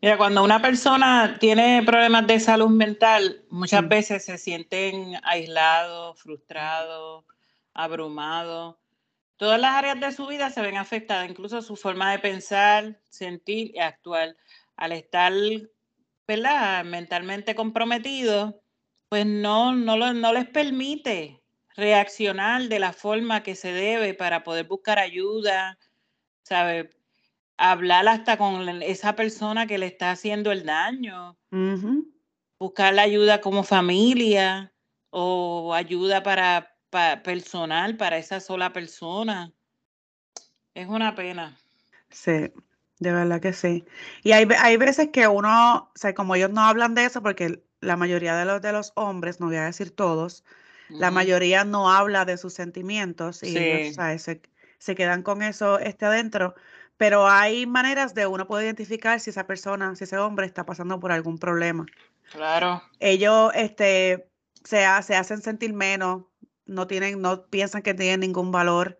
Mira, 0.00 0.16
cuando 0.16 0.44
una 0.44 0.62
persona 0.62 1.36
tiene 1.40 1.82
problemas 1.84 2.28
de 2.28 2.38
salud 2.38 2.68
mental, 2.68 3.44
muchas 3.50 3.88
veces 3.88 4.24
se 4.24 4.38
sienten 4.38 5.16
aislados, 5.24 6.20
frustrados, 6.22 7.24
abrumados. 7.74 8.76
Todas 9.36 9.60
las 9.60 9.72
áreas 9.72 10.00
de 10.00 10.12
su 10.12 10.26
vida 10.28 10.50
se 10.50 10.62
ven 10.62 10.76
afectadas, 10.76 11.28
incluso 11.28 11.60
su 11.60 11.76
forma 11.76 12.12
de 12.12 12.20
pensar, 12.20 13.00
sentir 13.08 13.74
y 13.74 13.80
actuar. 13.80 14.36
Al 14.76 14.92
estar 14.92 15.32
¿verdad? 16.26 16.84
mentalmente 16.84 17.54
comprometido, 17.54 18.62
pues 19.08 19.26
no, 19.26 19.74
no, 19.74 20.12
no 20.12 20.32
les 20.32 20.48
permite 20.48 21.42
reaccionar 21.76 22.62
de 22.62 22.78
la 22.78 22.92
forma 22.92 23.42
que 23.42 23.54
se 23.54 23.72
debe 23.72 24.14
para 24.14 24.42
poder 24.42 24.66
buscar 24.66 24.98
ayuda, 24.98 25.78
¿sabe? 26.42 26.96
hablar 27.56 28.06
hasta 28.08 28.36
con 28.36 28.68
esa 28.82 29.16
persona 29.16 29.66
que 29.66 29.78
le 29.78 29.86
está 29.86 30.10
haciendo 30.10 30.52
el 30.52 30.64
daño, 30.64 31.36
buscar 32.58 32.94
la 32.94 33.02
ayuda 33.02 33.40
como 33.40 33.62
familia 33.62 34.72
o 35.10 35.72
ayuda 35.74 36.22
para, 36.22 36.76
personal 37.24 37.96
para 37.96 38.18
esa 38.18 38.40
sola 38.40 38.72
persona. 38.72 39.52
Es 40.74 40.88
una 40.88 41.14
pena. 41.14 41.56
Sí, 42.10 42.52
de 42.98 43.12
verdad 43.12 43.40
que 43.40 43.52
sí. 43.52 43.84
Y 44.22 44.32
hay, 44.32 44.48
hay 44.58 44.76
veces 44.76 45.08
que 45.12 45.28
uno, 45.28 45.90
o 45.94 45.98
sea, 45.98 46.14
como 46.14 46.34
ellos 46.34 46.50
no 46.50 46.62
hablan 46.62 46.94
de 46.94 47.04
eso, 47.04 47.22
porque 47.22 47.62
la 47.80 47.96
mayoría 47.96 48.36
de 48.36 48.44
los, 48.44 48.62
de 48.62 48.72
los 48.72 48.92
hombres, 48.94 49.40
no 49.40 49.46
voy 49.46 49.56
a 49.56 49.64
decir 49.64 49.90
todos, 49.90 50.44
la 50.88 51.10
mayoría 51.10 51.64
no 51.64 51.90
habla 51.90 52.24
de 52.24 52.36
sus 52.36 52.54
sentimientos 52.54 53.42
y 53.42 53.54
se, 53.54 54.40
se, 54.78 54.94
quedan 54.94 55.24
con 55.24 55.42
eso 55.42 55.80
este 55.80 56.06
adentro 56.06 56.54
pero 56.96 57.28
hay 57.28 57.66
maneras 57.66 58.14
de 58.14 58.26
uno 58.26 58.46
poder 58.46 58.66
identificar 58.66 59.20
si 59.20 59.30
esa 59.30 59.46
persona, 59.46 59.94
si 59.96 60.04
ese 60.04 60.18
hombre 60.18 60.46
está 60.46 60.64
pasando 60.64 60.98
por 60.98 61.12
algún 61.12 61.38
problema. 61.38 61.86
Claro. 62.32 62.82
Ellos 63.00 63.52
este, 63.54 64.28
se, 64.64 64.84
se 65.02 65.16
hacen 65.16 65.42
sentir 65.42 65.72
menos, 65.74 66.24
no 66.64 66.86
tienen, 66.86 67.20
no 67.20 67.46
piensan 67.46 67.82
que 67.82 67.94
tienen 67.94 68.20
ningún 68.20 68.50
valor. 68.50 68.98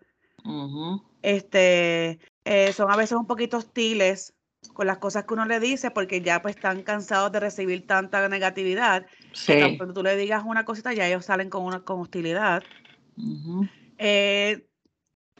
Este, 1.23 2.19
eh, 2.47 2.71
son 2.71 2.89
a 2.89 2.95
veces 2.95 3.17
un 3.17 3.27
poquito 3.27 3.57
hostiles 3.57 4.33
con 4.73 4.87
las 4.87 4.99
cosas 4.99 5.25
que 5.25 5.33
uno 5.33 5.45
le 5.45 5.59
dice 5.59 5.91
porque 5.91 6.21
ya 6.21 6.41
pues 6.41 6.55
están 6.55 6.81
cansados 6.81 7.31
de 7.31 7.39
recibir 7.41 7.85
tanta 7.85 8.27
negatividad. 8.29 9.05
Sí. 9.33 9.75
Cuando 9.77 9.93
tú 9.93 10.03
le 10.03 10.15
digas 10.15 10.43
una 10.45 10.63
cosita 10.63 10.93
ya 10.93 11.07
ellos 11.07 11.25
salen 11.25 11.49
con 11.49 11.63
una 11.63 11.81
con 11.81 11.99
hostilidad. 11.99 12.63
Eh, 13.97 14.65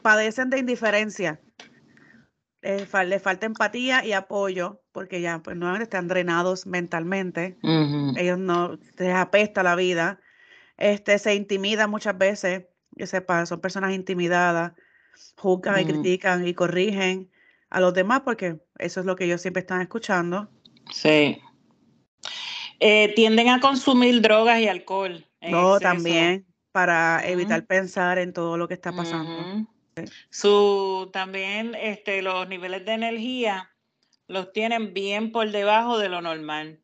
padecen 0.02 0.50
de 0.50 0.60
indiferencia 0.60 1.40
eh, 2.62 2.86
le 3.06 3.20
falta 3.20 3.46
empatía 3.46 4.04
y 4.04 4.12
apoyo, 4.12 4.82
porque 4.92 5.22
ya 5.22 5.40
pues 5.40 5.56
nuevamente 5.56 5.84
están 5.84 6.10
drenados 6.10 6.66
mentalmente, 6.66 7.58
ellos 8.18 8.40
no, 8.40 8.78
les 8.98 9.16
apesta 9.16 9.64
la 9.64 9.76
vida, 9.76 10.20
este, 10.76 11.20
se 11.20 11.36
intimida 11.36 11.88
muchas 11.88 12.18
veces, 12.18 12.66
que 12.98 13.08
sepa, 13.08 13.46
son 13.46 13.62
personas 13.62 13.94
intimidadas, 13.94 14.74
juzgan 15.38 15.82
y 15.82 15.86
critican 15.86 16.48
y 16.48 16.54
corrigen, 16.54 17.30
a 17.70 17.80
los 17.80 17.94
demás, 17.94 18.22
porque 18.24 18.60
eso 18.78 19.00
es 19.00 19.06
lo 19.06 19.16
que 19.16 19.26
ellos 19.26 19.42
siempre 19.42 19.62
están 19.62 19.82
escuchando. 19.82 20.50
Sí. 20.92 21.42
Eh, 22.80 23.14
tienden 23.16 23.50
a 23.50 23.60
consumir 23.60 24.22
drogas 24.22 24.60
y 24.60 24.68
alcohol. 24.68 25.26
No, 25.42 25.80
también, 25.80 26.46
para 26.72 27.28
evitar 27.28 27.66
pensar 27.66 28.20
en 28.20 28.34
todo 28.34 28.58
lo 28.58 28.68
que 28.68 28.76
está 28.76 28.92
pasando. 28.92 29.68
Su, 30.30 31.10
también 31.12 31.76
este, 31.76 32.22
los 32.22 32.48
niveles 32.48 32.86
de 32.86 32.94
energía 32.94 33.72
los 34.28 34.52
tienen 34.52 34.94
bien 34.94 35.32
por 35.32 35.52
debajo 35.52 35.98
de 35.98 36.10
lo 36.10 36.22
normal. 36.22 36.80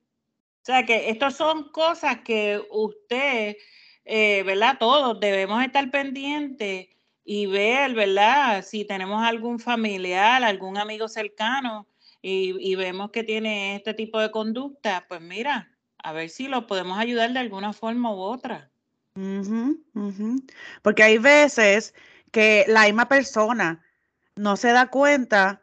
O 0.61 0.65
sea 0.65 0.85
que 0.85 1.09
estas 1.09 1.35
son 1.35 1.69
cosas 1.71 2.19
que 2.23 2.61
usted, 2.71 3.57
eh, 4.05 4.43
¿verdad? 4.43 4.77
Todos 4.79 5.19
debemos 5.19 5.63
estar 5.63 5.91
pendientes 5.91 6.87
y 7.25 7.45
ver, 7.45 7.93
¿verdad? 7.93 8.63
Si 8.63 8.85
tenemos 8.85 9.23
algún 9.23 9.59
familiar, 9.59 10.43
algún 10.43 10.77
amigo 10.77 11.07
cercano 11.07 11.87
y, 12.21 12.75
vemos 12.75 13.11
que 13.11 13.23
tiene 13.23 13.75
este 13.75 13.93
tipo 13.93 14.19
de 14.19 14.31
conducta, 14.31 15.05
pues 15.09 15.19
mira, 15.21 15.71
a 15.97 16.13
ver 16.13 16.29
si 16.29 16.47
lo 16.47 16.67
podemos 16.67 16.97
ayudar 16.97 17.33
de 17.33 17.39
alguna 17.39 17.73
forma 17.73 18.13
u 18.13 18.19
otra. 18.19 18.71
Porque 20.81 21.03
hay 21.03 21.17
veces 21.17 21.93
que 22.31 22.65
la 22.67 22.83
misma 22.83 23.07
persona 23.09 23.83
no 24.35 24.55
se 24.55 24.71
da 24.71 24.87
cuenta 24.87 25.62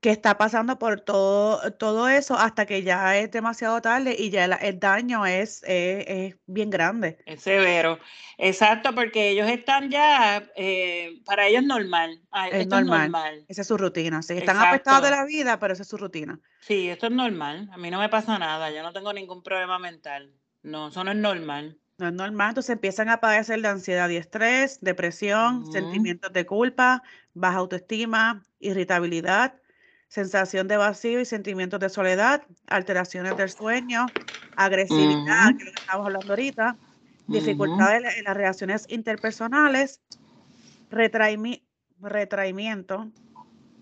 que 0.00 0.10
está 0.10 0.38
pasando 0.38 0.78
por 0.78 1.02
todo, 1.02 1.72
todo 1.74 2.08
eso 2.08 2.34
hasta 2.34 2.64
que 2.64 2.82
ya 2.82 3.18
es 3.18 3.30
demasiado 3.30 3.82
tarde 3.82 4.16
y 4.18 4.30
ya 4.30 4.46
el, 4.46 4.80
daño 4.80 5.26
es, 5.26 5.62
es, 5.66 6.36
bien 6.46 6.70
grande. 6.70 7.18
Es 7.26 7.42
severo. 7.42 7.98
Exacto, 8.38 8.94
porque 8.94 9.28
ellos 9.30 9.48
están 9.50 9.90
ya, 9.90 10.42
eh, 10.56 11.20
para 11.26 11.46
ellos 11.46 11.64
normal. 11.64 12.22
Ah, 12.30 12.48
es 12.48 12.66
normal. 12.66 13.44
Esa 13.48 13.60
es 13.60 13.68
su 13.68 13.76
rutina. 13.76 14.22
Sí, 14.22 14.38
están 14.38 14.56
afectados 14.56 15.02
de 15.02 15.10
la 15.10 15.26
vida, 15.26 15.58
pero 15.58 15.74
esa 15.74 15.82
es 15.82 15.88
su 15.88 15.98
rutina. 15.98 16.40
Sí, 16.60 16.88
esto 16.88 17.06
es 17.06 17.12
normal. 17.12 17.68
A 17.70 17.76
mí 17.76 17.90
no 17.90 17.98
me 17.98 18.08
pasa 18.08 18.38
nada. 18.38 18.70
Yo 18.70 18.82
no 18.82 18.94
tengo 18.94 19.12
ningún 19.12 19.42
problema 19.42 19.78
mental. 19.78 20.34
No, 20.62 20.88
eso 20.88 21.04
no 21.04 21.10
es 21.10 21.18
normal. 21.18 21.78
No 21.98 22.08
es 22.08 22.14
normal. 22.14 22.48
Entonces 22.48 22.70
empiezan 22.70 23.10
a 23.10 23.20
padecer 23.20 23.60
de 23.60 23.68
ansiedad 23.68 24.08
y 24.08 24.16
estrés, 24.16 24.80
depresión, 24.80 25.70
sentimientos 25.70 26.32
de 26.32 26.46
culpa, 26.46 27.02
baja 27.34 27.58
autoestima, 27.58 28.42
irritabilidad 28.58 29.59
sensación 30.10 30.68
de 30.68 30.76
vacío 30.76 31.20
y 31.20 31.24
sentimientos 31.24 31.80
de 31.80 31.88
soledad, 31.88 32.42
alteraciones 32.66 33.36
del 33.36 33.48
sueño, 33.48 34.06
agresividad, 34.56 35.56
que 35.56 35.64
lo 35.64 35.72
que 35.72 35.80
estamos 35.80 36.06
hablando 36.06 36.32
ahorita, 36.32 36.76
dificultades 37.28 38.16
en 38.16 38.24
las 38.24 38.36
relaciones 38.36 38.86
interpersonales, 38.88 40.00
retraimiento 42.00 43.12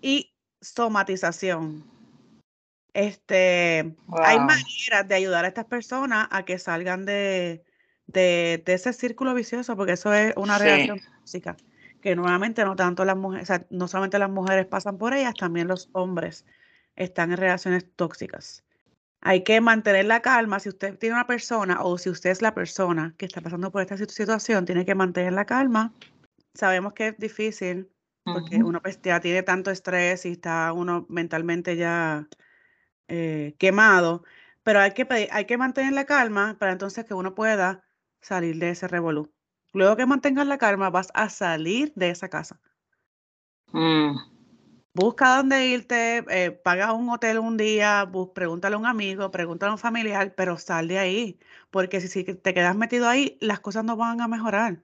y 0.03 0.35
somatización. 0.61 1.91
Este, 2.93 3.97
Hay 4.22 4.39
maneras 4.39 5.09
de 5.09 5.14
ayudar 5.14 5.47
a 5.47 5.49
estas 5.49 5.64
personas 5.64 6.29
a 6.31 6.45
que 6.45 6.59
salgan 6.59 7.07
de, 7.07 7.64
de, 8.07 8.62
ese 8.66 8.93
círculo 8.93 9.33
vicioso, 9.33 9.76
porque 9.76 9.93
eso 9.93 10.12
es 10.12 10.35
una 10.37 10.59
relación 10.59 11.01
física 11.22 11.57
que 12.09 12.16
nuevamente 12.16 12.64
no 12.64 12.74
tanto 12.74 13.04
las 13.04 13.18
mujeres, 13.18 13.50
no 13.68 13.86
solamente 13.86 14.18
las 14.18 14.30
mujeres 14.30 14.64
pasan 14.64 14.96
por 14.96 15.12
ellas, 15.12 15.34
también 15.34 15.68
los 15.68 15.90
hombres 15.92 16.46
están 16.96 17.32
en 17.32 17.36
relaciones 17.36 17.84
tóxicas. 17.96 18.64
Hay 19.20 19.44
que 19.44 19.61
mantener 19.61 20.06
la 20.06 20.22
calma. 20.22 20.59
Si 20.59 20.70
usted 20.70 20.96
tiene 20.98 21.16
una 21.16 21.26
persona 21.26 21.82
o 21.82 21.98
si 21.98 22.09
usted 22.09 22.30
es 22.30 22.40
la 22.40 22.54
persona 22.54 23.14
que 23.18 23.26
está 23.26 23.42
pasando 23.42 23.70
por 23.70 23.82
esta 23.82 23.98
situación, 23.98 24.64
tiene 24.64 24.86
que 24.86 24.94
mantener 24.94 25.34
la 25.34 25.44
calma. 25.44 25.92
Sabemos 26.54 26.94
que 26.94 27.09
es 27.09 27.18
difícil 27.18 27.90
porque 28.24 28.56
uno 28.56 28.80
pues, 28.80 28.98
ya 29.02 29.20
tiene 29.20 29.42
tanto 29.42 29.70
estrés 29.70 30.24
y 30.24 30.32
está 30.32 30.72
uno 30.72 31.04
mentalmente 31.11 31.76
ya 31.76 32.26
eh, 33.09 33.54
quemado, 33.59 34.24
pero 34.62 34.80
hay 34.80 34.92
que, 34.92 35.28
hay 35.30 35.44
que 35.44 35.59
mantener 35.59 35.92
la 35.92 36.06
calma 36.06 36.56
para 36.59 36.72
entonces 36.72 37.04
que 37.04 37.12
uno 37.12 37.34
pueda 37.34 37.84
salir 38.22 38.56
de 38.59 38.70
ese 38.70 38.88
revolú. 38.88 39.30
Luego 39.72 39.96
que 39.96 40.06
mantengas 40.06 40.46
la 40.46 40.58
calma, 40.58 40.90
vas 40.90 41.08
a 41.14 41.28
salir 41.28 41.92
de 41.94 42.10
esa 42.10 42.28
casa. 42.28 42.60
Mm. 43.72 44.16
Busca 44.94 45.36
dónde 45.36 45.66
irte, 45.66 46.24
eh, 46.28 46.50
paga 46.50 46.92
un 46.92 47.08
hotel 47.10 47.38
un 47.38 47.56
día, 47.56 48.10
pregúntale 48.34 48.74
a 48.74 48.78
un 48.78 48.86
amigo, 48.86 49.30
pregúntale 49.30 49.70
a 49.70 49.74
un 49.74 49.78
familiar, 49.78 50.34
pero 50.34 50.58
sal 50.58 50.88
de 50.88 50.98
ahí. 50.98 51.38
Porque 51.70 52.00
si, 52.00 52.08
si 52.08 52.24
te 52.24 52.54
quedas 52.54 52.74
metido 52.76 53.08
ahí, 53.08 53.38
las 53.40 53.60
cosas 53.60 53.84
no 53.84 53.96
van 53.96 54.20
a 54.20 54.28
mejorar. 54.28 54.82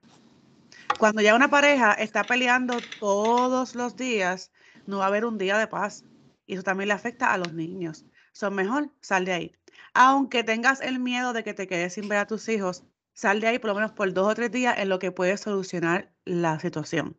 Cuando 0.99 1.21
ya 1.21 1.35
una 1.35 1.51
pareja 1.51 1.93
está 1.95 2.25
peleando 2.25 2.79
todos 3.01 3.75
los 3.75 3.97
días, 3.97 4.53
no 4.87 4.99
va 4.99 5.05
a 5.05 5.09
haber 5.09 5.25
un 5.25 5.39
día 5.39 5.59
de 5.59 5.67
paz. 5.67 6.05
Y 6.47 6.55
eso 6.55 6.63
también 6.63 6.89
le 6.89 6.95
afecta 6.95 7.33
a 7.33 7.39
los 7.39 7.53
niños. 7.53 8.05
Son 8.33 8.55
mejor, 8.55 8.91
sal 9.01 9.25
de 9.25 9.33
ahí. 9.33 9.57
Aunque 9.95 10.45
tengas 10.45 10.81
el 10.81 11.01
miedo 11.01 11.33
de 11.33 11.43
que 11.43 11.55
te 11.55 11.67
quedes 11.67 11.95
sin 11.95 12.09
ver 12.09 12.19
a 12.19 12.27
tus 12.27 12.49
hijos, 12.49 12.85
sal 13.15 13.41
de 13.41 13.47
ahí 13.47 13.59
por 13.59 13.69
lo 13.71 13.77
menos 13.77 13.93
por 13.93 14.13
dos 14.13 14.31
o 14.31 14.35
tres 14.35 14.51
días 14.51 14.77
en 14.79 14.89
lo 14.91 14.99
que 14.99 15.13
puede 15.13 15.37
solucionar 15.39 16.13
la 16.25 16.61
situación. 16.61 17.17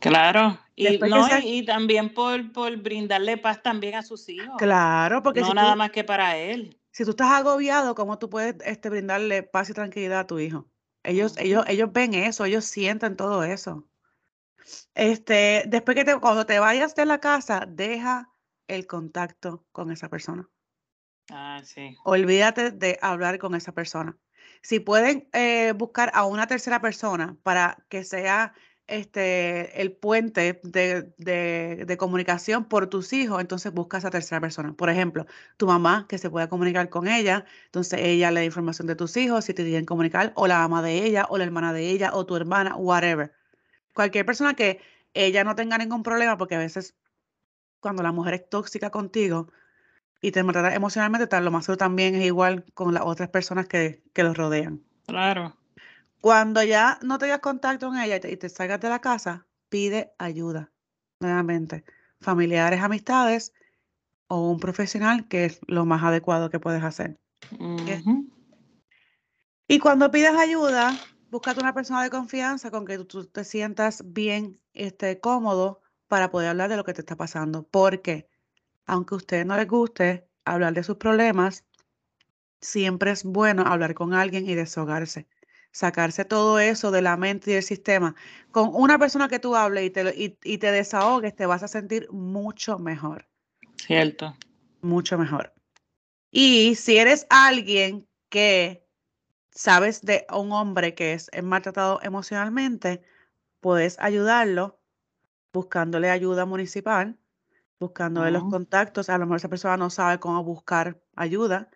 Claro, 0.00 0.58
y, 0.74 0.98
y 1.44 1.64
también 1.64 2.12
por, 2.12 2.52
por, 2.52 2.76
brindarle 2.76 3.36
paz 3.36 3.62
también 3.62 3.94
a 3.94 4.02
sus 4.02 4.28
hijos. 4.28 4.56
Claro, 4.58 5.22
porque 5.22 5.42
no 5.42 5.54
nada 5.54 5.76
más 5.76 5.92
que 5.92 6.02
para 6.02 6.36
él. 6.36 6.76
Si 6.90 7.04
tú 7.04 7.10
estás 7.10 7.30
agobiado, 7.30 7.94
¿cómo 7.94 8.18
tú 8.18 8.28
puedes 8.28 8.56
este, 8.64 8.90
brindarle 8.90 9.44
paz 9.44 9.70
y 9.70 9.74
tranquilidad 9.74 10.20
a 10.20 10.26
tu 10.26 10.40
hijo? 10.40 10.66
Ellos, 11.04 11.36
ellos, 11.38 11.64
ellos 11.68 11.92
ven 11.92 12.14
eso, 12.14 12.44
ellos 12.44 12.64
sienten 12.64 13.16
todo 13.16 13.44
eso. 13.44 13.86
Este, 14.94 15.64
después 15.68 15.96
que 15.96 16.04
te, 16.04 16.18
cuando 16.18 16.46
te 16.46 16.58
vayas 16.58 16.94
de 16.96 17.06
la 17.06 17.18
casa, 17.18 17.64
deja 17.68 18.30
el 18.66 18.86
contacto 18.86 19.64
con 19.70 19.92
esa 19.92 20.08
persona. 20.08 20.48
Ah, 21.30 21.60
sí. 21.64 21.96
Olvídate 22.04 22.72
de 22.72 22.98
hablar 23.00 23.38
con 23.38 23.54
esa 23.54 23.72
persona. 23.72 24.18
Si 24.62 24.80
pueden 24.80 25.28
eh, 25.32 25.72
buscar 25.76 26.10
a 26.14 26.24
una 26.24 26.46
tercera 26.46 26.80
persona 26.80 27.36
para 27.42 27.84
que 27.88 28.04
sea 28.04 28.54
este, 28.86 29.80
el 29.80 29.92
puente 29.92 30.60
de, 30.64 31.96
comunicación 31.98 32.64
por 32.66 32.88
tus 32.88 33.12
hijos, 33.12 33.40
entonces 33.40 33.72
busca 33.72 33.96
a 33.96 34.00
esa 34.00 34.10
tercera 34.10 34.40
persona. 34.40 34.74
Por 34.74 34.90
ejemplo, 34.90 35.26
tu 35.56 35.66
mamá, 35.66 36.06
que 36.08 36.18
se 36.18 36.30
pueda 36.30 36.48
comunicar 36.48 36.88
con 36.90 37.08
ella, 37.08 37.44
entonces 37.66 38.00
ella 38.02 38.30
le 38.30 38.40
da 38.40 38.44
información 38.44 38.86
de 38.86 38.96
tus 38.96 39.16
hijos, 39.16 39.44
si 39.44 39.54
te 39.54 39.64
quieren 39.64 39.86
comunicar, 39.86 40.32
o 40.36 40.46
la 40.46 40.58
mamá 40.58 40.82
de 40.82 41.04
ella, 41.04 41.26
o 41.28 41.38
la 41.38 41.44
hermana 41.44 41.72
de 41.72 41.88
ella, 41.90 42.10
o 42.14 42.26
tu 42.26 42.36
hermana, 42.36 42.76
whatever. 42.76 43.32
Cualquier 43.94 44.26
persona 44.26 44.54
que 44.54 44.80
ella 45.14 45.44
no 45.44 45.54
tenga 45.54 45.78
ningún 45.78 46.02
problema, 46.02 46.38
porque 46.38 46.56
a 46.56 46.58
veces 46.58 46.94
cuando 47.80 48.02
la 48.02 48.12
mujer 48.12 48.34
es 48.34 48.48
tóxica 48.48 48.90
contigo, 48.90 49.48
y 50.24 50.30
te 50.30 50.44
maltrata 50.44 50.74
emocionalmente, 50.74 51.26
tal, 51.26 51.44
lo 51.44 51.50
más 51.50 51.64
seguro 51.64 51.78
también 51.78 52.14
es 52.14 52.24
igual 52.24 52.64
con 52.74 52.94
las 52.94 53.02
otras 53.04 53.28
personas 53.28 53.66
que, 53.66 54.00
los 54.14 54.36
rodean. 54.36 54.80
Claro. 55.06 55.56
Cuando 56.20 56.62
ya 56.62 57.00
no 57.02 57.18
tengas 57.18 57.40
contacto 57.40 57.88
con 57.88 57.98
ella 57.98 58.16
y 58.16 58.36
te, 58.36 58.48
salgas 58.48 58.80
de 58.80 58.88
la 58.88 59.00
casa, 59.00 59.46
pide 59.68 60.12
ayuda. 60.18 60.70
Nuevamente, 61.18 61.84
familiares, 62.20 62.80
amistades 62.80 63.52
o 64.28 64.48
un 64.48 64.60
profesional, 64.60 65.26
que 65.26 65.44
es 65.44 65.60
lo 65.66 65.84
más 65.86 66.04
adecuado 66.04 66.50
que 66.50 66.60
puedes 66.60 66.84
hacer. 66.84 67.18
Y 69.66 69.78
cuando 69.80 70.10
pides 70.12 70.34
ayuda, 70.36 70.96
búscate 71.30 71.60
una 71.60 71.74
persona 71.74 72.04
de 72.04 72.10
confianza 72.10 72.70
con 72.70 72.84
que 72.84 72.96
tú, 72.98 73.26
te 73.26 73.42
sientas 73.42 74.04
bien, 74.06 74.60
este, 74.72 75.18
cómodo 75.18 75.80
para 76.06 76.30
poder 76.30 76.50
hablar 76.50 76.70
de 76.70 76.76
lo 76.76 76.84
que 76.84 76.94
te 76.94 77.00
está 77.00 77.16
pasando. 77.16 77.64
Porque 77.64 78.28
aunque 78.86 79.14
a 79.14 79.18
usted 79.18 79.44
no 79.44 79.56
le 79.56 79.64
guste 79.64 80.26
hablar 80.44 80.74
de 80.74 80.82
sus 80.82 80.96
problemas, 80.96 81.64
siempre 82.60 83.10
es 83.10 83.24
bueno 83.24 83.64
hablar 83.66 83.94
con 83.94 84.14
alguien 84.14 84.48
y 84.48 84.54
deshogarse, 84.54 85.26
sacarse 85.70 86.24
todo 86.24 86.58
eso 86.58 86.90
de 86.90 87.02
la 87.02 87.16
mente 87.16 87.50
y 87.50 87.54
del 87.54 87.62
sistema. 87.62 88.14
Con 88.50 88.70
una 88.72 88.98
persona 88.98 89.28
que 89.28 89.38
tú 89.38 89.56
hables 89.56 89.84
y 89.84 89.90
te, 89.90 90.38
y, 90.42 90.58
te 90.58 90.72
desahogues, 90.72 91.34
te 91.34 91.46
vas 91.46 91.62
a 91.62 91.68
sentir 91.68 92.08
mucho 92.10 92.78
mejor. 92.78 93.26
Cierto. 93.76 94.36
Mucho 94.80 95.18
mejor. 95.18 95.52
Y 96.30 96.76
si 96.76 96.96
eres 96.96 97.26
alguien 97.30 98.08
que 98.28 98.86
sabes 99.50 100.02
de 100.02 100.26
un 100.32 100.52
hombre 100.52 100.94
que 100.94 101.12
es 101.12 101.30
maltratado 101.42 102.00
emocionalmente, 102.02 103.02
puedes 103.60 103.98
ayudarlo 103.98 104.80
buscándole 105.52 106.08
ayuda 106.10 106.46
municipal 106.46 107.18
buscando 107.82 108.28
los 108.30 108.44
contactos. 108.44 109.10
A 109.10 109.18
lo 109.18 109.26
mejor 109.26 109.36
esa 109.36 109.48
persona 109.48 109.76
no 109.76 109.90
sabe 109.90 110.18
cómo 110.18 110.42
buscar 110.42 111.00
ayuda. 111.16 111.68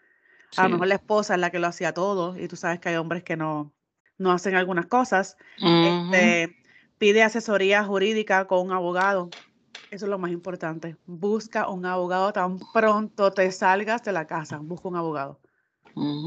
A 0.57 0.65
lo 0.65 0.71
mejor 0.71 0.87
la 0.87 0.95
esposa 0.95 1.35
es 1.35 1.41
la 1.41 1.51
que 1.51 1.59
lo 1.59 1.67
hacía 1.67 1.93
todo 1.93 2.39
y 2.39 2.49
tú 2.49 2.57
sabes 2.57 2.81
que 2.81 2.89
hay 2.89 2.97
hombres 2.97 3.25
que 3.25 3.37
no, 3.37 3.75
no 4.17 4.33
hacen 4.33 4.55
algunas 4.55 4.87
cosas. 4.87 5.37
este, 5.59 6.57
pide 6.99 7.23
asesoría 7.23 7.85
jurídica 7.85 8.47
con 8.47 8.65
un 8.67 8.73
abogado. 8.73 9.29
Eso 9.91 10.07
es 10.07 10.11
lo 10.11 10.19
más 10.19 10.31
importante. 10.31 10.97
Busca 11.07 11.69
un 11.69 11.85
abogado 11.85 12.33
tan 12.33 12.59
pronto 12.73 13.33
te 13.33 13.51
salgas 13.53 14.03
de 14.05 14.13
la 14.13 14.27
casa. 14.27 14.59
Busca 14.59 14.89
un 14.89 14.97
abogado 14.97 15.41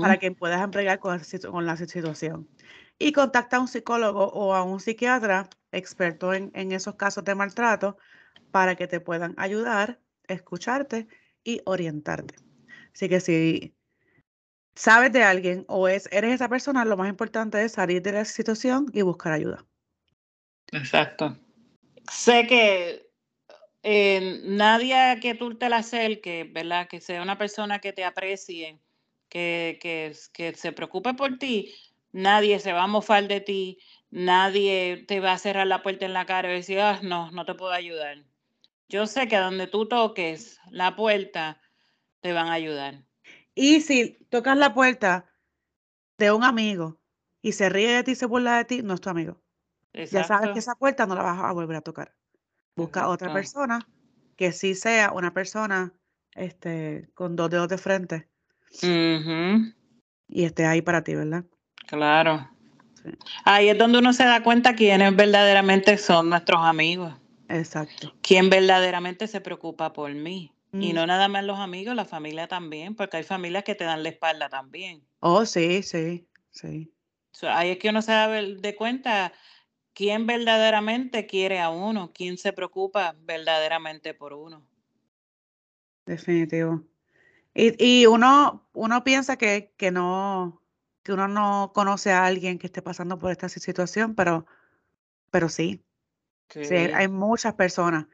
para 0.01 0.17
que 0.17 0.31
puedas 0.31 0.61
emplear 0.61 0.99
con, 0.99 1.21
con, 1.51 1.65
la 1.65 1.77
situación. 1.77 2.47
Y 2.97 3.11
contacta 3.11 3.57
a 3.57 3.59
un 3.59 3.67
psicólogo 3.67 4.25
o 4.25 4.55
a 4.55 4.63
un 4.63 4.79
psiquiatra 4.79 5.47
experto 5.71 6.33
en, 6.33 6.51
en 6.55 6.71
esos 6.71 6.95
casos 6.95 7.23
de 7.23 7.35
maltrato 7.35 7.97
para 8.51 8.75
que 8.75 8.87
te 8.87 8.99
puedan 8.99 9.33
ayudar, 9.37 9.99
escucharte 10.27 11.07
y 11.43 11.61
orientarte. 11.65 12.35
Así 12.93 13.09
que 13.09 13.19
si 13.19 13.75
sabes 14.75 15.11
de 15.11 15.23
alguien 15.23 15.65
o 15.67 15.87
es, 15.87 16.07
eres 16.11 16.35
esa 16.35 16.49
persona, 16.49 16.85
lo 16.85 16.97
más 16.97 17.09
importante 17.09 17.63
es 17.63 17.73
salir 17.73 18.01
de 18.01 18.13
la 18.13 18.25
situación 18.25 18.87
y 18.93 19.01
buscar 19.01 19.33
ayuda. 19.33 19.65
Exacto. 20.71 21.37
Sé 22.11 22.47
que 22.47 23.09
eh, 23.83 24.41
nadie 24.43 25.19
que 25.21 25.35
tú 25.35 25.57
te 25.57 25.69
la 25.69 25.77
acerques, 25.77 26.51
¿verdad? 26.51 26.87
Que 26.87 26.99
sea 27.01 27.21
una 27.21 27.37
persona 27.37 27.79
que 27.79 27.93
te 27.93 28.03
aprecie, 28.03 28.79
que, 29.29 29.79
que, 29.81 30.13
que 30.33 30.53
se 30.53 30.71
preocupe 30.71 31.13
por 31.13 31.37
ti, 31.37 31.73
nadie 32.11 32.59
se 32.59 32.73
va 32.73 32.83
a 32.83 32.87
mofar 32.87 33.27
de 33.27 33.41
ti, 33.41 33.79
nadie 34.09 35.05
te 35.07 35.19
va 35.19 35.33
a 35.33 35.37
cerrar 35.37 35.67
la 35.67 35.81
puerta 35.81 36.05
en 36.05 36.13
la 36.13 36.25
cara 36.25 36.51
y 36.51 36.55
decir, 36.55 36.79
ah, 36.79 36.99
no, 37.03 37.31
no 37.31 37.45
te 37.45 37.53
puedo 37.53 37.71
ayudar. 37.71 38.23
Yo 38.89 39.05
sé 39.05 39.27
que 39.27 39.37
donde 39.37 39.67
tú 39.67 39.87
toques 39.87 40.59
la 40.71 40.95
puerta, 40.95 41.61
te 42.21 42.33
van 42.33 42.47
a 42.47 42.53
ayudar. 42.53 43.03
Y 43.53 43.81
si 43.81 44.17
tocas 44.29 44.57
la 44.57 44.73
puerta 44.73 45.25
de 46.17 46.31
un 46.31 46.43
amigo 46.43 46.99
y 47.41 47.51
se 47.51 47.69
ríe 47.69 47.91
de 47.91 48.03
ti 48.03 48.11
y 48.11 48.15
se 48.15 48.25
burla 48.25 48.57
de 48.57 48.65
ti, 48.65 48.81
no 48.81 48.95
es 48.95 49.01
tu 49.01 49.09
amigo. 49.09 49.41
Ya 49.93 50.23
sabes 50.23 50.49
que 50.53 50.59
esa 50.59 50.73
puerta 50.75 51.05
no 51.05 51.13
la 51.13 51.21
vas 51.21 51.39
a 51.39 51.51
volver 51.51 51.77
a 51.77 51.81
tocar. 51.81 52.15
Busca 52.75 53.07
otra 53.09 53.31
persona 53.31 53.87
que 54.35 54.51
sí 54.51 54.73
sea 54.73 55.11
una 55.11 55.33
persona 55.33 55.93
este, 56.33 57.09
con 57.13 57.35
dos 57.35 57.49
dedos 57.49 57.67
de 57.67 57.77
frente. 57.77 58.29
Y 60.27 60.43
esté 60.45 60.65
ahí 60.65 60.81
para 60.81 61.03
ti, 61.03 61.13
¿verdad? 61.13 61.43
Claro. 61.87 62.49
Ahí 63.45 63.69
es 63.69 63.77
donde 63.77 63.99
uno 63.99 64.13
se 64.13 64.23
da 64.23 64.41
cuenta 64.41 64.75
quiénes 64.75 65.15
verdaderamente 65.15 65.97
son 65.97 66.29
nuestros 66.29 66.63
amigos. 66.63 67.18
Exacto. 67.49 68.13
Quién 68.21 68.49
verdaderamente 68.49 69.27
se 69.27 69.41
preocupa 69.41 69.91
por 69.91 70.13
mí. 70.13 70.53
Y 70.71 70.93
mm. 70.93 70.95
no 70.95 71.07
nada 71.07 71.27
más 71.27 71.43
los 71.43 71.57
amigos, 71.57 71.95
la 71.95 72.05
familia 72.05 72.47
también, 72.47 72.95
porque 72.95 73.17
hay 73.17 73.23
familias 73.23 73.63
que 73.63 73.73
te 73.73 73.85
dan 73.85 74.03
la 74.03 74.09
espalda 74.09 74.49
también. 74.49 75.03
Oh, 75.19 75.45
sí, 75.45 75.81
sí, 75.81 76.27
sí. 76.51 76.93
ahí 77.41 77.71
es 77.71 77.79
que 77.79 77.89
uno 77.89 78.03
se 78.03 78.11
da 78.11 78.27
de 78.27 78.75
cuenta 78.75 79.33
quién 79.93 80.27
verdaderamente 80.27 81.25
quiere 81.25 81.59
a 81.59 81.71
uno, 81.71 82.11
quién 82.13 82.37
se 82.37 82.53
preocupa 82.53 83.15
verdaderamente 83.21 84.13
por 84.13 84.33
uno. 84.33 84.63
Definitivo. 86.05 86.83
Y, 87.55 87.83
y 87.83 88.05
uno, 88.05 88.69
uno 88.73 89.03
piensa 89.03 89.37
que, 89.37 89.73
que 89.75 89.89
no, 89.89 90.61
que 91.01 91.13
uno 91.13 91.27
no 91.27 91.71
conoce 91.73 92.11
a 92.11 92.25
alguien 92.25 92.59
que 92.59 92.67
esté 92.67 92.83
pasando 92.83 93.17
por 93.17 93.31
esta 93.31 93.49
situación, 93.49 94.13
pero, 94.13 94.45
pero 95.31 95.49
sí. 95.49 95.83
Sí, 96.49 96.75
hay 96.75 97.07
muchas 97.07 97.53
personas. 97.53 98.05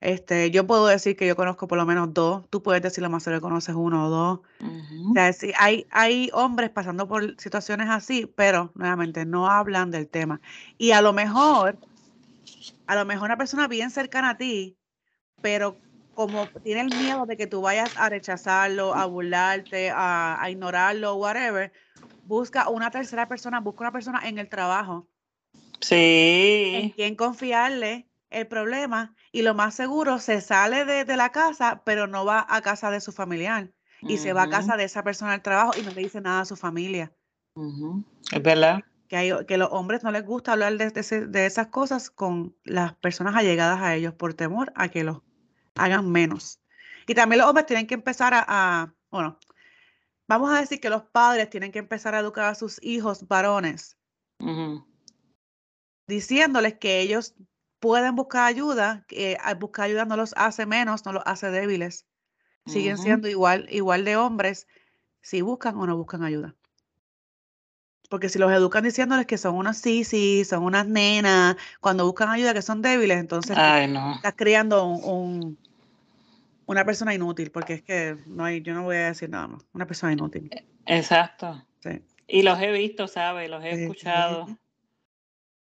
Este, 0.00 0.50
yo 0.50 0.66
puedo 0.66 0.86
decir 0.86 1.16
que 1.16 1.26
yo 1.26 1.36
conozco 1.36 1.66
por 1.66 1.78
lo 1.78 1.86
menos 1.86 2.12
dos. 2.12 2.48
Tú 2.50 2.62
puedes 2.62 2.82
decir 2.82 3.02
lo 3.02 3.10
más 3.10 3.24
que 3.24 3.40
conoces 3.40 3.74
uno 3.74 4.06
o 4.06 4.10
dos. 4.10 4.40
O 4.60 5.14
sea, 5.14 5.32
sí, 5.32 5.52
hay, 5.58 5.86
hay 5.90 6.30
hombres 6.32 6.70
pasando 6.70 7.08
por 7.08 7.40
situaciones 7.40 7.88
así, 7.88 8.26
pero 8.36 8.72
nuevamente 8.74 9.24
no 9.24 9.48
hablan 9.50 9.90
del 9.90 10.08
tema. 10.08 10.40
Y 10.76 10.90
a 10.92 11.00
lo 11.00 11.12
mejor, 11.12 11.78
a 12.86 12.94
lo 12.94 13.04
mejor 13.04 13.26
una 13.26 13.36
persona 13.38 13.68
bien 13.68 13.90
cercana 13.90 14.30
a 14.30 14.36
ti, 14.36 14.78
pero 15.40 15.78
como 16.14 16.48
tiene 16.62 16.82
el 16.82 16.90
miedo 16.90 17.26
de 17.26 17.36
que 17.36 17.46
tú 17.46 17.62
vayas 17.62 17.92
a 17.96 18.08
rechazarlo, 18.08 18.94
a 18.94 19.06
burlarte, 19.06 19.90
a, 19.90 20.42
a 20.42 20.50
ignorarlo, 20.50 21.16
whatever, 21.16 21.72
busca 22.22 22.68
una 22.68 22.90
tercera 22.90 23.28
persona, 23.28 23.60
busca 23.60 23.84
una 23.84 23.92
persona 23.92 24.28
en 24.28 24.38
el 24.38 24.48
trabajo. 24.48 25.08
Sí. 25.80 26.72
En 26.74 26.90
quien 26.90 27.16
confiarle 27.16 28.08
el 28.30 28.46
problema 28.46 29.14
y 29.32 29.42
lo 29.42 29.54
más 29.54 29.74
seguro 29.74 30.18
se 30.18 30.40
sale 30.40 30.84
de, 30.84 31.16
la 31.16 31.30
casa, 31.30 31.82
pero 31.84 32.06
no 32.06 32.24
va 32.24 32.46
a 32.48 32.62
casa 32.62 32.90
de 32.90 33.00
su 33.00 33.12
familiar 33.12 33.72
y 34.02 34.18
se 34.18 34.32
va 34.32 34.42
a 34.42 34.50
casa 34.50 34.76
de 34.76 34.84
esa 34.84 35.02
persona 35.02 35.32
del 35.32 35.42
trabajo 35.42 35.72
y 35.78 35.82
no 35.82 35.90
le 35.90 36.02
dice 36.02 36.20
nada 36.20 36.40
a 36.40 36.44
su 36.44 36.56
familia. 36.56 37.12
Es 38.32 38.42
verdad. 38.42 38.82
Que, 39.08 39.16
hay, 39.16 39.32
que 39.46 39.56
los 39.56 39.68
hombres 39.70 40.02
no 40.02 40.10
les 40.10 40.24
gusta 40.24 40.52
hablar 40.52 40.76
de, 40.76 40.90
de, 40.90 41.46
esas 41.46 41.68
cosas 41.68 42.10
con 42.10 42.56
las 42.64 42.94
personas 42.94 43.36
allegadas 43.36 43.80
a 43.80 43.94
ellos 43.94 44.14
por 44.14 44.34
temor 44.34 44.72
a 44.74 44.88
que 44.88 45.04
los 45.04 45.22
hagan 45.76 46.10
menos. 46.10 46.60
Y 47.06 47.14
también 47.14 47.40
los 47.40 47.48
hombres 47.48 47.66
tienen 47.66 47.86
que 47.86 47.94
empezar 47.94 48.32
a 48.34 48.94
bueno, 49.14 49.38
vamos 50.26 50.50
a 50.52 50.58
decir 50.58 50.80
que 50.80 50.90
los 50.90 51.04
padres 51.04 51.48
tienen 51.48 51.70
que 51.70 51.78
empezar 51.78 52.16
a 52.16 52.18
educar 52.18 52.46
a 52.46 52.56
sus 52.56 52.82
hijos 52.82 53.28
varones, 53.28 53.96
diciéndoles 56.06 56.74
que 56.74 57.00
ellos 57.00 57.34
pueden 57.80 58.16
buscar 58.16 58.46
ayuda, 58.46 59.04
que 59.08 59.36
buscar 59.58 59.86
ayuda 59.86 60.04
no 60.04 60.16
los 60.16 60.34
hace 60.36 60.66
menos, 60.66 61.04
no 61.04 61.12
los 61.12 61.22
hace 61.26 61.50
débiles. 61.50 62.06
Siguen 62.66 62.96
siendo 62.96 63.28
igual, 63.28 63.66
igual 63.70 64.06
de 64.06 64.16
hombres 64.16 64.66
si 65.20 65.42
buscan 65.42 65.76
o 65.76 65.86
no 65.86 65.96
buscan 65.96 66.22
ayuda. 66.24 66.54
Porque 68.08 68.28
si 68.28 68.38
los 68.38 68.50
educan 68.52 68.84
diciéndoles 68.84 69.26
que 69.26 69.36
son 69.36 69.56
unos 69.56 69.76
sí, 69.76 70.04
sí, 70.04 70.44
son 70.44 70.62
unas 70.62 70.86
nenas, 70.86 71.56
cuando 71.80 72.06
buscan 72.06 72.30
ayuda 72.30 72.54
que 72.54 72.62
son 72.62 72.80
débiles, 72.80 73.18
entonces 73.18 73.56
estás 74.16 74.34
criando 74.34 74.86
un, 74.86 75.58
una 76.66 76.84
persona 76.84 77.14
inútil, 77.14 77.50
porque 77.50 77.74
es 77.74 77.82
que 77.82 78.16
no 78.26 78.44
hay, 78.44 78.62
yo 78.62 78.72
no 78.72 78.84
voy 78.84 78.96
a 78.96 79.06
decir 79.08 79.28
nada 79.28 79.48
más, 79.48 79.62
una 79.72 79.86
persona 79.86 80.12
inútil. 80.12 80.48
E, 80.52 80.64
exacto. 80.86 81.62
Y 82.26 82.42
los 82.42 82.58
he 82.60 82.72
visto, 82.72 83.08
¿sabes? 83.08 83.50
Los 83.50 83.62
he 83.64 83.82
escuchado. 83.82 84.46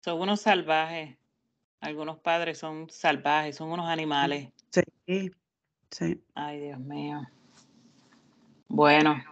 Son 0.01 0.19
unos 0.19 0.41
salvajes. 0.41 1.17
Algunos 1.81 2.19
padres 2.19 2.57
son 2.57 2.89
salvajes, 2.89 3.55
son 3.55 3.71
unos 3.71 3.87
animales. 3.87 4.49
Sí, 4.71 5.31
sí. 5.89 6.21
Ay, 6.35 6.59
Dios 6.59 6.79
mío. 6.79 7.21
Bueno. 8.67 9.23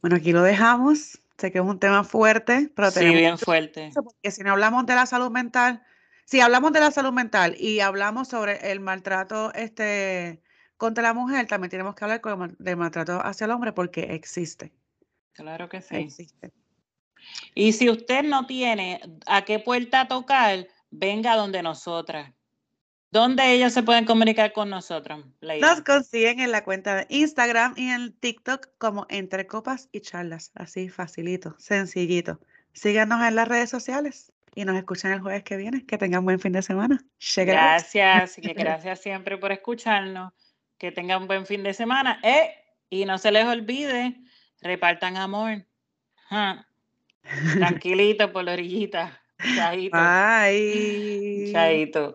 Bueno, 0.00 0.16
aquí 0.16 0.32
lo 0.32 0.42
dejamos. 0.42 1.20
Sé 1.36 1.52
que 1.52 1.58
es 1.58 1.64
un 1.64 1.78
tema 1.78 2.02
fuerte, 2.02 2.70
pero 2.74 2.90
sí, 2.90 3.04
bien 3.14 3.36
fuerte. 3.36 3.90
Porque 3.94 4.30
si 4.30 4.42
no 4.42 4.52
hablamos 4.52 4.86
de 4.86 4.94
la 4.94 5.04
salud 5.04 5.30
mental, 5.30 5.82
si 6.24 6.40
hablamos 6.40 6.72
de 6.72 6.80
la 6.80 6.90
salud 6.90 7.12
mental 7.12 7.54
y 7.58 7.80
hablamos 7.80 8.28
sobre 8.28 8.72
el 8.72 8.80
maltrato 8.80 9.52
este 9.52 10.42
contra 10.78 11.02
la 11.02 11.14
mujer, 11.14 11.46
también 11.46 11.70
tenemos 11.70 11.94
que 11.94 12.04
hablar 12.04 12.20
de 12.58 12.76
maltrato 12.76 13.20
hacia 13.24 13.44
el 13.44 13.50
hombre 13.50 13.72
porque 13.72 14.14
existe. 14.14 14.72
Claro 15.32 15.68
que 15.68 15.82
sí. 15.82 15.96
Existe. 15.96 16.52
Y 17.54 17.72
si 17.72 17.88
usted 17.90 18.22
no 18.22 18.46
tiene 18.46 19.00
a 19.26 19.44
qué 19.44 19.58
puerta 19.58 20.08
tocar, 20.08 20.66
venga 20.90 21.36
donde 21.36 21.62
nosotras. 21.62 22.32
¿Dónde 23.10 23.52
ellos 23.52 23.72
se 23.72 23.82
pueden 23.82 24.04
comunicar 24.04 24.52
con 24.52 24.68
nosotros? 24.68 25.24
Nos 25.40 25.80
consiguen 25.82 26.40
en 26.40 26.52
la 26.52 26.64
cuenta 26.64 26.96
de 26.96 27.06
Instagram 27.08 27.74
y 27.76 27.88
en 27.88 28.12
TikTok 28.12 28.68
como 28.78 29.06
Entre 29.08 29.46
Copas 29.46 29.88
y 29.92 30.00
Charlas. 30.00 30.50
Así 30.54 30.88
facilito, 30.88 31.54
sencillito. 31.58 32.40
Síganos 32.72 33.26
en 33.26 33.36
las 33.36 33.48
redes 33.48 33.70
sociales 33.70 34.32
y 34.54 34.64
nos 34.64 34.76
escuchan 34.76 35.12
el 35.12 35.20
jueves 35.20 35.44
que 35.44 35.56
viene. 35.56 35.86
Que 35.86 35.96
tengan 35.96 36.24
buen 36.24 36.40
fin 36.40 36.52
de 36.52 36.62
semana. 36.62 37.02
Gracias, 37.36 38.38
y 38.38 38.42
gracias 38.54 39.00
siempre 39.00 39.38
por 39.38 39.52
escucharnos. 39.52 40.32
Que 40.76 40.92
tengan 40.92 41.22
un 41.22 41.28
buen 41.28 41.46
fin 41.46 41.62
de 41.62 41.72
semana. 41.72 42.20
Eh, 42.22 42.50
y 42.90 43.04
no 43.04 43.16
se 43.18 43.30
les 43.30 43.46
olvide, 43.46 44.16
repartan 44.60 45.16
amor. 45.16 45.64
Tranquilito 47.58 48.32
por 48.32 48.44
la 48.44 48.52
orillita. 48.52 49.20
Chaito. 49.56 49.96
Bye. 49.96 51.50
Chaito. 51.52 52.14